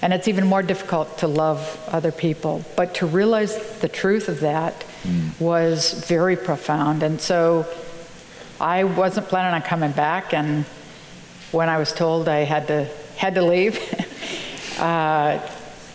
And 0.00 0.12
it's 0.12 0.28
even 0.28 0.46
more 0.46 0.62
difficult 0.62 1.18
to 1.18 1.26
love 1.26 1.78
other 1.88 2.12
people. 2.12 2.64
But 2.76 2.94
to 2.96 3.06
realize 3.06 3.78
the 3.80 3.88
truth 3.88 4.28
of 4.28 4.40
that 4.40 4.84
mm. 5.02 5.38
was 5.40 6.04
very 6.06 6.36
profound. 6.36 7.02
And 7.02 7.20
so 7.20 7.66
I 8.60 8.84
wasn't 8.84 9.28
planning 9.28 9.54
on 9.54 9.62
coming 9.62 9.92
back. 9.92 10.32
And 10.32 10.64
when 11.50 11.68
I 11.68 11.78
was 11.78 11.92
told 11.92 12.28
I 12.28 12.44
had 12.44 12.68
to 12.68 12.88
had 13.18 13.34
to 13.34 13.42
leave. 13.42 13.78
uh, 14.78 15.38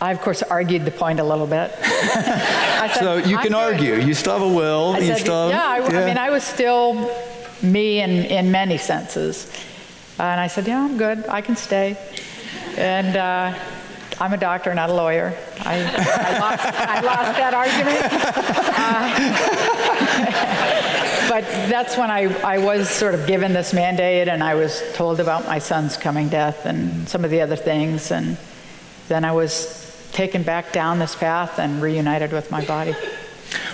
I, 0.02 0.12
of 0.12 0.22
course, 0.22 0.44
argued 0.44 0.84
the 0.84 0.92
point 0.92 1.22
a 1.22 1.24
little 1.24 1.48
bit. 1.48 1.72
said, 1.72 2.92
so 2.96 3.16
you 3.16 3.38
can 3.38 3.54
argue. 3.54 3.96
You 3.96 4.14
still 4.14 4.34
have 4.34 4.42
a 4.42 4.54
will. 4.54 4.94
I 4.96 5.00
you 5.00 5.08
said, 5.08 5.20
still 5.20 5.50
yeah, 5.50 5.66
I, 5.66 5.78
yeah, 5.80 6.02
I, 6.02 6.06
mean, 6.06 6.18
I 6.18 6.30
was 6.30 6.44
still 6.44 7.10
me 7.62 8.02
in, 8.02 8.12
in 8.26 8.52
many 8.52 8.78
senses. 8.78 9.50
Uh, 10.20 10.24
and 10.24 10.42
I 10.42 10.48
said, 10.48 10.68
yeah, 10.68 10.84
I'm 10.84 10.98
good. 10.98 11.26
I 11.28 11.40
can 11.40 11.56
stay. 11.56 11.98
And 12.78 13.16
uh, 13.16 13.58
I'm 14.20 14.34
a 14.34 14.38
doctor, 14.38 14.74
not 14.76 14.90
a 14.90 14.94
lawyer. 14.94 15.34
I, 15.62 15.76
I, 15.80 16.40
lost, 16.40 16.66
I 16.76 17.00
lost, 17.02 17.38
that 17.38 17.54
argument. 17.54 18.04
But 21.34 21.46
that's 21.68 21.98
when 21.98 22.12
I, 22.12 22.26
I 22.44 22.60
was 22.60 22.88
sort 22.88 23.16
of 23.16 23.26
given 23.26 23.54
this 23.54 23.74
mandate 23.74 24.28
and 24.28 24.44
I 24.44 24.54
was 24.54 24.84
told 24.94 25.20
about 25.20 25.48
my 25.48 25.58
son's 25.58 25.98
coming 25.98 26.30
death 26.30 26.68
and 26.68 27.10
some 27.10 27.26
of 27.26 27.32
the 27.32 27.42
other 27.42 27.56
things. 27.56 28.12
And 28.12 28.38
then 29.08 29.26
I 29.26 29.32
was 29.32 30.08
taken 30.12 30.44
back 30.44 30.72
down 30.72 31.00
this 31.00 31.16
path 31.16 31.58
and 31.58 31.82
reunited 31.82 32.32
with 32.34 32.52
my 32.52 32.64
body. 32.64 32.94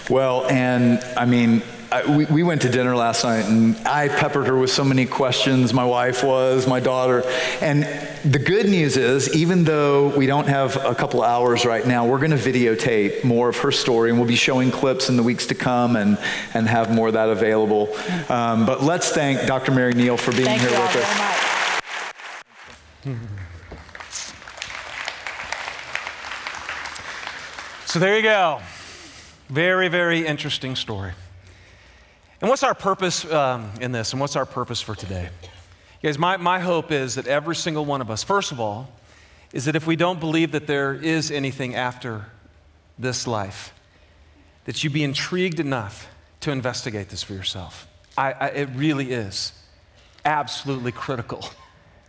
Well, 0.10 0.45
and 0.45 1.03
I 1.18 1.26
mean, 1.26 1.62
I, 1.92 2.06
we, 2.16 2.26
we 2.26 2.44
went 2.44 2.62
to 2.62 2.70
dinner 2.70 2.96
last 2.96 3.24
night 3.24 3.46
and 3.46 3.76
I 3.88 4.10
peppered 4.10 4.46
her 4.48 4.56
with 4.56 4.70
so 4.70 4.84
many 4.84 5.08
questions. 5.08 5.74
My 5.74 5.86
wife 5.86 6.24
was, 6.24 6.68
my 6.68 6.80
daughter. 6.80 7.24
And 7.62 7.84
the 8.24 8.38
good 8.38 8.68
news 8.68 8.96
is, 8.96 9.36
even 9.36 9.64
though 9.64 10.10
we 10.16 10.28
don't 10.28 10.48
have 10.48 10.76
a 10.86 10.94
couple 10.94 11.24
hours 11.24 11.66
right 11.66 11.86
now, 11.86 12.06
we're 12.06 12.20
going 12.20 12.32
to 12.32 12.38
videotape 12.38 13.24
more 13.24 13.50
of 13.50 13.58
her 13.58 13.72
story 13.72 14.12
and 14.12 14.20
we'll 14.20 14.28
be 14.28 14.36
showing 14.36 14.70
clips 14.70 15.10
in 15.10 15.18
the 15.18 15.24
weeks 15.24 15.48
to 15.48 15.56
come 15.56 15.96
and, 15.96 16.20
and 16.54 16.68
have 16.68 16.94
more 16.94 17.08
of 17.08 17.14
that 17.14 17.30
available. 17.30 17.90
Um, 18.30 18.68
but 18.68 18.84
let's 18.84 19.12
thank 19.12 19.48
Dr. 19.48 19.72
Mary 19.72 19.94
Neal 19.94 20.18
for 20.18 20.32
being 20.32 20.46
thank 20.46 20.62
here 20.62 20.70
with 20.70 20.96
us. 20.96 21.40
So 27.86 27.98
there 27.98 28.16
you 28.16 28.22
go. 28.22 28.62
Very, 29.50 29.88
very 29.88 30.28
interesting 30.28 30.76
story. 30.76 31.14
And 32.42 32.50
what's 32.50 32.64
our 32.64 32.74
purpose 32.74 33.30
um, 33.32 33.72
in 33.82 33.92
this? 33.92 34.14
And 34.14 34.22
what's 34.22 34.36
our 34.36 34.46
purpose 34.46 34.82
for 34.82 34.96
today? 34.96 35.30
You 36.02 36.08
guys, 36.08 36.18
my, 36.18 36.38
my 36.38 36.60
hope 36.60 36.92
is 36.92 37.16
that 37.16 37.28
every 37.28 37.56
single 37.56 37.84
one 37.84 38.00
of 38.00 38.10
us, 38.10 38.24
first 38.24 38.54
of 38.54 38.60
all, 38.60 38.90
is 39.52 39.66
that 39.66 39.76
if 39.76 39.86
we 39.86 39.96
don't 39.96 40.20
believe 40.20 40.52
that 40.54 40.66
there 40.66 40.94
is 40.94 41.32
anything 41.32 41.76
after 41.76 42.28
this 42.98 43.28
life, 43.28 43.74
that 44.66 44.84
you 44.84 44.90
be 44.90 45.04
intrigued 45.04 45.60
enough 45.60 46.08
to 46.42 46.52
investigate 46.52 47.10
this 47.10 47.24
for 47.24 47.34
yourself. 47.34 47.88
I, 48.18 48.32
I, 48.32 48.48
it 48.48 48.70
really 48.76 49.12
is 49.12 49.52
absolutely 50.24 50.92
critical 50.92 51.44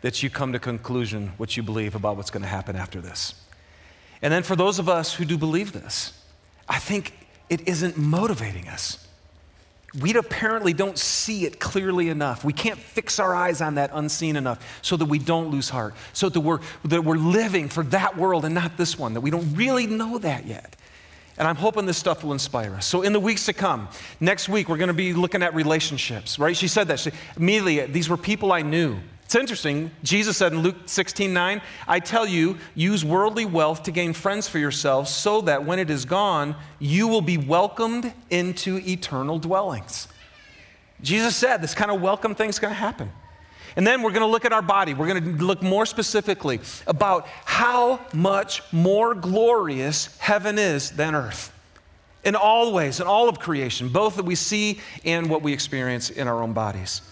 that 0.02 0.22
you 0.22 0.30
come 0.30 0.52
to 0.52 0.58
conclusion 0.58 1.32
what 1.36 1.56
you 1.56 1.62
believe 1.62 1.94
about 1.94 2.16
what's 2.16 2.30
going 2.30 2.42
to 2.42 2.48
happen 2.48 2.76
after 2.76 3.00
this. 3.00 3.34
And 4.22 4.32
then 4.32 4.42
for 4.42 4.54
those 4.54 4.78
of 4.78 4.88
us 4.88 5.14
who 5.14 5.24
do 5.24 5.36
believe 5.36 5.72
this, 5.72 6.12
I 6.68 6.78
think 6.78 7.14
it 7.48 7.66
isn't 7.66 7.96
motivating 7.96 8.68
us. 8.68 9.06
We 9.98 10.14
apparently 10.14 10.72
don't 10.72 10.96
see 10.96 11.46
it 11.46 11.58
clearly 11.58 12.10
enough. 12.10 12.44
We 12.44 12.52
can't 12.52 12.78
fix 12.78 13.18
our 13.18 13.34
eyes 13.34 13.60
on 13.60 13.74
that 13.74 13.90
unseen 13.92 14.36
enough 14.36 14.78
so 14.82 14.96
that 14.96 15.06
we 15.06 15.18
don't 15.18 15.50
lose 15.50 15.68
heart, 15.68 15.94
so 16.12 16.28
that 16.28 16.40
we're, 16.40 16.60
that 16.84 17.02
we're 17.02 17.16
living 17.16 17.68
for 17.68 17.82
that 17.84 18.16
world 18.16 18.44
and 18.44 18.54
not 18.54 18.76
this 18.76 18.98
one, 18.98 19.14
that 19.14 19.20
we 19.20 19.30
don't 19.30 19.54
really 19.56 19.86
know 19.86 20.18
that 20.18 20.46
yet. 20.46 20.76
And 21.38 21.48
I'm 21.48 21.56
hoping 21.56 21.86
this 21.86 21.96
stuff 21.96 22.22
will 22.22 22.34
inspire 22.34 22.74
us. 22.74 22.86
So, 22.86 23.02
in 23.02 23.14
the 23.14 23.20
weeks 23.20 23.46
to 23.46 23.54
come, 23.54 23.88
next 24.20 24.48
week, 24.48 24.68
we're 24.68 24.76
going 24.76 24.88
to 24.88 24.94
be 24.94 25.14
looking 25.14 25.42
at 25.42 25.54
relationships, 25.54 26.38
right? 26.38 26.54
She 26.54 26.68
said 26.68 26.88
that. 26.88 27.00
She, 27.00 27.12
immediately, 27.36 27.86
these 27.86 28.10
were 28.10 28.18
people 28.18 28.52
I 28.52 28.60
knew. 28.60 28.98
It's 29.30 29.36
interesting. 29.36 29.92
Jesus 30.02 30.36
said 30.36 30.52
in 30.52 30.58
Luke 30.58 30.74
16 30.86 31.32
9, 31.32 31.62
I 31.86 32.00
tell 32.00 32.26
you, 32.26 32.58
use 32.74 33.04
worldly 33.04 33.44
wealth 33.44 33.84
to 33.84 33.92
gain 33.92 34.12
friends 34.12 34.48
for 34.48 34.58
yourselves, 34.58 35.08
so 35.08 35.40
that 35.42 35.64
when 35.64 35.78
it 35.78 35.88
is 35.88 36.04
gone, 36.04 36.56
you 36.80 37.06
will 37.06 37.20
be 37.20 37.38
welcomed 37.38 38.12
into 38.30 38.78
eternal 38.78 39.38
dwellings. 39.38 40.08
Jesus 41.00 41.36
said 41.36 41.62
this 41.62 41.76
kind 41.76 41.92
of 41.92 42.00
welcome 42.00 42.34
thing's 42.34 42.58
going 42.58 42.72
to 42.72 42.80
happen. 42.80 43.12
And 43.76 43.86
then 43.86 44.02
we're 44.02 44.10
going 44.10 44.22
to 44.22 44.26
look 44.26 44.44
at 44.44 44.52
our 44.52 44.62
body. 44.62 44.94
We're 44.94 45.06
going 45.06 45.36
to 45.36 45.44
look 45.44 45.62
more 45.62 45.86
specifically 45.86 46.58
about 46.88 47.28
how 47.44 48.00
much 48.12 48.64
more 48.72 49.14
glorious 49.14 50.18
heaven 50.18 50.58
is 50.58 50.90
than 50.90 51.14
earth 51.14 51.52
in 52.24 52.34
all 52.34 52.72
ways, 52.72 52.98
in 52.98 53.06
all 53.06 53.28
of 53.28 53.38
creation, 53.38 53.90
both 53.90 54.16
that 54.16 54.24
we 54.24 54.34
see 54.34 54.80
and 55.04 55.30
what 55.30 55.42
we 55.42 55.52
experience 55.52 56.10
in 56.10 56.26
our 56.26 56.42
own 56.42 56.52
bodies. 56.52 57.02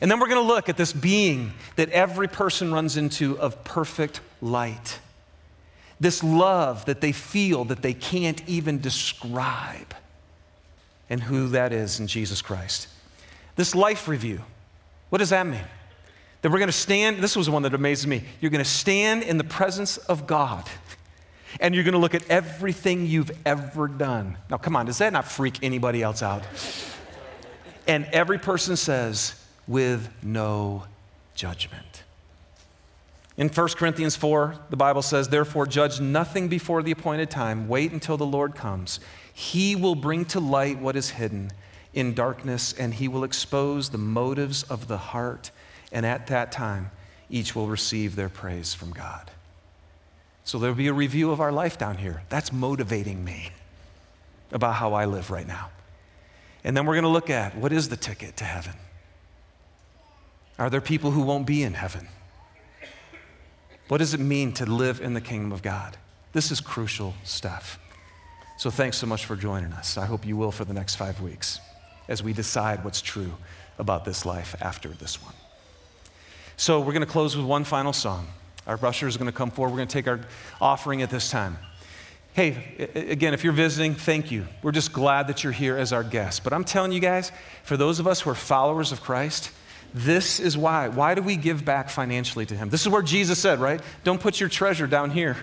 And 0.00 0.10
then 0.10 0.20
we're 0.20 0.28
going 0.28 0.42
to 0.42 0.46
look 0.46 0.68
at 0.68 0.76
this 0.76 0.92
being 0.92 1.52
that 1.76 1.88
every 1.90 2.28
person 2.28 2.72
runs 2.72 2.96
into 2.96 3.38
of 3.38 3.64
perfect 3.64 4.20
light. 4.42 4.98
This 5.98 6.22
love 6.22 6.84
that 6.84 7.00
they 7.00 7.12
feel 7.12 7.64
that 7.64 7.80
they 7.80 7.94
can't 7.94 8.46
even 8.46 8.80
describe, 8.80 9.94
and 11.08 11.22
who 11.22 11.48
that 11.48 11.72
is 11.72 12.00
in 12.00 12.06
Jesus 12.06 12.42
Christ. 12.42 12.88
This 13.54 13.74
life 13.74 14.06
review, 14.06 14.42
what 15.08 15.18
does 15.18 15.30
that 15.30 15.46
mean? 15.46 15.64
That 16.42 16.50
we're 16.50 16.58
going 16.58 16.68
to 16.68 16.72
stand, 16.72 17.18
this 17.18 17.34
was 17.34 17.48
one 17.48 17.62
that 17.62 17.72
amazes 17.72 18.06
me. 18.06 18.22
You're 18.40 18.50
going 18.50 18.62
to 18.62 18.70
stand 18.70 19.22
in 19.22 19.38
the 19.38 19.44
presence 19.44 19.96
of 19.96 20.26
God 20.26 20.68
and 21.58 21.74
you're 21.74 21.84
going 21.84 21.94
to 21.94 21.98
look 21.98 22.14
at 22.14 22.28
everything 22.28 23.06
you've 23.06 23.30
ever 23.46 23.88
done. 23.88 24.36
Now, 24.50 24.58
come 24.58 24.76
on, 24.76 24.86
does 24.86 24.98
that 24.98 25.12
not 25.12 25.24
freak 25.24 25.62
anybody 25.62 26.02
else 26.02 26.22
out? 26.22 26.44
And 27.86 28.04
every 28.12 28.38
person 28.38 28.76
says, 28.76 29.42
with 29.66 30.08
no 30.22 30.84
judgment. 31.34 32.04
In 33.36 33.48
1 33.48 33.68
Corinthians 33.70 34.16
4, 34.16 34.56
the 34.70 34.76
Bible 34.76 35.02
says, 35.02 35.28
Therefore, 35.28 35.66
judge 35.66 36.00
nothing 36.00 36.48
before 36.48 36.82
the 36.82 36.92
appointed 36.92 37.30
time. 37.30 37.68
Wait 37.68 37.92
until 37.92 38.16
the 38.16 38.24
Lord 38.24 38.54
comes. 38.54 38.98
He 39.34 39.76
will 39.76 39.94
bring 39.94 40.24
to 40.26 40.40
light 40.40 40.78
what 40.78 40.96
is 40.96 41.10
hidden 41.10 41.50
in 41.92 42.14
darkness, 42.14 42.72
and 42.72 42.94
he 42.94 43.08
will 43.08 43.24
expose 43.24 43.90
the 43.90 43.98
motives 43.98 44.62
of 44.64 44.88
the 44.88 44.96
heart. 44.96 45.50
And 45.92 46.06
at 46.06 46.28
that 46.28 46.50
time, 46.50 46.90
each 47.28 47.54
will 47.54 47.66
receive 47.66 48.16
their 48.16 48.30
praise 48.30 48.72
from 48.72 48.92
God. 48.92 49.30
So 50.44 50.58
there'll 50.58 50.76
be 50.76 50.88
a 50.88 50.94
review 50.94 51.30
of 51.30 51.40
our 51.40 51.52
life 51.52 51.76
down 51.76 51.98
here. 51.98 52.22
That's 52.28 52.52
motivating 52.52 53.22
me 53.24 53.50
about 54.52 54.74
how 54.74 54.94
I 54.94 55.04
live 55.04 55.30
right 55.30 55.46
now. 55.46 55.70
And 56.64 56.76
then 56.76 56.86
we're 56.86 56.94
going 56.94 57.02
to 57.02 57.08
look 57.08 57.30
at 57.30 57.56
what 57.56 57.72
is 57.72 57.88
the 57.88 57.96
ticket 57.96 58.36
to 58.38 58.44
heaven? 58.44 58.74
Are 60.58 60.70
there 60.70 60.80
people 60.80 61.10
who 61.10 61.22
won't 61.22 61.46
be 61.46 61.62
in 61.62 61.74
heaven? 61.74 62.08
What 63.88 63.98
does 63.98 64.14
it 64.14 64.20
mean 64.20 64.52
to 64.54 64.66
live 64.66 65.00
in 65.00 65.14
the 65.14 65.20
kingdom 65.20 65.52
of 65.52 65.62
God? 65.62 65.96
This 66.32 66.50
is 66.50 66.60
crucial 66.60 67.14
stuff. 67.24 67.78
So 68.58 68.70
thanks 68.70 68.96
so 68.96 69.06
much 69.06 69.26
for 69.26 69.36
joining 69.36 69.72
us. 69.72 69.98
I 69.98 70.06
hope 70.06 70.26
you 70.26 70.36
will 70.36 70.50
for 70.50 70.64
the 70.64 70.72
next 70.72 70.96
five 70.96 71.20
weeks 71.20 71.60
as 72.08 72.22
we 72.22 72.32
decide 72.32 72.84
what's 72.84 73.02
true 73.02 73.32
about 73.78 74.04
this 74.04 74.24
life 74.24 74.56
after 74.60 74.88
this 74.88 75.22
one. 75.22 75.34
So 76.56 76.80
we're 76.80 76.92
going 76.92 77.00
to 77.00 77.06
close 77.06 77.36
with 77.36 77.44
one 77.44 77.64
final 77.64 77.92
song. 77.92 78.28
Our 78.66 78.78
ushers 78.84 79.14
are 79.14 79.18
going 79.18 79.30
to 79.30 79.36
come 79.36 79.50
forward. 79.50 79.70
We're 79.70 79.78
going 79.78 79.88
to 79.88 79.92
take 79.92 80.08
our 80.08 80.20
offering 80.60 81.02
at 81.02 81.10
this 81.10 81.30
time. 81.30 81.58
Hey, 82.32 82.88
again, 82.94 83.34
if 83.34 83.44
you're 83.44 83.52
visiting, 83.52 83.94
thank 83.94 84.30
you. 84.30 84.46
We're 84.62 84.72
just 84.72 84.92
glad 84.92 85.28
that 85.28 85.44
you're 85.44 85.52
here 85.52 85.76
as 85.76 85.92
our 85.92 86.02
guest. 86.02 86.42
But 86.44 86.52
I'm 86.52 86.64
telling 86.64 86.92
you 86.92 87.00
guys, 87.00 87.32
for 87.62 87.76
those 87.76 87.98
of 87.98 88.06
us 88.06 88.22
who 88.22 88.30
are 88.30 88.34
followers 88.34 88.92
of 88.92 89.02
Christ, 89.02 89.50
this 89.96 90.40
is 90.40 90.58
why. 90.58 90.88
Why 90.88 91.14
do 91.14 91.22
we 91.22 91.36
give 91.36 91.64
back 91.64 91.88
financially 91.88 92.44
to 92.44 92.54
Him? 92.54 92.68
This 92.68 92.82
is 92.82 92.90
where 92.90 93.00
Jesus 93.00 93.38
said, 93.38 93.60
right? 93.60 93.80
Don't 94.04 94.20
put 94.20 94.38
your 94.38 94.50
treasure 94.50 94.86
down 94.86 95.10
here. 95.10 95.38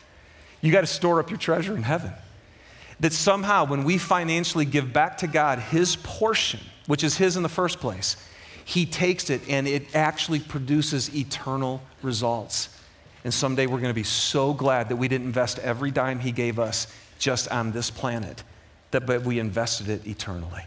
you 0.60 0.72
got 0.72 0.80
to 0.80 0.88
store 0.88 1.20
up 1.20 1.30
your 1.30 1.38
treasure 1.38 1.76
in 1.76 1.84
heaven. 1.84 2.10
That 2.98 3.12
somehow, 3.12 3.64
when 3.64 3.84
we 3.84 3.98
financially 3.98 4.64
give 4.64 4.92
back 4.92 5.18
to 5.18 5.28
God 5.28 5.60
His 5.60 5.94
portion, 5.94 6.58
which 6.88 7.04
is 7.04 7.16
His 7.16 7.36
in 7.36 7.44
the 7.44 7.48
first 7.48 7.78
place, 7.78 8.16
He 8.64 8.86
takes 8.86 9.30
it 9.30 9.40
and 9.48 9.68
it 9.68 9.94
actually 9.94 10.40
produces 10.40 11.14
eternal 11.14 11.80
results. 12.02 12.76
And 13.22 13.32
someday 13.32 13.68
we're 13.68 13.78
going 13.78 13.84
to 13.90 13.94
be 13.94 14.02
so 14.02 14.52
glad 14.52 14.88
that 14.88 14.96
we 14.96 15.06
didn't 15.06 15.28
invest 15.28 15.60
every 15.60 15.92
dime 15.92 16.18
He 16.18 16.32
gave 16.32 16.58
us 16.58 16.92
just 17.20 17.46
on 17.52 17.70
this 17.70 17.88
planet, 17.88 18.42
that, 18.90 19.06
but 19.06 19.22
we 19.22 19.38
invested 19.38 19.88
it 19.88 20.08
eternally. 20.08 20.62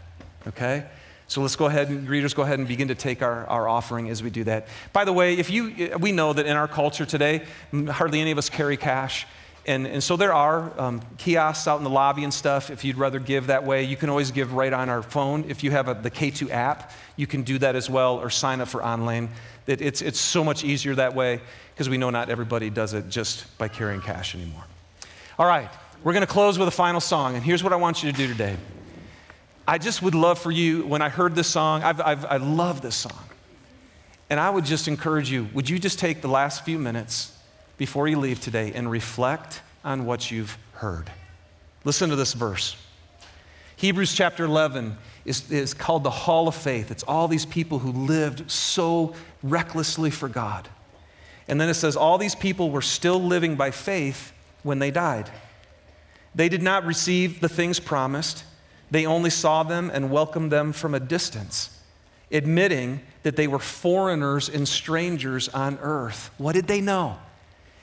Okay? 0.46 0.86
So 1.28 1.40
let's 1.42 1.56
go 1.56 1.66
ahead 1.66 1.88
and 1.88 2.06
greeters 2.06 2.34
go 2.34 2.42
ahead 2.42 2.58
and 2.58 2.68
begin 2.68 2.88
to 2.88 2.94
take 2.94 3.20
our, 3.20 3.46
our 3.46 3.68
offering 3.68 4.08
as 4.10 4.22
we 4.22 4.30
do 4.30 4.44
that. 4.44 4.68
By 4.92 5.04
the 5.04 5.12
way, 5.12 5.34
if 5.34 5.50
you 5.50 5.96
we 5.98 6.12
know 6.12 6.32
that 6.32 6.46
in 6.46 6.56
our 6.56 6.68
culture 6.68 7.04
today, 7.04 7.42
hardly 7.88 8.20
any 8.20 8.30
of 8.30 8.38
us 8.38 8.48
carry 8.48 8.76
cash. 8.76 9.26
And, 9.66 9.84
and 9.84 10.00
so 10.00 10.16
there 10.16 10.32
are 10.32 10.72
um, 10.80 11.02
kiosks 11.18 11.66
out 11.66 11.78
in 11.78 11.84
the 11.84 11.90
lobby 11.90 12.22
and 12.22 12.32
stuff. 12.32 12.70
If 12.70 12.84
you'd 12.84 12.98
rather 12.98 13.18
give 13.18 13.48
that 13.48 13.64
way, 13.64 13.82
you 13.82 13.96
can 13.96 14.08
always 14.08 14.30
give 14.30 14.52
right 14.52 14.72
on 14.72 14.88
our 14.88 15.02
phone. 15.02 15.44
If 15.48 15.64
you 15.64 15.72
have 15.72 15.88
a, 15.88 15.94
the 15.94 16.10
K2 16.10 16.50
app, 16.50 16.92
you 17.16 17.26
can 17.26 17.42
do 17.42 17.58
that 17.58 17.74
as 17.74 17.90
well 17.90 18.18
or 18.18 18.30
sign 18.30 18.60
up 18.60 18.68
for 18.68 18.84
online. 18.84 19.28
It, 19.66 19.82
it's, 19.82 20.02
it's 20.02 20.20
so 20.20 20.44
much 20.44 20.62
easier 20.62 20.94
that 20.94 21.16
way 21.16 21.40
because 21.74 21.88
we 21.88 21.98
know 21.98 22.10
not 22.10 22.30
everybody 22.30 22.70
does 22.70 22.94
it 22.94 23.08
just 23.08 23.58
by 23.58 23.66
carrying 23.66 24.00
cash 24.00 24.36
anymore. 24.36 24.62
All 25.36 25.46
right, 25.46 25.68
we're 26.04 26.12
going 26.12 26.24
to 26.24 26.32
close 26.32 26.60
with 26.60 26.68
a 26.68 26.72
final 26.72 27.00
song. 27.00 27.34
And 27.34 27.42
here's 27.42 27.64
what 27.64 27.72
I 27.72 27.76
want 27.76 28.04
you 28.04 28.12
to 28.12 28.16
do 28.16 28.28
today. 28.28 28.56
I 29.68 29.78
just 29.78 30.00
would 30.02 30.14
love 30.14 30.38
for 30.38 30.50
you, 30.50 30.86
when 30.86 31.02
I 31.02 31.08
heard 31.08 31.34
this 31.34 31.48
song, 31.48 31.82
I've, 31.82 32.00
I've, 32.00 32.24
I 32.24 32.36
love 32.36 32.82
this 32.82 32.94
song. 32.94 33.24
And 34.30 34.38
I 34.38 34.50
would 34.50 34.64
just 34.64 34.88
encourage 34.88 35.30
you 35.30 35.48
would 35.54 35.68
you 35.68 35.78
just 35.78 35.98
take 35.98 36.20
the 36.20 36.28
last 36.28 36.64
few 36.64 36.78
minutes 36.78 37.36
before 37.76 38.08
you 38.08 38.18
leave 38.18 38.40
today 38.40 38.72
and 38.74 38.90
reflect 38.90 39.62
on 39.84 40.04
what 40.04 40.30
you've 40.30 40.56
heard? 40.72 41.10
Listen 41.84 42.10
to 42.10 42.16
this 42.16 42.32
verse. 42.32 42.76
Hebrews 43.76 44.14
chapter 44.14 44.44
11 44.44 44.96
is, 45.24 45.50
is 45.50 45.74
called 45.74 46.02
the 46.02 46.10
Hall 46.10 46.48
of 46.48 46.54
Faith. 46.54 46.90
It's 46.90 47.02
all 47.02 47.28
these 47.28 47.44
people 47.44 47.78
who 47.78 47.92
lived 47.92 48.50
so 48.50 49.14
recklessly 49.42 50.10
for 50.10 50.28
God. 50.28 50.68
And 51.46 51.60
then 51.60 51.68
it 51.68 51.74
says, 51.74 51.96
all 51.96 52.18
these 52.18 52.34
people 52.34 52.70
were 52.70 52.82
still 52.82 53.22
living 53.22 53.54
by 53.54 53.70
faith 53.70 54.32
when 54.62 54.78
they 54.78 54.90
died. 54.90 55.30
They 56.34 56.48
did 56.48 56.62
not 56.62 56.84
receive 56.84 57.40
the 57.40 57.48
things 57.48 57.78
promised 57.78 58.44
they 58.90 59.06
only 59.06 59.30
saw 59.30 59.62
them 59.62 59.90
and 59.92 60.10
welcomed 60.10 60.52
them 60.52 60.72
from 60.72 60.94
a 60.94 61.00
distance, 61.00 61.70
admitting 62.30 63.00
that 63.22 63.36
they 63.36 63.48
were 63.48 63.58
foreigners 63.58 64.48
and 64.48 64.66
strangers 64.68 65.48
on 65.48 65.78
earth. 65.80 66.30
What 66.38 66.52
did 66.52 66.66
they 66.66 66.80
know? 66.80 67.18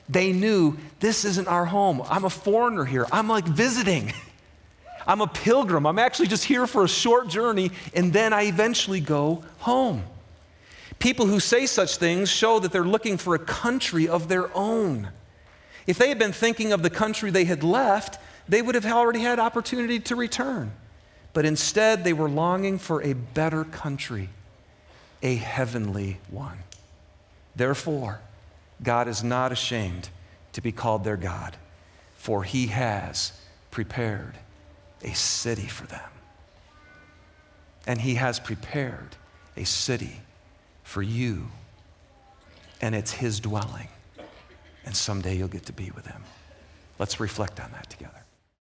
They 0.07 0.31
knew 0.31 0.77
this 0.99 1.25
isn't 1.25 1.47
our 1.47 1.65
home. 1.65 2.01
I'm 2.09 2.25
a 2.25 2.29
foreigner 2.29 2.85
here. 2.85 3.05
I'm 3.11 3.27
like 3.27 3.45
visiting. 3.45 4.13
I'm 5.07 5.21
a 5.21 5.27
pilgrim. 5.27 5.85
I'm 5.85 5.99
actually 5.99 6.27
just 6.27 6.45
here 6.45 6.65
for 6.65 6.85
a 6.85 6.87
short 6.87 7.27
journey, 7.27 7.71
and 7.93 8.13
then 8.13 8.31
I 8.31 8.43
eventually 8.43 9.01
go 9.01 9.43
home. 9.59 10.03
People 10.99 11.25
who 11.25 11.41
say 11.41 11.65
such 11.65 11.97
things 11.97 12.29
show 12.29 12.59
that 12.59 12.71
they're 12.71 12.85
looking 12.85 13.17
for 13.17 13.35
a 13.35 13.39
country 13.39 14.07
of 14.07 14.29
their 14.29 14.55
own. 14.55 15.09
If 15.85 15.97
they 15.97 16.07
had 16.07 16.19
been 16.19 16.31
thinking 16.31 16.71
of 16.71 16.81
the 16.81 16.89
country 16.89 17.29
they 17.29 17.43
had 17.43 17.63
left, 17.63 18.17
they 18.47 18.61
would 18.61 18.75
have 18.75 18.85
already 18.85 19.19
had 19.19 19.39
opportunity 19.39 19.99
to 20.01 20.15
return 20.15 20.71
but 21.33 21.45
instead 21.45 22.03
they 22.03 22.13
were 22.13 22.29
longing 22.29 22.77
for 22.77 23.01
a 23.01 23.13
better 23.13 23.63
country, 23.63 24.29
a 25.21 25.35
heavenly 25.35 26.19
one. 26.29 26.59
Therefore, 27.55 28.21
God 28.81 29.07
is 29.07 29.23
not 29.23 29.51
ashamed 29.51 30.09
to 30.53 30.61
be 30.61 30.71
called 30.71 31.03
their 31.03 31.17
God, 31.17 31.55
for 32.17 32.43
he 32.43 32.67
has 32.67 33.33
prepared 33.71 34.37
a 35.01 35.13
city 35.13 35.67
for 35.67 35.87
them. 35.87 36.09
And 37.85 37.99
he 37.99 38.15
has 38.15 38.39
prepared 38.39 39.15
a 39.57 39.65
city 39.65 40.21
for 40.83 41.01
you, 41.01 41.47
and 42.81 42.95
it's 42.95 43.11
his 43.11 43.39
dwelling. 43.39 43.87
And 44.85 44.95
someday 44.95 45.35
you'll 45.35 45.47
get 45.47 45.65
to 45.67 45.73
be 45.73 45.91
with 45.91 46.05
him. 46.05 46.23
Let's 46.99 47.19
reflect 47.19 47.59
on 47.59 47.71
that 47.71 47.89
together. 47.89 48.22